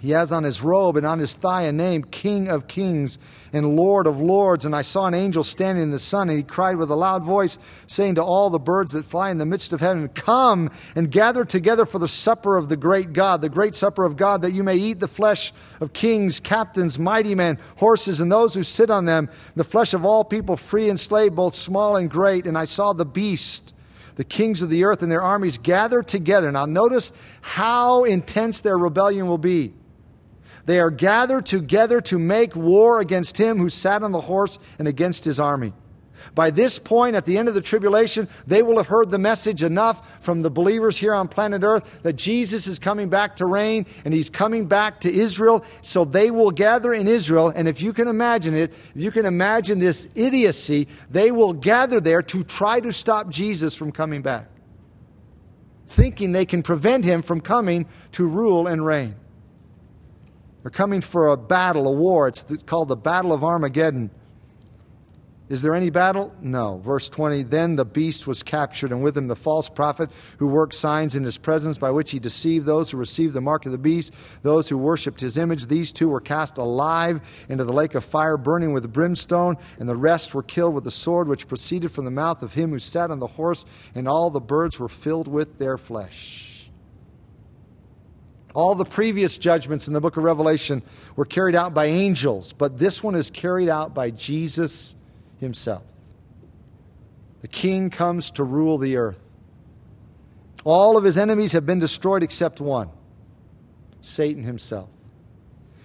He 0.00 0.10
has 0.10 0.32
on 0.32 0.42
his 0.42 0.62
robe 0.62 0.96
and 0.96 1.06
on 1.06 1.18
his 1.18 1.34
thigh 1.34 1.62
a 1.62 1.72
name, 1.72 2.02
King 2.02 2.48
of 2.48 2.66
Kings 2.66 3.18
and 3.52 3.76
Lord 3.76 4.06
of 4.06 4.20
Lords. 4.20 4.64
And 4.64 4.74
I 4.74 4.82
saw 4.82 5.06
an 5.06 5.14
angel 5.14 5.44
standing 5.44 5.84
in 5.84 5.90
the 5.90 5.98
sun, 5.98 6.28
and 6.28 6.38
he 6.38 6.42
cried 6.42 6.76
with 6.76 6.90
a 6.90 6.96
loud 6.96 7.24
voice, 7.24 7.58
saying 7.86 8.16
to 8.16 8.24
all 8.24 8.50
the 8.50 8.58
birds 8.58 8.92
that 8.92 9.04
fly 9.04 9.30
in 9.30 9.38
the 9.38 9.46
midst 9.46 9.72
of 9.72 9.80
heaven, 9.80 10.08
Come 10.08 10.70
and 10.96 11.10
gather 11.10 11.44
together 11.44 11.86
for 11.86 11.98
the 11.98 12.08
supper 12.08 12.56
of 12.56 12.68
the 12.68 12.76
great 12.76 13.12
God, 13.12 13.40
the 13.40 13.48
great 13.48 13.74
supper 13.74 14.04
of 14.04 14.16
God, 14.16 14.42
that 14.42 14.52
you 14.52 14.64
may 14.64 14.76
eat 14.76 14.98
the 14.98 15.06
flesh 15.06 15.52
of 15.80 15.92
kings, 15.92 16.40
captains, 16.40 16.98
mighty 16.98 17.34
men, 17.34 17.58
horses, 17.76 18.20
and 18.20 18.32
those 18.32 18.54
who 18.54 18.62
sit 18.62 18.90
on 18.90 19.04
them, 19.04 19.28
the 19.54 19.62
flesh 19.62 19.94
of 19.94 20.04
all 20.04 20.24
people, 20.24 20.56
free 20.56 20.88
and 20.88 20.98
slave, 20.98 21.34
both 21.34 21.54
small 21.54 21.96
and 21.96 22.10
great. 22.10 22.46
And 22.46 22.56
I 22.56 22.64
saw 22.64 22.94
the 22.94 23.04
beast 23.04 23.73
the 24.16 24.24
kings 24.24 24.62
of 24.62 24.70
the 24.70 24.84
earth 24.84 25.02
and 25.02 25.10
their 25.10 25.22
armies 25.22 25.58
gather 25.58 26.02
together. 26.02 26.50
Now, 26.52 26.66
notice 26.66 27.12
how 27.40 28.04
intense 28.04 28.60
their 28.60 28.78
rebellion 28.78 29.26
will 29.26 29.38
be. 29.38 29.74
They 30.66 30.80
are 30.80 30.90
gathered 30.90 31.46
together 31.46 32.00
to 32.02 32.18
make 32.18 32.56
war 32.56 33.00
against 33.00 33.36
him 33.36 33.58
who 33.58 33.68
sat 33.68 34.02
on 34.02 34.12
the 34.12 34.20
horse 34.20 34.58
and 34.78 34.88
against 34.88 35.24
his 35.24 35.38
army. 35.38 35.74
By 36.34 36.50
this 36.50 36.78
point, 36.78 37.16
at 37.16 37.24
the 37.24 37.38
end 37.38 37.48
of 37.48 37.54
the 37.54 37.60
tribulation, 37.60 38.28
they 38.46 38.62
will 38.62 38.76
have 38.76 38.86
heard 38.86 39.10
the 39.10 39.18
message 39.18 39.62
enough 39.62 40.22
from 40.22 40.42
the 40.42 40.50
believers 40.50 40.96
here 40.96 41.14
on 41.14 41.28
planet 41.28 41.62
Earth 41.62 42.02
that 42.02 42.14
Jesus 42.14 42.66
is 42.66 42.78
coming 42.78 43.08
back 43.08 43.36
to 43.36 43.46
reign 43.46 43.86
and 44.04 44.14
he's 44.14 44.30
coming 44.30 44.66
back 44.66 45.00
to 45.00 45.12
Israel. 45.12 45.64
So 45.82 46.04
they 46.04 46.30
will 46.30 46.50
gather 46.50 46.94
in 46.94 47.08
Israel. 47.08 47.52
And 47.54 47.68
if 47.68 47.82
you 47.82 47.92
can 47.92 48.08
imagine 48.08 48.54
it, 48.54 48.72
if 48.94 49.02
you 49.02 49.10
can 49.10 49.26
imagine 49.26 49.78
this 49.78 50.08
idiocy, 50.14 50.88
they 51.10 51.30
will 51.30 51.52
gather 51.52 52.00
there 52.00 52.22
to 52.22 52.44
try 52.44 52.80
to 52.80 52.92
stop 52.92 53.28
Jesus 53.28 53.74
from 53.74 53.92
coming 53.92 54.22
back, 54.22 54.48
thinking 55.88 56.32
they 56.32 56.46
can 56.46 56.62
prevent 56.62 57.04
him 57.04 57.22
from 57.22 57.40
coming 57.40 57.86
to 58.12 58.26
rule 58.26 58.66
and 58.66 58.84
reign. 58.84 59.16
They're 60.62 60.70
coming 60.70 61.02
for 61.02 61.28
a 61.28 61.36
battle, 61.36 61.86
a 61.86 61.92
war. 61.92 62.26
It's 62.26 62.42
called 62.64 62.88
the 62.88 62.96
Battle 62.96 63.34
of 63.34 63.44
Armageddon. 63.44 64.10
Is 65.50 65.60
there 65.60 65.74
any 65.74 65.90
battle? 65.90 66.34
No. 66.40 66.78
Verse 66.78 67.10
20 67.10 67.42
Then 67.42 67.76
the 67.76 67.84
beast 67.84 68.26
was 68.26 68.42
captured, 68.42 68.92
and 68.92 69.02
with 69.02 69.16
him 69.16 69.28
the 69.28 69.36
false 69.36 69.68
prophet 69.68 70.10
who 70.38 70.46
worked 70.46 70.72
signs 70.72 71.14
in 71.14 71.22
his 71.22 71.36
presence 71.36 71.76
by 71.76 71.90
which 71.90 72.12
he 72.12 72.18
deceived 72.18 72.64
those 72.64 72.90
who 72.90 72.96
received 72.96 73.34
the 73.34 73.42
mark 73.42 73.66
of 73.66 73.72
the 73.72 73.78
beast, 73.78 74.14
those 74.40 74.70
who 74.70 74.78
worshipped 74.78 75.20
his 75.20 75.36
image. 75.36 75.66
These 75.66 75.92
two 75.92 76.08
were 76.08 76.20
cast 76.20 76.56
alive 76.56 77.20
into 77.50 77.64
the 77.64 77.74
lake 77.74 77.94
of 77.94 78.04
fire, 78.04 78.38
burning 78.38 78.72
with 78.72 78.90
brimstone, 78.90 79.56
and 79.78 79.86
the 79.86 79.96
rest 79.96 80.34
were 80.34 80.42
killed 80.42 80.74
with 80.74 80.84
the 80.84 80.90
sword 80.90 81.28
which 81.28 81.46
proceeded 81.46 81.90
from 81.90 82.06
the 82.06 82.10
mouth 82.10 82.42
of 82.42 82.54
him 82.54 82.70
who 82.70 82.78
sat 82.78 83.10
on 83.10 83.18
the 83.18 83.26
horse, 83.26 83.66
and 83.94 84.08
all 84.08 84.30
the 84.30 84.40
birds 84.40 84.80
were 84.80 84.88
filled 84.88 85.28
with 85.28 85.58
their 85.58 85.76
flesh. 85.76 86.70
All 88.54 88.74
the 88.74 88.84
previous 88.86 89.36
judgments 89.36 89.88
in 89.88 89.94
the 89.94 90.00
book 90.00 90.16
of 90.16 90.22
Revelation 90.22 90.82
were 91.16 91.24
carried 91.26 91.56
out 91.56 91.74
by 91.74 91.86
angels, 91.86 92.54
but 92.54 92.78
this 92.78 93.02
one 93.02 93.14
is 93.14 93.28
carried 93.28 93.68
out 93.68 93.92
by 93.92 94.10
Jesus 94.10 94.94
himself. 95.44 95.84
The 97.42 97.48
king 97.48 97.90
comes 97.90 98.30
to 98.32 98.42
rule 98.42 98.78
the 98.78 98.96
earth. 98.96 99.22
All 100.64 100.96
of 100.96 101.04
his 101.04 101.18
enemies 101.18 101.52
have 101.52 101.66
been 101.66 101.78
destroyed 101.78 102.22
except 102.22 102.60
one 102.60 102.88
Satan 104.00 104.42
himself. 104.42 104.88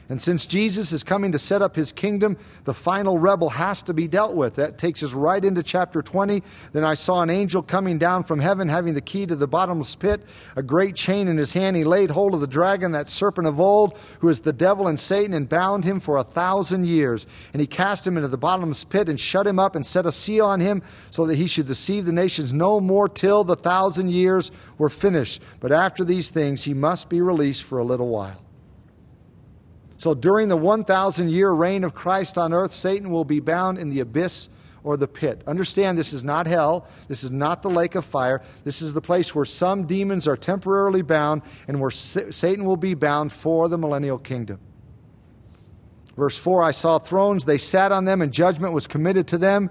And 0.10 0.19
since 0.19 0.48
Jesus 0.48 0.91
is 0.91 1.04
coming 1.04 1.32
to 1.34 1.39
set 1.39 1.62
up 1.62 1.76
his 1.76 1.91
kingdom, 1.91 2.36
the 2.63 2.74
final 2.74 3.19
rebel 3.19 3.52
has 3.52 3.84
to 3.84 3.93
be 3.93 4.08
dealt 4.08 4.34
with. 4.34 4.56
That 4.56 4.80
takes 4.80 5.04
us 5.04 5.13
right 5.13 5.45
into 5.45 5.62
chapter 5.62 6.02
20. 6.02 6.42
Then 6.73 6.83
I 6.83 6.96
saw 6.96 7.21
an 7.21 7.29
angel 7.29 7.62
coming 7.62 8.00
down 8.00 8.23
from 8.23 8.40
heaven, 8.40 8.69
having 8.69 8.96
the 8.96 9.02
key 9.02 9.27
to 9.27 9.36
the 9.36 9.48
bottomless 9.48 9.96
pit, 9.96 10.25
a 10.56 10.63
great 10.63 10.96
chain 10.96 11.27
in 11.27 11.38
his 11.38 11.54
hand. 11.54 11.77
He 11.77 11.83
laid 11.83 12.10
hold 12.10 12.33
of 12.33 12.42
the 12.42 12.48
dragon, 12.48 12.92
that 12.94 13.08
serpent 13.08 13.46
of 13.46 13.60
old, 13.60 14.00
who 14.19 14.29
is 14.29 14.40
the 14.40 14.52
devil 14.52 14.88
and 14.88 15.00
Satan, 15.00 15.36
and 15.36 15.48
bound 15.48 15.86
him 15.86 16.00
for 16.00 16.17
a 16.17 16.23
thousand 16.23 16.88
years. 16.88 17.27
And 17.54 17.62
he 17.62 17.67
cast 17.67 18.08
him 18.08 18.17
into 18.17 18.29
the 18.29 18.38
bottomless 18.38 18.83
pit 18.83 19.10
and 19.10 19.19
shut 19.19 19.46
him 19.46 19.60
up 19.60 19.75
and 19.75 19.86
set 19.86 20.08
a 20.08 20.12
seal 20.12 20.48
on 20.48 20.60
him, 20.60 20.81
so 21.12 21.27
that 21.27 21.36
he 21.36 21.46
should 21.46 21.67
deceive 21.67 22.08
the 22.08 22.12
nations 22.12 22.52
no 22.52 22.79
more 22.79 23.08
till 23.08 23.44
the 23.44 23.56
thousand 23.56 24.10
years 24.10 24.50
were 24.79 24.90
finished. 24.90 25.40
But 25.60 25.71
after 25.71 26.04
these 26.04 26.29
things, 26.29 26.63
he 26.63 26.73
must 26.73 27.10
be 27.10 27.21
released 27.21 27.63
for 27.63 27.77
a 27.77 27.83
little 27.83 28.10
while. 28.10 28.42
So 30.00 30.13
during 30.13 30.47
the 30.47 30.58
1,000 30.58 31.29
year 31.29 31.52
reign 31.52 31.83
of 31.83 31.93
Christ 31.93 32.37
on 32.37 32.54
earth, 32.54 32.71
Satan 32.71 33.12
will 33.12 33.25
be 33.25 33.41
bound 33.41 33.77
in 33.77 33.89
the 33.89 34.00
abyss 34.00 34.47
or 34.81 34.95
the 34.95 35.10
pit. 35.10 35.43
Understand 35.45 35.97
this 35.97 36.13
is 36.13 36.23
not 36.23 36.47
hell. 36.47 36.87
This 37.10 37.21
is 37.21 37.31
not 37.31 37.62
the 37.62 37.69
lake 37.69 37.95
of 37.95 38.06
fire. 38.06 38.41
This 38.63 38.81
is 38.81 38.93
the 38.93 39.02
place 39.02 39.35
where 39.35 39.43
some 39.43 39.85
demons 39.85 40.25
are 40.25 40.37
temporarily 40.37 41.02
bound 41.02 41.41
and 41.67 41.81
where 41.81 41.91
Satan 41.91 42.63
will 42.63 42.77
be 42.77 42.93
bound 42.93 43.33
for 43.33 43.67
the 43.67 43.77
millennial 43.77 44.17
kingdom. 44.17 44.62
Verse 46.15 46.37
4 46.37 46.63
I 46.63 46.71
saw 46.71 46.97
thrones, 46.97 47.43
they 47.43 47.58
sat 47.58 47.91
on 47.91 48.06
them, 48.06 48.21
and 48.21 48.31
judgment 48.31 48.73
was 48.73 48.87
committed 48.87 49.27
to 49.27 49.37
them. 49.37 49.69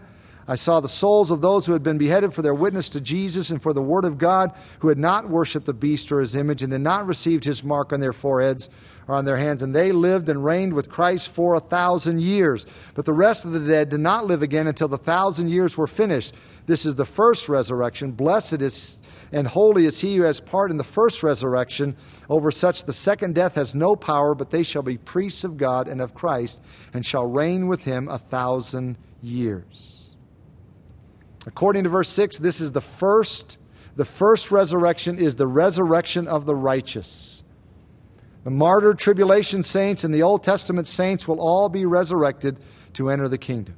I 0.48 0.54
saw 0.54 0.80
the 0.80 0.88
souls 0.88 1.30
of 1.30 1.42
those 1.42 1.66
who 1.66 1.74
had 1.74 1.82
been 1.82 1.98
beheaded 1.98 2.32
for 2.32 2.40
their 2.40 2.54
witness 2.54 2.88
to 2.90 3.02
Jesus 3.02 3.50
and 3.50 3.62
for 3.62 3.74
the 3.74 3.82
word 3.82 4.06
of 4.06 4.16
God, 4.16 4.52
who 4.78 4.88
had 4.88 4.96
not 4.96 5.28
worshipped 5.28 5.66
the 5.66 5.74
beast 5.74 6.10
or 6.10 6.20
his 6.20 6.34
image, 6.34 6.62
and 6.62 6.72
had 6.72 6.80
not 6.80 7.06
received 7.06 7.44
his 7.44 7.62
mark 7.62 7.92
on 7.92 8.00
their 8.00 8.14
foreheads 8.14 8.70
or 9.06 9.14
on 9.14 9.26
their 9.26 9.36
hands. 9.36 9.60
And 9.60 9.74
they 9.74 9.92
lived 9.92 10.30
and 10.30 10.42
reigned 10.42 10.72
with 10.72 10.88
Christ 10.88 11.28
for 11.28 11.54
a 11.54 11.60
thousand 11.60 12.22
years. 12.22 12.64
But 12.94 13.04
the 13.04 13.12
rest 13.12 13.44
of 13.44 13.52
the 13.52 13.60
dead 13.60 13.90
did 13.90 14.00
not 14.00 14.24
live 14.24 14.40
again 14.40 14.66
until 14.66 14.88
the 14.88 14.96
thousand 14.96 15.50
years 15.50 15.76
were 15.76 15.86
finished. 15.86 16.34
This 16.64 16.86
is 16.86 16.94
the 16.94 17.04
first 17.04 17.50
resurrection. 17.50 18.12
Blessed 18.12 18.62
is 18.62 19.00
and 19.30 19.46
holy 19.46 19.84
is 19.84 20.00
he 20.00 20.16
who 20.16 20.22
has 20.22 20.40
part 20.40 20.70
in 20.70 20.78
the 20.78 20.84
first 20.84 21.22
resurrection. 21.22 21.94
Over 22.30 22.50
such 22.50 22.84
the 22.84 22.94
second 22.94 23.34
death 23.34 23.56
has 23.56 23.74
no 23.74 23.94
power, 23.94 24.34
but 24.34 24.50
they 24.50 24.62
shall 24.62 24.80
be 24.80 24.96
priests 24.96 25.44
of 25.44 25.58
God 25.58 25.86
and 25.86 26.00
of 26.00 26.14
Christ, 26.14 26.62
and 26.94 27.04
shall 27.04 27.26
reign 27.26 27.66
with 27.66 27.84
him 27.84 28.08
a 28.08 28.18
thousand 28.18 28.96
years. 29.20 29.97
According 31.48 31.84
to 31.84 31.88
verse 31.88 32.10
6, 32.10 32.38
this 32.38 32.60
is 32.60 32.72
the 32.72 32.82
first 32.82 33.56
the 33.96 34.04
first 34.04 34.52
resurrection 34.52 35.18
is 35.18 35.34
the 35.34 35.48
resurrection 35.48 36.28
of 36.28 36.46
the 36.46 36.54
righteous. 36.54 37.42
The 38.44 38.50
martyr 38.50 38.94
tribulation 38.94 39.64
saints 39.64 40.04
and 40.04 40.14
the 40.14 40.22
Old 40.22 40.44
Testament 40.44 40.86
saints 40.86 41.26
will 41.26 41.40
all 41.40 41.68
be 41.68 41.84
resurrected 41.84 42.60
to 42.92 43.10
enter 43.10 43.26
the 43.26 43.38
kingdom. 43.38 43.74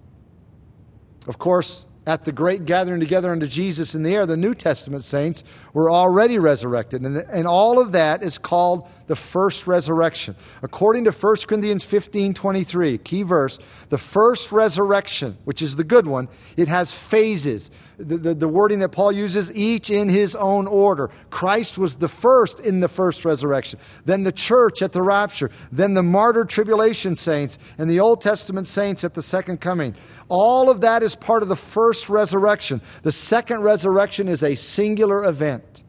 Of 1.27 1.39
course, 1.39 1.87
at 2.07 2.25
the 2.25 2.33
great 2.33 2.65
gathering 2.65 3.01
together 3.01 3.31
unto 3.31 3.47
Jesus 3.47 3.95
in 3.95 4.03
the 4.03 4.15
air, 4.15 4.27
the 4.27 4.37
New 4.37 4.55
Testament 4.55 5.05
saints 5.05 5.45
were 5.73 5.91
already 5.91 6.39
resurrected. 6.39 7.03
And, 7.03 7.17
and 7.17 7.47
all 7.47 7.79
of 7.79 7.93
that 7.93 8.23
is 8.23 8.39
called 8.39 8.89
the 9.07 9.17
first 9.17 9.67
resurrection. 9.67 10.35
According 10.63 11.05
to 11.05 11.13
1 11.13 11.37
Corinthians 11.47 11.85
15 11.85 12.33
23, 12.35 12.99
key 12.99 13.23
verse, 13.23 13.59
the 13.91 13.99
first 13.99 14.51
resurrection, 14.51 15.37
which 15.45 15.61
is 15.61 15.77
the 15.77 15.85
good 15.85 16.07
one, 16.07 16.29
it 16.57 16.69
has 16.69 16.93
phases 16.93 17.71
the, 18.01 18.17
the, 18.17 18.35
the, 18.35 18.49
wording 18.49 18.79
that 18.79 18.91
Paul 18.91 19.13
uses, 19.13 19.55
each 19.55 19.91
in 19.91 20.09
his 20.09 20.35
own 20.35 20.67
order. 20.67 21.11
Christ 21.29 21.77
was 21.77 21.97
the 21.97 22.09
first 22.09 22.61
in 22.61 22.81
the 22.81 22.89
first 22.89 23.25
resurrection, 23.25 23.79
then 24.05 24.23
the 24.23 24.33
church 24.33 24.83
at 24.83 24.93
the 24.93 25.03
rapture, 25.03 25.51
then 25.71 25.95
the 25.95 26.03
martyr 26.03 26.45
tribulation 26.45 27.15
saints, 27.15 27.59
and 27.79 27.91
the 27.91 28.01
Old 28.01 28.21
Testament 28.23 28.67
saints 28.67 29.05
at 29.05 29.15
the 29.15 29.23
second 29.23 29.61
coming. 29.61 29.95
All 30.29 30.71
of 30.71 30.81
that 30.81 31.03
is 31.03 31.15
part 31.15 31.43
of 31.43 31.49
the 31.49 31.57
first 31.57 32.09
resurrection. 32.09 32.81
The 33.03 33.13
second 33.13 33.61
resurrection 33.61 34.29
is 34.29 34.43
a 34.43 34.55
singular 34.55 35.25
event. 35.25 35.83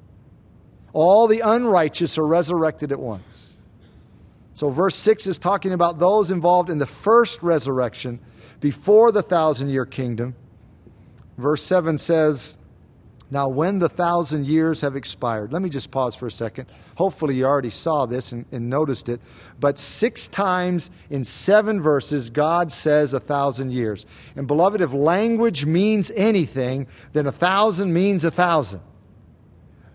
All 0.94 1.28
the 1.28 1.40
unrighteous 1.40 2.18
are 2.18 2.28
resurrected 2.28 2.92
at 2.92 3.00
once. 3.00 3.58
So, 4.54 4.70
verse 4.70 4.96
6 4.96 5.28
is 5.28 5.38
talking 5.40 5.72
about 5.72 5.98
those 5.98 6.30
involved 6.30 6.70
in 6.70 6.78
the 6.78 6.86
first 6.86 7.42
resurrection 7.42 8.20
before 8.60 9.12
the 9.12 9.22
thousand 9.22 9.70
year 9.70 9.86
kingdom. 9.86 10.36
Verse 11.38 11.64
7 11.64 11.98
says, 11.98 12.58
Now, 13.30 13.48
when 13.48 13.80
the 13.80 13.90
thousand 13.90 14.48
years 14.48 14.82
have 14.82 14.96
expired, 14.96 15.54
let 15.54 15.62
me 15.62 15.70
just 15.70 15.92
pause 15.92 16.16
for 16.16 16.28
a 16.28 16.32
second. 16.32 16.68
Hopefully, 16.96 17.36
you 17.36 17.46
already 17.46 17.70
saw 17.70 18.06
this 18.06 18.32
and, 18.32 18.46
and 18.52 18.70
noticed 18.70 19.10
it. 19.10 19.22
But 19.60 19.80
six 19.80 20.28
times 20.28 20.90
in 21.10 21.24
seven 21.24 21.82
verses, 21.82 22.30
God 22.30 22.72
says 22.72 23.14
a 23.14 23.20
thousand 23.20 23.72
years. 23.72 24.06
And, 24.36 24.48
beloved, 24.48 24.82
if 24.82 24.94
language 24.94 25.66
means 25.66 26.12
anything, 26.16 26.88
then 27.14 27.26
a 27.28 27.32
thousand 27.32 27.94
means 27.94 28.26
a 28.26 28.32
thousand. 28.32 28.82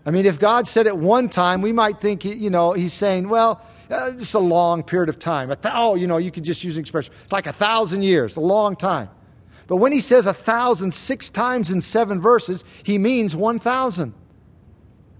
I 0.05 0.11
mean, 0.11 0.25
if 0.25 0.39
God 0.39 0.67
said 0.69 0.87
it 0.87 0.97
one 0.97 1.27
time, 1.27 1.61
we 1.61 1.73
might 1.73 1.99
think, 1.99 2.23
you 2.23 2.49
know, 2.49 2.71
he's 2.71 2.93
saying, 2.93 3.27
well, 3.27 3.61
uh, 3.89 4.11
it's 4.13 4.33
a 4.33 4.39
long 4.39 4.83
period 4.83 5.09
of 5.09 5.19
time. 5.19 5.49
Th- 5.49 5.73
oh, 5.73 5.95
you 5.95 6.07
know, 6.07 6.17
you 6.17 6.31
could 6.31 6.43
just 6.43 6.63
use 6.63 6.77
an 6.77 6.81
expression. 6.81 7.13
It's 7.23 7.31
like 7.31 7.45
a 7.45 7.53
thousand 7.53 8.03
years, 8.03 8.37
a 8.37 8.41
long 8.41 8.75
time. 8.75 9.09
But 9.67 9.77
when 9.77 9.91
he 9.91 9.99
says 9.99 10.25
a 10.25 10.33
thousand 10.33 10.93
six 10.93 11.29
times 11.29 11.71
in 11.71 11.81
seven 11.81 12.21
verses, 12.21 12.63
he 12.83 12.97
means 12.97 13.35
one 13.35 13.59
thousand. 13.59 14.13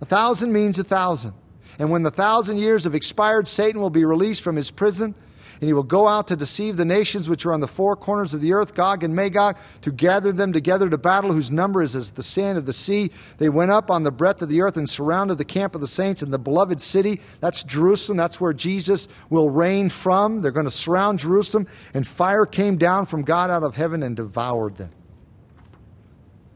A 0.02 0.06
thousand 0.06 0.54
means 0.54 0.80
a 0.80 0.84
thousand. 0.84 1.34
And 1.80 1.92
when 1.92 2.04
the 2.04 2.12
thousand 2.12 2.58
years 2.58 2.86
have 2.86 2.96
expired, 2.96 3.48
Satan 3.48 3.82
will 3.82 3.90
be 3.90 4.06
released 4.06 4.42
from 4.42 4.56
his 4.56 4.72
prison 4.72 5.16
and 5.60 5.68
he 5.68 5.74
will 5.74 5.84
go 5.84 6.08
out 6.08 6.28
to 6.28 6.36
deceive 6.36 6.78
the 6.78 6.86
nations 6.86 7.30
which 7.30 7.46
are 7.46 7.54
on 7.54 7.60
the 7.60 7.68
four 7.68 7.96
corners 7.96 8.34
of 8.34 8.42
the 8.42 8.54
earth, 8.54 8.76
Gog 8.76 9.04
and 9.04 9.16
Magog, 9.16 9.58
to 9.82 9.92
gather 9.92 10.32
them 10.32 10.54
together 10.54 10.90
to 10.90 10.98
battle, 10.98 11.32
whose 11.32 11.52
number 11.52 11.82
is 11.82 11.96
as 11.96 12.12
the 12.12 12.24
sand 12.24 12.58
of 12.58 12.66
the 12.66 12.74
sea. 12.74 13.12
They 13.38 13.50
went 13.50 13.72
up 13.72 13.90
on 13.90 14.04
the 14.04 14.12
breadth 14.12 14.42
of 14.42 14.50
the 14.50 14.62
earth 14.62 14.78
and 14.78 14.90
surrounded 14.90 15.38
the 15.38 15.46
camp 15.46 15.76
of 15.76 15.82
the 15.82 15.88
saints 15.88 16.22
and 16.22 16.34
the 16.34 16.40
beloved 16.40 16.82
city. 16.82 17.22
That's 17.40 17.64
Jerusalem. 17.64 18.18
That's 18.18 18.40
where 18.40 18.54
Jesus 18.54 19.08
will 19.30 19.50
reign 19.50 19.90
from. 19.90 20.40
They're 20.40 20.52
going 20.52 20.66
to 20.66 20.72
surround 20.72 21.20
Jerusalem, 21.20 21.68
and 21.94 22.06
fire 22.06 22.46
came 22.46 22.78
down 22.78 23.06
from 23.06 23.24
God 23.24 23.50
out 23.50 23.64
of 23.64 23.76
heaven 23.76 24.04
and 24.04 24.16
devoured 24.16 24.78
them. 24.78 24.92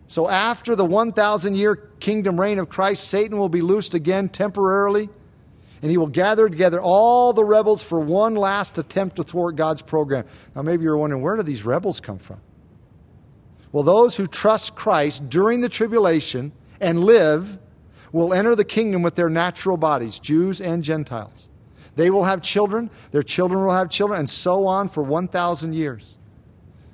So, 0.07 0.27
after 0.27 0.75
the 0.75 0.83
1,000 0.83 1.55
year 1.55 1.75
kingdom 1.75 2.39
reign 2.39 2.59
of 2.59 2.67
Christ, 2.67 3.07
Satan 3.07 3.37
will 3.37 3.47
be 3.47 3.61
loosed 3.61 3.93
again 3.93 4.27
temporarily 4.27 5.09
and 5.81 5.89
he 5.89 5.97
will 5.97 6.07
gather 6.07 6.47
together 6.47 6.79
all 6.81 7.33
the 7.33 7.43
rebels 7.43 7.81
for 7.81 7.99
one 7.99 8.35
last 8.35 8.77
attempt 8.77 9.15
to 9.15 9.23
thwart 9.23 9.55
God's 9.55 9.81
program. 9.81 10.25
Now, 10.55 10.61
maybe 10.61 10.83
you're 10.83 10.97
wondering, 10.97 11.21
where 11.21 11.35
do 11.35 11.43
these 11.43 11.65
rebels 11.65 11.99
come 11.99 12.19
from? 12.19 12.39
Well, 13.71 13.83
those 13.83 14.17
who 14.17 14.27
trust 14.27 14.75
Christ 14.75 15.29
during 15.29 15.61
the 15.61 15.69
tribulation 15.69 16.51
and 16.79 17.03
live 17.03 17.57
will 18.11 18.33
enter 18.33 18.55
the 18.55 18.65
kingdom 18.65 19.01
with 19.01 19.15
their 19.15 19.29
natural 19.29 19.77
bodies, 19.77 20.19
Jews 20.19 20.59
and 20.59 20.83
Gentiles. 20.83 21.49
They 21.95 22.09
will 22.09 22.25
have 22.25 22.41
children, 22.41 22.89
their 23.11 23.23
children 23.23 23.63
will 23.63 23.73
have 23.73 23.89
children, 23.89 24.19
and 24.19 24.29
so 24.29 24.67
on 24.67 24.89
for 24.89 25.03
1,000 25.03 25.73
years. 25.73 26.17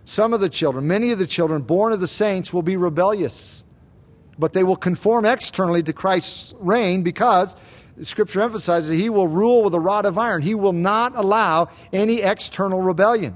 Some 0.05 0.33
of 0.33 0.39
the 0.39 0.49
children, 0.49 0.87
many 0.87 1.11
of 1.11 1.19
the 1.19 1.27
children 1.27 1.61
born 1.63 1.91
of 1.91 1.99
the 1.99 2.07
saints, 2.07 2.53
will 2.53 2.61
be 2.61 2.77
rebellious, 2.77 3.63
but 4.39 4.53
they 4.53 4.63
will 4.63 4.75
conform 4.75 5.25
externally 5.25 5.83
to 5.83 5.93
Christ's 5.93 6.53
reign 6.59 7.03
because 7.03 7.55
Scripture 8.01 8.41
emphasizes 8.41 8.97
he 8.97 9.09
will 9.09 9.27
rule 9.27 9.63
with 9.63 9.73
a 9.73 9.79
rod 9.79 10.05
of 10.05 10.17
iron. 10.17 10.41
He 10.41 10.55
will 10.55 10.73
not 10.73 11.15
allow 11.15 11.69
any 11.91 12.21
external 12.21 12.81
rebellion. 12.81 13.35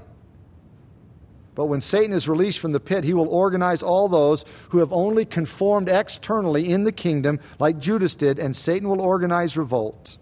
But 1.54 1.66
when 1.66 1.80
Satan 1.80 2.12
is 2.12 2.28
released 2.28 2.60
from 2.60 2.72
the 2.72 2.80
pit, 2.80 3.04
he 3.04 3.12
will 3.12 3.28
organize 3.28 3.82
all 3.82 4.08
those 4.08 4.44
who 4.70 4.78
have 4.78 4.92
only 4.92 5.24
conformed 5.24 5.88
externally 5.88 6.70
in 6.70 6.84
the 6.84 6.92
kingdom, 6.92 7.40
like 7.58 7.78
Judas 7.78 8.14
did, 8.14 8.38
and 8.38 8.56
Satan 8.56 8.88
will 8.88 9.02
organize 9.02 9.56
revolt. 9.56 10.16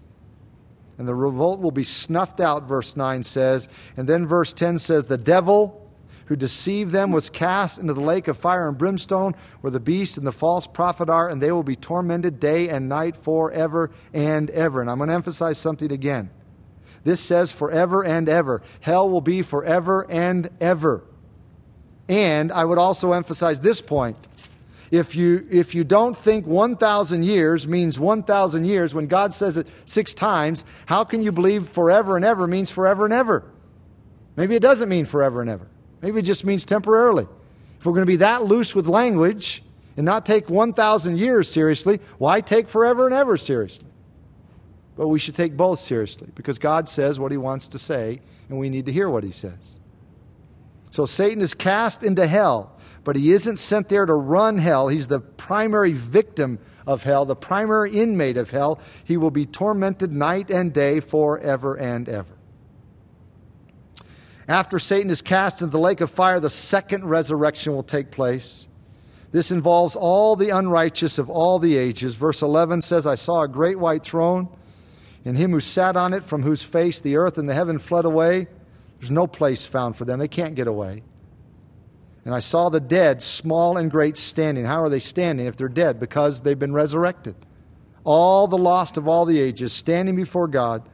And 0.99 1.07
the 1.07 1.14
revolt 1.14 1.61
will 1.61 1.70
be 1.70 1.84
snuffed 1.84 2.41
out, 2.41 2.68
verse 2.68 2.97
9 2.97 3.22
says. 3.22 3.68
And 3.97 4.09
then 4.09 4.26
verse 4.26 4.53
10 4.53 4.78
says, 4.78 5.05
The 5.05 5.16
devil 5.16 5.89
who 6.31 6.37
deceived 6.37 6.93
them 6.93 7.11
was 7.11 7.28
cast 7.28 7.81
into 7.81 7.93
the 7.93 8.01
lake 8.01 8.28
of 8.28 8.39
fire 8.39 8.68
and 8.68 8.78
brimstone, 8.78 9.35
where 9.62 9.72
the 9.72 9.81
beast 9.81 10.16
and 10.16 10.24
the 10.24 10.31
false 10.31 10.64
prophet 10.64 11.11
are, 11.11 11.28
and 11.28 11.43
they 11.43 11.51
will 11.51 11.64
be 11.64 11.74
tormented 11.74 12.39
day 12.39 12.68
and 12.68 12.89
night 12.89 13.16
forever 13.16 13.91
and 14.14 14.49
ever. 14.51 14.81
And 14.81 14.89
I'm 14.89 14.99
going 14.99 15.09
to 15.09 15.14
emphasize 15.14 15.59
something 15.59 15.91
again. 15.91 16.31
This 17.03 17.18
says 17.18 17.51
forever 17.51 18.05
and 18.05 18.28
ever. 18.28 18.62
Hell 18.78 19.11
will 19.11 19.20
be 19.20 19.43
forever 19.43 20.07
and 20.09 20.49
ever. 20.61 21.03
And 22.09 22.53
I 22.53 22.64
would 22.64 22.78
also 22.78 23.11
emphasize 23.11 23.59
this 23.59 23.81
point. 23.81 24.16
If 24.93 25.16
you, 25.16 25.49
if 25.51 25.74
you 25.74 25.83
don't 25.83 26.16
think 26.16 26.47
1,000 26.47 27.24
years 27.24 27.66
means 27.66 27.99
1,000 27.99 28.64
years, 28.64 28.95
when 28.95 29.09
God 29.09 29.35
says 29.35 29.57
it 29.57 29.66
six 29.85 30.14
times, 30.14 30.64
how 30.87 31.03
can 31.03 31.22
you 31.22 31.33
believe 31.33 31.70
forever 31.70 32.14
and 32.14 32.24
ever 32.24 32.47
means 32.47 32.70
forever 32.70 33.05
and 33.05 33.12
ever? 33.12 33.51
Maybe 34.37 34.55
it 34.55 34.62
doesn't 34.62 34.89
mean 34.89 35.07
forever 35.07 35.41
and 35.41 35.51
ever. 35.51 35.66
Maybe 36.03 36.20
it 36.20 36.24
just 36.24 36.44
means 36.44 36.64
temporarily. 36.64 37.26
If 37.78 37.86
we're 37.86 37.92
going 37.92 38.03
to 38.03 38.11
be 38.11 38.16
that 38.16 38.44
loose 38.44 38.74
with 38.74 38.86
language 38.86 39.62
and 39.96 40.05
not 40.05 40.26
take 40.26 40.48
1,000 40.48 41.18
years 41.18 41.51
seriously, 41.51 42.01
why 42.18 42.40
take 42.40 42.68
forever 42.68 43.07
and 43.07 43.14
ever 43.14 43.36
seriously? 43.36 43.88
But 44.96 45.09
we 45.09 45.18
should 45.18 45.34
take 45.34 45.57
both 45.57 45.80
seriously 45.80 46.28
because 46.34 46.59
God 46.59 46.88
says 46.88 47.18
what 47.18 47.32
he 47.32 47.38
wants 47.38 47.68
to 47.68 47.78
say 47.78 48.20
and 48.48 48.59
we 48.59 48.68
need 48.68 48.86
to 48.86 48.92
hear 48.92 49.09
what 49.09 49.24
he 49.24 49.30
says. 49.30 49.80
So 50.90 51.07
Satan 51.07 51.40
is 51.40 51.55
cast 51.55 52.03
into 52.03 52.26
hell, 52.26 52.76
but 53.05 53.16
he 53.16 53.32
isn't 53.32 53.59
sent 53.59 53.88
there 53.88 54.05
to 54.05 54.14
run 54.14 54.59
hell. 54.59 54.88
He's 54.88 55.07
the 55.07 55.20
primary 55.20 55.92
victim 55.92 56.59
of 56.86 57.05
hell, 57.05 57.24
the 57.24 57.36
primary 57.36 57.92
inmate 57.92 58.36
of 58.36 58.51
hell. 58.51 58.80
He 59.05 59.16
will 59.16 59.30
be 59.30 59.46
tormented 59.46 60.12
night 60.12 60.51
and 60.51 60.72
day 60.72 61.01
forever 61.01 61.78
and 61.78 62.09
ever. 62.09 62.36
After 64.51 64.80
Satan 64.80 65.12
is 65.12 65.22
cast 65.22 65.62
into 65.62 65.70
the 65.70 65.78
lake 65.78 66.01
of 66.01 66.11
fire, 66.11 66.40
the 66.40 66.51
second 66.51 67.05
resurrection 67.05 67.72
will 67.72 67.84
take 67.84 68.11
place. 68.11 68.66
This 69.30 69.53
involves 69.53 69.94
all 69.94 70.34
the 70.34 70.51
unrighteous 70.51 71.20
of 71.20 71.30
all 71.30 71.61
the 71.61 71.76
ages. 71.76 72.16
Verse 72.16 72.42
11 72.42 72.82
says, 72.82 73.07
I 73.07 73.14
saw 73.14 73.42
a 73.42 73.48
great 73.48 73.78
white 73.78 74.03
throne, 74.03 74.48
and 75.24 75.38
him 75.38 75.53
who 75.53 75.61
sat 75.61 75.96
on 75.96 76.12
it, 76.12 76.24
from 76.24 76.42
whose 76.42 76.64
face 76.64 77.01
the 77.01 77.14
earth 77.16 77.38
and 77.38 77.48
the 77.48 77.55
heaven 77.55 77.78
fled 77.78 78.05
away. 78.05 78.48
There's 78.98 79.12
no 79.12 79.28
place 79.28 79.66
found 79.66 79.94
for 79.94 80.05
them, 80.05 80.18
they 80.18 80.26
can't 80.26 80.57
get 80.57 80.66
away. 80.66 81.05
And 82.24 82.34
I 82.34 82.40
saw 82.40 82.70
the 82.70 82.80
dead, 82.80 83.22
small 83.22 83.76
and 83.76 83.88
great, 83.88 84.16
standing. 84.16 84.64
How 84.64 84.82
are 84.82 84.88
they 84.88 84.98
standing 84.98 85.46
if 85.46 85.57
they're 85.57 85.68
dead? 85.68 86.01
Because 86.01 86.40
they've 86.40 86.59
been 86.59 86.74
resurrected. 86.74 87.36
All 88.03 88.48
the 88.48 88.59
lost 88.59 88.96
of 88.96 89.07
all 89.07 89.26
the 89.26 89.38
ages 89.38 89.72
standing 89.72 90.16
before 90.16 90.48
God 90.48 90.88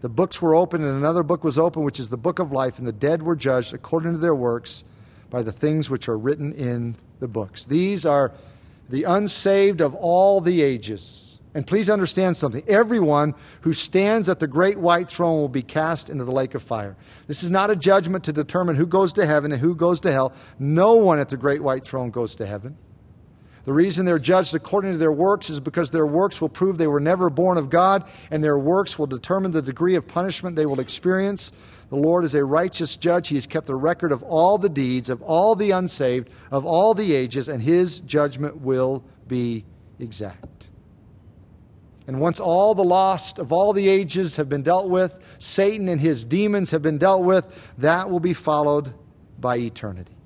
the 0.00 0.08
books 0.08 0.40
were 0.40 0.54
opened, 0.54 0.84
and 0.84 0.96
another 0.96 1.22
book 1.22 1.42
was 1.42 1.58
opened, 1.58 1.84
which 1.84 1.98
is 1.98 2.08
the 2.08 2.16
book 2.16 2.38
of 2.38 2.52
life, 2.52 2.78
and 2.78 2.86
the 2.86 2.92
dead 2.92 3.22
were 3.22 3.36
judged 3.36 3.74
according 3.74 4.12
to 4.12 4.18
their 4.18 4.34
works 4.34 4.84
by 5.30 5.42
the 5.42 5.52
things 5.52 5.90
which 5.90 6.08
are 6.08 6.16
written 6.16 6.52
in 6.52 6.96
the 7.20 7.28
books. 7.28 7.66
These 7.66 8.06
are 8.06 8.32
the 8.88 9.04
unsaved 9.04 9.80
of 9.80 9.94
all 9.94 10.40
the 10.40 10.62
ages. 10.62 11.24
And 11.54 11.66
please 11.66 11.90
understand 11.90 12.36
something. 12.36 12.62
Everyone 12.68 13.34
who 13.62 13.72
stands 13.72 14.28
at 14.28 14.38
the 14.38 14.46
great 14.46 14.78
white 14.78 15.10
throne 15.10 15.40
will 15.40 15.48
be 15.48 15.62
cast 15.62 16.08
into 16.10 16.24
the 16.24 16.32
lake 16.32 16.54
of 16.54 16.62
fire. 16.62 16.96
This 17.26 17.42
is 17.42 17.50
not 17.50 17.70
a 17.70 17.76
judgment 17.76 18.22
to 18.24 18.32
determine 18.32 18.76
who 18.76 18.86
goes 18.86 19.12
to 19.14 19.26
heaven 19.26 19.50
and 19.50 19.60
who 19.60 19.74
goes 19.74 20.00
to 20.02 20.12
hell. 20.12 20.32
No 20.58 20.94
one 20.94 21.18
at 21.18 21.30
the 21.30 21.36
great 21.36 21.62
white 21.62 21.84
throne 21.84 22.10
goes 22.10 22.34
to 22.36 22.46
heaven. 22.46 22.76
The 23.68 23.74
reason 23.74 24.06
they're 24.06 24.18
judged 24.18 24.54
according 24.54 24.92
to 24.92 24.96
their 24.96 25.12
works 25.12 25.50
is 25.50 25.60
because 25.60 25.90
their 25.90 26.06
works 26.06 26.40
will 26.40 26.48
prove 26.48 26.78
they 26.78 26.86
were 26.86 27.00
never 27.00 27.28
born 27.28 27.58
of 27.58 27.68
God, 27.68 28.08
and 28.30 28.42
their 28.42 28.58
works 28.58 28.98
will 28.98 29.06
determine 29.06 29.50
the 29.50 29.60
degree 29.60 29.94
of 29.94 30.08
punishment 30.08 30.56
they 30.56 30.64
will 30.64 30.80
experience. 30.80 31.52
The 31.90 31.96
Lord 31.96 32.24
is 32.24 32.34
a 32.34 32.42
righteous 32.42 32.96
judge. 32.96 33.28
He 33.28 33.34
has 33.34 33.46
kept 33.46 33.68
a 33.68 33.76
record 33.76 34.10
of 34.10 34.22
all 34.22 34.56
the 34.56 34.70
deeds, 34.70 35.10
of 35.10 35.20
all 35.20 35.54
the 35.54 35.72
unsaved, 35.72 36.30
of 36.50 36.64
all 36.64 36.94
the 36.94 37.12
ages, 37.12 37.46
and 37.46 37.62
his 37.62 37.98
judgment 37.98 38.58
will 38.58 39.04
be 39.26 39.66
exact. 39.98 40.70
And 42.06 42.22
once 42.22 42.40
all 42.40 42.74
the 42.74 42.82
lost 42.82 43.38
of 43.38 43.52
all 43.52 43.74
the 43.74 43.86
ages 43.86 44.36
have 44.36 44.48
been 44.48 44.62
dealt 44.62 44.88
with, 44.88 45.18
Satan 45.36 45.90
and 45.90 46.00
his 46.00 46.24
demons 46.24 46.70
have 46.70 46.80
been 46.80 46.96
dealt 46.96 47.22
with, 47.22 47.74
that 47.76 48.08
will 48.08 48.18
be 48.18 48.32
followed 48.32 48.94
by 49.38 49.58
eternity. 49.58 50.17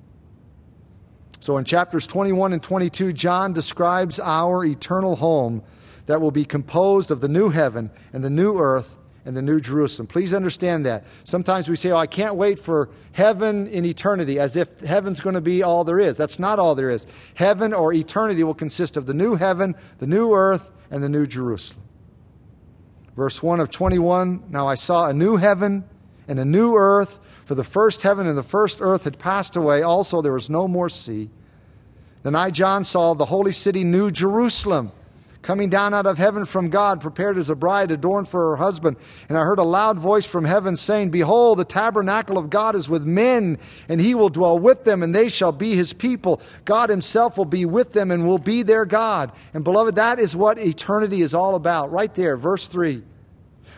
So 1.43 1.57
in 1.57 1.65
chapters 1.65 2.07
21 2.07 2.53
and 2.53 2.63
22, 2.63 3.11
John 3.11 3.51
describes 3.51 4.17
our 4.17 4.63
eternal 4.63 5.17
home 5.17 5.61
that 6.05 6.21
will 6.21 6.31
be 6.31 6.45
composed 6.45 7.11
of 7.11 7.19
the 7.19 7.27
new 7.27 7.49
heaven 7.49 7.91
and 8.13 8.23
the 8.23 8.29
new 8.29 8.57
earth 8.57 8.95
and 9.25 9.35
the 9.35 9.41
new 9.41 9.59
Jerusalem. 9.59 10.07
Please 10.07 10.33
understand 10.33 10.85
that. 10.85 11.03
Sometimes 11.25 11.67
we 11.67 11.75
say, 11.75 11.91
Oh, 11.91 11.97
I 11.97 12.07
can't 12.07 12.35
wait 12.35 12.59
for 12.59 12.91
heaven 13.11 13.67
in 13.67 13.83
eternity, 13.83 14.39
as 14.39 14.55
if 14.55 14.79
heaven's 14.79 15.19
going 15.19 15.35
to 15.35 15.41
be 15.41 15.63
all 15.63 15.83
there 15.83 15.99
is. 15.99 16.15
That's 16.15 16.39
not 16.39 16.59
all 16.59 16.75
there 16.75 16.89
is. 16.89 17.05
Heaven 17.33 17.73
or 17.73 17.91
eternity 17.91 18.45
will 18.45 18.53
consist 18.53 18.95
of 18.95 19.05
the 19.05 19.13
new 19.13 19.35
heaven, 19.35 19.75
the 19.97 20.07
new 20.07 20.31
earth, 20.31 20.71
and 20.91 21.03
the 21.03 21.09
new 21.09 21.27
Jerusalem. 21.27 21.83
Verse 23.17 23.43
1 23.43 23.59
of 23.59 23.69
21 23.69 24.45
Now 24.49 24.65
I 24.65 24.75
saw 24.75 25.09
a 25.09 25.13
new 25.13 25.35
heaven 25.35 25.83
and 26.25 26.39
a 26.39 26.45
new 26.45 26.75
earth 26.77 27.19
for 27.45 27.55
the 27.55 27.63
first 27.63 28.01
heaven 28.01 28.27
and 28.27 28.37
the 28.37 28.43
first 28.43 28.79
earth 28.81 29.03
had 29.03 29.19
passed 29.19 29.55
away. 29.55 29.81
Also, 29.81 30.21
there 30.21 30.33
was 30.33 30.49
no 30.49 30.67
more 30.67 30.89
sea. 30.89 31.29
Then 32.23 32.35
I, 32.35 32.51
John, 32.51 32.83
saw 32.83 33.13
the 33.13 33.25
holy 33.25 33.51
city, 33.51 33.83
New 33.83 34.09
Jerusalem, 34.09 34.93
coming 35.41 35.69
down 35.69 35.93
out 35.93 36.05
of 36.05 36.17
heaven 36.17 36.45
from 36.45 36.69
God, 36.69 37.01
prepared 37.01 37.37
as 37.37 37.49
a 37.49 37.55
bride 37.55 37.91
adorned 37.91 38.29
for 38.29 38.51
her 38.51 38.55
husband. 38.55 38.95
And 39.27 39.37
I 39.37 39.41
heard 39.41 39.59
a 39.59 39.63
loud 39.63 39.99
voice 39.99 40.25
from 40.25 40.45
heaven 40.45 40.77
saying, 40.77 41.09
Behold, 41.09 41.59
the 41.59 41.65
tabernacle 41.65 42.37
of 42.37 42.49
God 42.49 42.77
is 42.77 42.89
with 42.89 43.05
men, 43.05 43.57
and 43.89 43.99
he 43.99 44.15
will 44.15 44.29
dwell 44.29 44.57
with 44.57 44.85
them, 44.85 45.03
and 45.03 45.13
they 45.13 45.27
shall 45.27 45.51
be 45.51 45.75
his 45.75 45.91
people. 45.91 46.41
God 46.63 46.89
himself 46.89 47.37
will 47.37 47.43
be 47.43 47.65
with 47.65 47.91
them 47.91 48.09
and 48.09 48.25
will 48.25 48.37
be 48.37 48.63
their 48.63 48.85
God. 48.85 49.33
And 49.53 49.65
beloved, 49.65 49.95
that 49.95 50.17
is 50.17 50.33
what 50.33 50.57
eternity 50.57 51.21
is 51.21 51.33
all 51.33 51.55
about. 51.55 51.91
Right 51.91 52.15
there, 52.15 52.37
verse 52.37 52.69
3. 52.69 53.03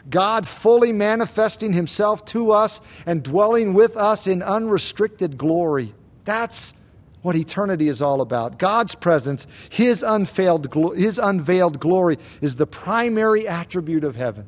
God 0.10 0.48
fully 0.48 0.92
manifesting 0.92 1.74
himself 1.74 2.26
to 2.26 2.52
us 2.52 2.82
and 3.06 3.24
dwelling 3.24 3.74
with 3.74 3.98
us 3.98 4.28
in 4.28 4.44
unrestricted 4.44 5.38
glory. 5.38 5.94
That's 6.26 6.74
what 7.22 7.36
eternity 7.36 7.88
is 7.88 8.02
all 8.02 8.22
about. 8.22 8.60
God's 8.60 8.94
presence, 8.94 9.48
his, 9.70 10.04
unveiled, 10.04 10.72
his 10.96 11.18
unveiled 11.18 11.80
glory, 11.80 12.18
is 12.40 12.56
the 12.56 12.68
primary 12.68 13.48
attribute 13.48 14.04
of 14.04 14.16
heaven. 14.16 14.48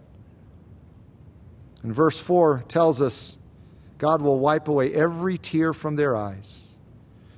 And 1.82 1.94
verse 1.94 2.20
4 2.20 2.66
tells 2.68 3.02
us 3.02 3.38
God 3.98 4.22
will 4.22 4.40
wipe 4.40 4.68
away 4.68 4.94
every 4.94 5.38
tear 5.38 5.74
from 5.74 5.96
their 5.96 6.16
eyes. 6.16 6.78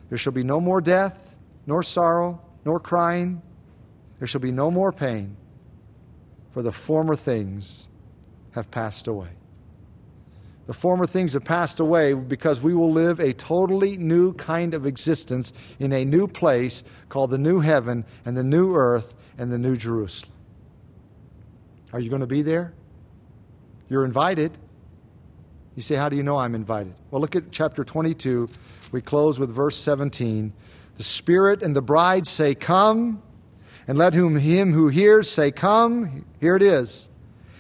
There 0.10 0.18
shall 0.18 0.34
be 0.34 0.44
no 0.44 0.60
more 0.60 0.82
death, 0.82 1.36
nor 1.66 1.84
sorrow, 1.84 2.42
nor 2.66 2.80
crying. 2.80 3.42
There 4.18 4.28
shall 4.28 4.42
be 4.42 4.52
no 4.52 4.70
more 4.70 4.92
pain, 4.92 5.38
for 6.52 6.62
the 6.62 6.72
former 6.72 7.16
things 7.16 7.89
have 8.60 8.70
passed 8.70 9.08
away. 9.08 9.30
The 10.68 10.74
former 10.74 11.08
things 11.08 11.34
have 11.34 11.44
passed 11.44 11.80
away 11.80 12.14
because 12.14 12.62
we 12.62 12.76
will 12.76 12.92
live 12.92 13.20
a 13.20 13.34
totally 13.34 13.98
new 13.98 14.34
kind 14.34 14.76
of 14.76 14.86
existence 14.86 15.52
in 15.80 15.92
a 15.92 16.06
new 16.06 16.28
place 16.28 16.84
called 17.10 17.32
the 17.32 17.40
new 17.40 17.60
heaven 17.60 18.06
and 18.24 18.38
the 18.38 18.44
new 18.44 18.76
earth 18.76 19.16
and 19.40 19.52
the 19.52 19.58
new 19.58 19.76
Jerusalem. 19.76 20.32
Are 21.92 22.00
you 22.00 22.10
going 22.10 22.22
to 22.22 22.28
be 22.28 22.44
there? 22.44 22.74
You're 23.90 24.06
invited. 24.06 24.56
You 25.76 25.82
say, 25.82 25.96
How 25.96 26.08
do 26.08 26.16
you 26.16 26.22
know 26.22 26.38
I'm 26.38 26.54
invited? 26.54 26.94
Well, 27.10 27.20
look 27.20 27.36
at 27.36 27.52
chapter 27.52 27.84
22. 27.84 28.48
We 28.92 29.02
close 29.02 29.40
with 29.40 29.50
verse 29.50 29.78
17. 29.78 30.54
The 30.98 31.04
Spirit 31.04 31.64
and 31.64 31.76
the 31.76 31.82
bride 31.82 32.28
say, 32.28 32.54
Come. 32.54 33.24
And 33.88 33.98
let 33.98 34.14
whom 34.14 34.38
him 34.38 34.74
who 34.74 34.90
hears 34.90 35.32
say, 35.32 35.50
Come. 35.50 36.26
Here 36.40 36.56
it 36.56 36.62
is 36.62 37.10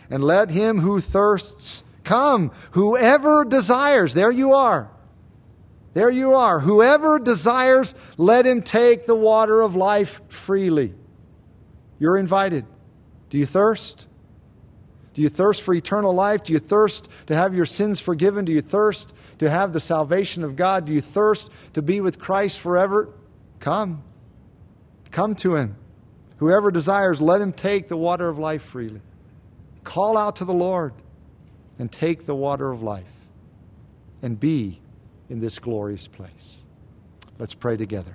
and 0.09 0.23
let 0.23 0.49
him 0.49 0.79
who 0.79 0.99
thirsts 0.99 1.83
come. 2.03 2.51
Whoever 2.71 3.45
desires, 3.45 4.13
there 4.13 4.31
you 4.31 4.53
are. 4.53 4.89
There 5.93 6.09
you 6.09 6.35
are. 6.35 6.59
Whoever 6.59 7.19
desires, 7.19 7.95
let 8.17 8.45
him 8.45 8.61
take 8.61 9.05
the 9.05 9.15
water 9.15 9.61
of 9.61 9.75
life 9.75 10.21
freely. 10.29 10.93
You're 11.99 12.17
invited. 12.17 12.65
Do 13.29 13.37
you 13.37 13.45
thirst? 13.45 14.07
Do 15.13 15.21
you 15.21 15.29
thirst 15.29 15.63
for 15.63 15.73
eternal 15.73 16.13
life? 16.13 16.43
Do 16.43 16.53
you 16.53 16.59
thirst 16.59 17.09
to 17.27 17.35
have 17.35 17.53
your 17.53 17.65
sins 17.65 17.99
forgiven? 17.99 18.45
Do 18.45 18.51
you 18.51 18.61
thirst 18.61 19.13
to 19.39 19.49
have 19.49 19.73
the 19.73 19.79
salvation 19.79 20.43
of 20.43 20.55
God? 20.55 20.85
Do 20.85 20.93
you 20.93 21.01
thirst 21.01 21.51
to 21.73 21.81
be 21.81 22.01
with 22.01 22.19
Christ 22.19 22.59
forever? 22.59 23.09
Come. 23.59 24.03
Come 25.11 25.35
to 25.35 25.55
him. 25.55 25.75
Whoever 26.37 26.71
desires, 26.71 27.19
let 27.19 27.41
him 27.41 27.51
take 27.51 27.89
the 27.89 27.97
water 27.97 28.29
of 28.29 28.39
life 28.39 28.61
freely. 28.61 29.01
Call 29.89 30.19
out 30.19 30.35
to 30.35 30.45
the 30.45 30.53
Lord 30.53 30.93
and 31.79 31.91
take 31.91 32.27
the 32.27 32.35
water 32.35 32.71
of 32.71 32.83
life 32.83 33.25
and 34.21 34.39
be 34.39 34.79
in 35.29 35.39
this 35.39 35.57
glorious 35.57 36.07
place. 36.07 36.61
Let's 37.39 37.55
pray 37.55 37.75
together. 37.75 38.13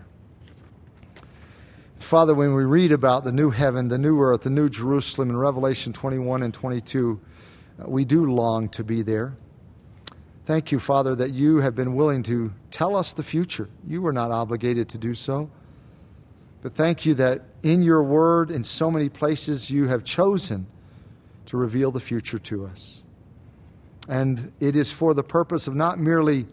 Father, 1.99 2.33
when 2.33 2.55
we 2.55 2.63
read 2.63 2.93
about 2.93 3.25
the 3.25 3.33
new 3.33 3.51
heaven, 3.51 3.89
the 3.89 3.99
new 3.99 4.21
earth, 4.21 4.43
the 4.43 4.51
new 4.51 4.69
Jerusalem 4.69 5.31
in 5.31 5.37
Revelation 5.37 5.93
21 5.93 6.45
and 6.45 6.55
22, 6.55 7.21
uh, 7.81 7.89
we 7.89 8.05
do 8.05 8.33
long 8.33 8.69
to 8.69 8.85
be 8.85 9.03
there. 9.03 9.37
Thank 10.45 10.71
you, 10.71 10.79
Father, 10.79 11.17
that 11.17 11.33
you 11.33 11.59
have 11.59 11.75
been 11.75 11.97
willing 11.97 12.23
to 12.23 12.53
tell 12.71 12.95
us 12.95 13.13
the 13.13 13.25
future. 13.25 13.69
You 13.85 14.01
were 14.01 14.13
not 14.13 14.31
obligated 14.31 14.89
to 14.91 14.99
do 14.99 15.13
so. 15.13 15.51
But 16.63 16.73
thank 16.73 17.05
you 17.05 17.15
that 17.15 17.43
in 17.65 17.83
your 17.83 18.05
word, 18.05 18.53
in 18.53 18.63
so 18.63 18.93
many 18.93 19.09
places, 19.09 19.73
you 19.73 19.89
have 19.89 20.05
chosen 20.05 20.69
to 21.47 21.57
reveal 21.57 21.91
the 21.91 22.01
future 22.01 22.39
to 22.39 22.67
us. 22.67 23.05
And 24.09 24.53
it 24.61 24.77
is 24.77 24.91
for 24.91 25.15
the 25.15 25.23
purpose 25.23 25.67
of 25.67 25.75
not 25.75 25.99
merely 25.99 26.47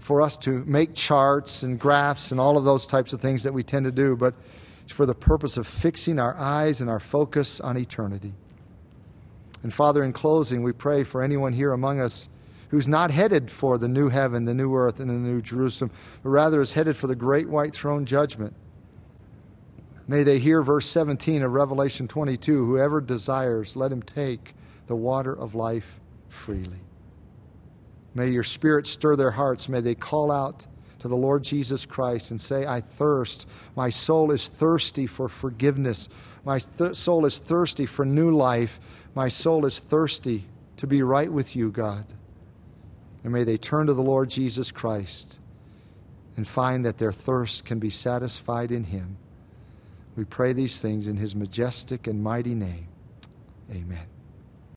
for 0.00 0.20
us 0.20 0.36
to 0.36 0.64
make 0.66 0.94
charts 0.94 1.62
and 1.62 1.78
graphs 1.78 2.30
and 2.30 2.40
all 2.40 2.56
of 2.56 2.64
those 2.64 2.86
types 2.86 3.12
of 3.12 3.20
things 3.20 3.42
that 3.44 3.52
we 3.52 3.62
tend 3.62 3.84
to 3.86 3.92
do, 3.92 4.16
but 4.16 4.34
it's 4.82 4.92
for 4.92 5.06
the 5.06 5.14
purpose 5.14 5.56
of 5.56 5.66
fixing 5.66 6.18
our 6.18 6.36
eyes 6.36 6.80
and 6.80 6.90
our 6.90 7.00
focus 7.00 7.60
on 7.60 7.76
eternity. 7.76 8.34
And 9.62 9.72
Father, 9.72 10.04
in 10.04 10.12
closing, 10.12 10.62
we 10.62 10.72
pray 10.72 11.04
for 11.04 11.22
anyone 11.22 11.52
here 11.52 11.72
among 11.72 12.00
us 12.00 12.28
who's 12.68 12.86
not 12.86 13.10
headed 13.10 13.50
for 13.50 13.78
the 13.78 13.88
new 13.88 14.08
heaven, 14.08 14.44
the 14.44 14.54
new 14.54 14.74
earth, 14.74 15.00
and 15.00 15.10
the 15.10 15.14
new 15.14 15.40
Jerusalem, 15.40 15.90
but 16.22 16.28
rather 16.28 16.60
is 16.60 16.72
headed 16.72 16.96
for 16.96 17.06
the 17.06 17.16
great 17.16 17.48
white 17.48 17.74
throne 17.74 18.04
judgment. 18.04 18.54
May 20.08 20.22
they 20.22 20.38
hear 20.38 20.62
verse 20.62 20.88
17 20.88 21.42
of 21.42 21.52
Revelation 21.52 22.08
22 22.08 22.64
Whoever 22.64 23.02
desires, 23.02 23.76
let 23.76 23.92
him 23.92 24.02
take 24.02 24.54
the 24.86 24.96
water 24.96 25.38
of 25.38 25.54
life 25.54 26.00
freely. 26.28 26.80
May 28.14 28.30
your 28.30 28.42
spirit 28.42 28.86
stir 28.86 29.16
their 29.16 29.32
hearts. 29.32 29.68
May 29.68 29.82
they 29.82 29.94
call 29.94 30.32
out 30.32 30.66
to 31.00 31.08
the 31.08 31.16
Lord 31.16 31.44
Jesus 31.44 31.86
Christ 31.86 32.30
and 32.30 32.40
say, 32.40 32.66
I 32.66 32.80
thirst. 32.80 33.46
My 33.76 33.90
soul 33.90 34.32
is 34.32 34.48
thirsty 34.48 35.06
for 35.06 35.28
forgiveness. 35.28 36.08
My 36.44 36.58
th- 36.58 36.96
soul 36.96 37.26
is 37.26 37.38
thirsty 37.38 37.86
for 37.86 38.04
new 38.04 38.34
life. 38.34 38.80
My 39.14 39.28
soul 39.28 39.66
is 39.66 39.78
thirsty 39.78 40.46
to 40.78 40.86
be 40.86 41.02
right 41.02 41.30
with 41.30 41.54
you, 41.54 41.70
God. 41.70 42.06
And 43.22 43.32
may 43.32 43.44
they 43.44 43.58
turn 43.58 43.86
to 43.86 43.94
the 43.94 44.02
Lord 44.02 44.30
Jesus 44.30 44.72
Christ 44.72 45.38
and 46.36 46.48
find 46.48 46.84
that 46.84 46.98
their 46.98 47.12
thirst 47.12 47.64
can 47.64 47.78
be 47.78 47.90
satisfied 47.90 48.72
in 48.72 48.84
Him. 48.84 49.18
We 50.18 50.24
pray 50.24 50.52
these 50.52 50.80
things 50.80 51.06
in 51.06 51.16
his 51.16 51.36
majestic 51.36 52.08
and 52.08 52.20
mighty 52.20 52.52
name. 52.52 52.88
Amen. 53.70 54.07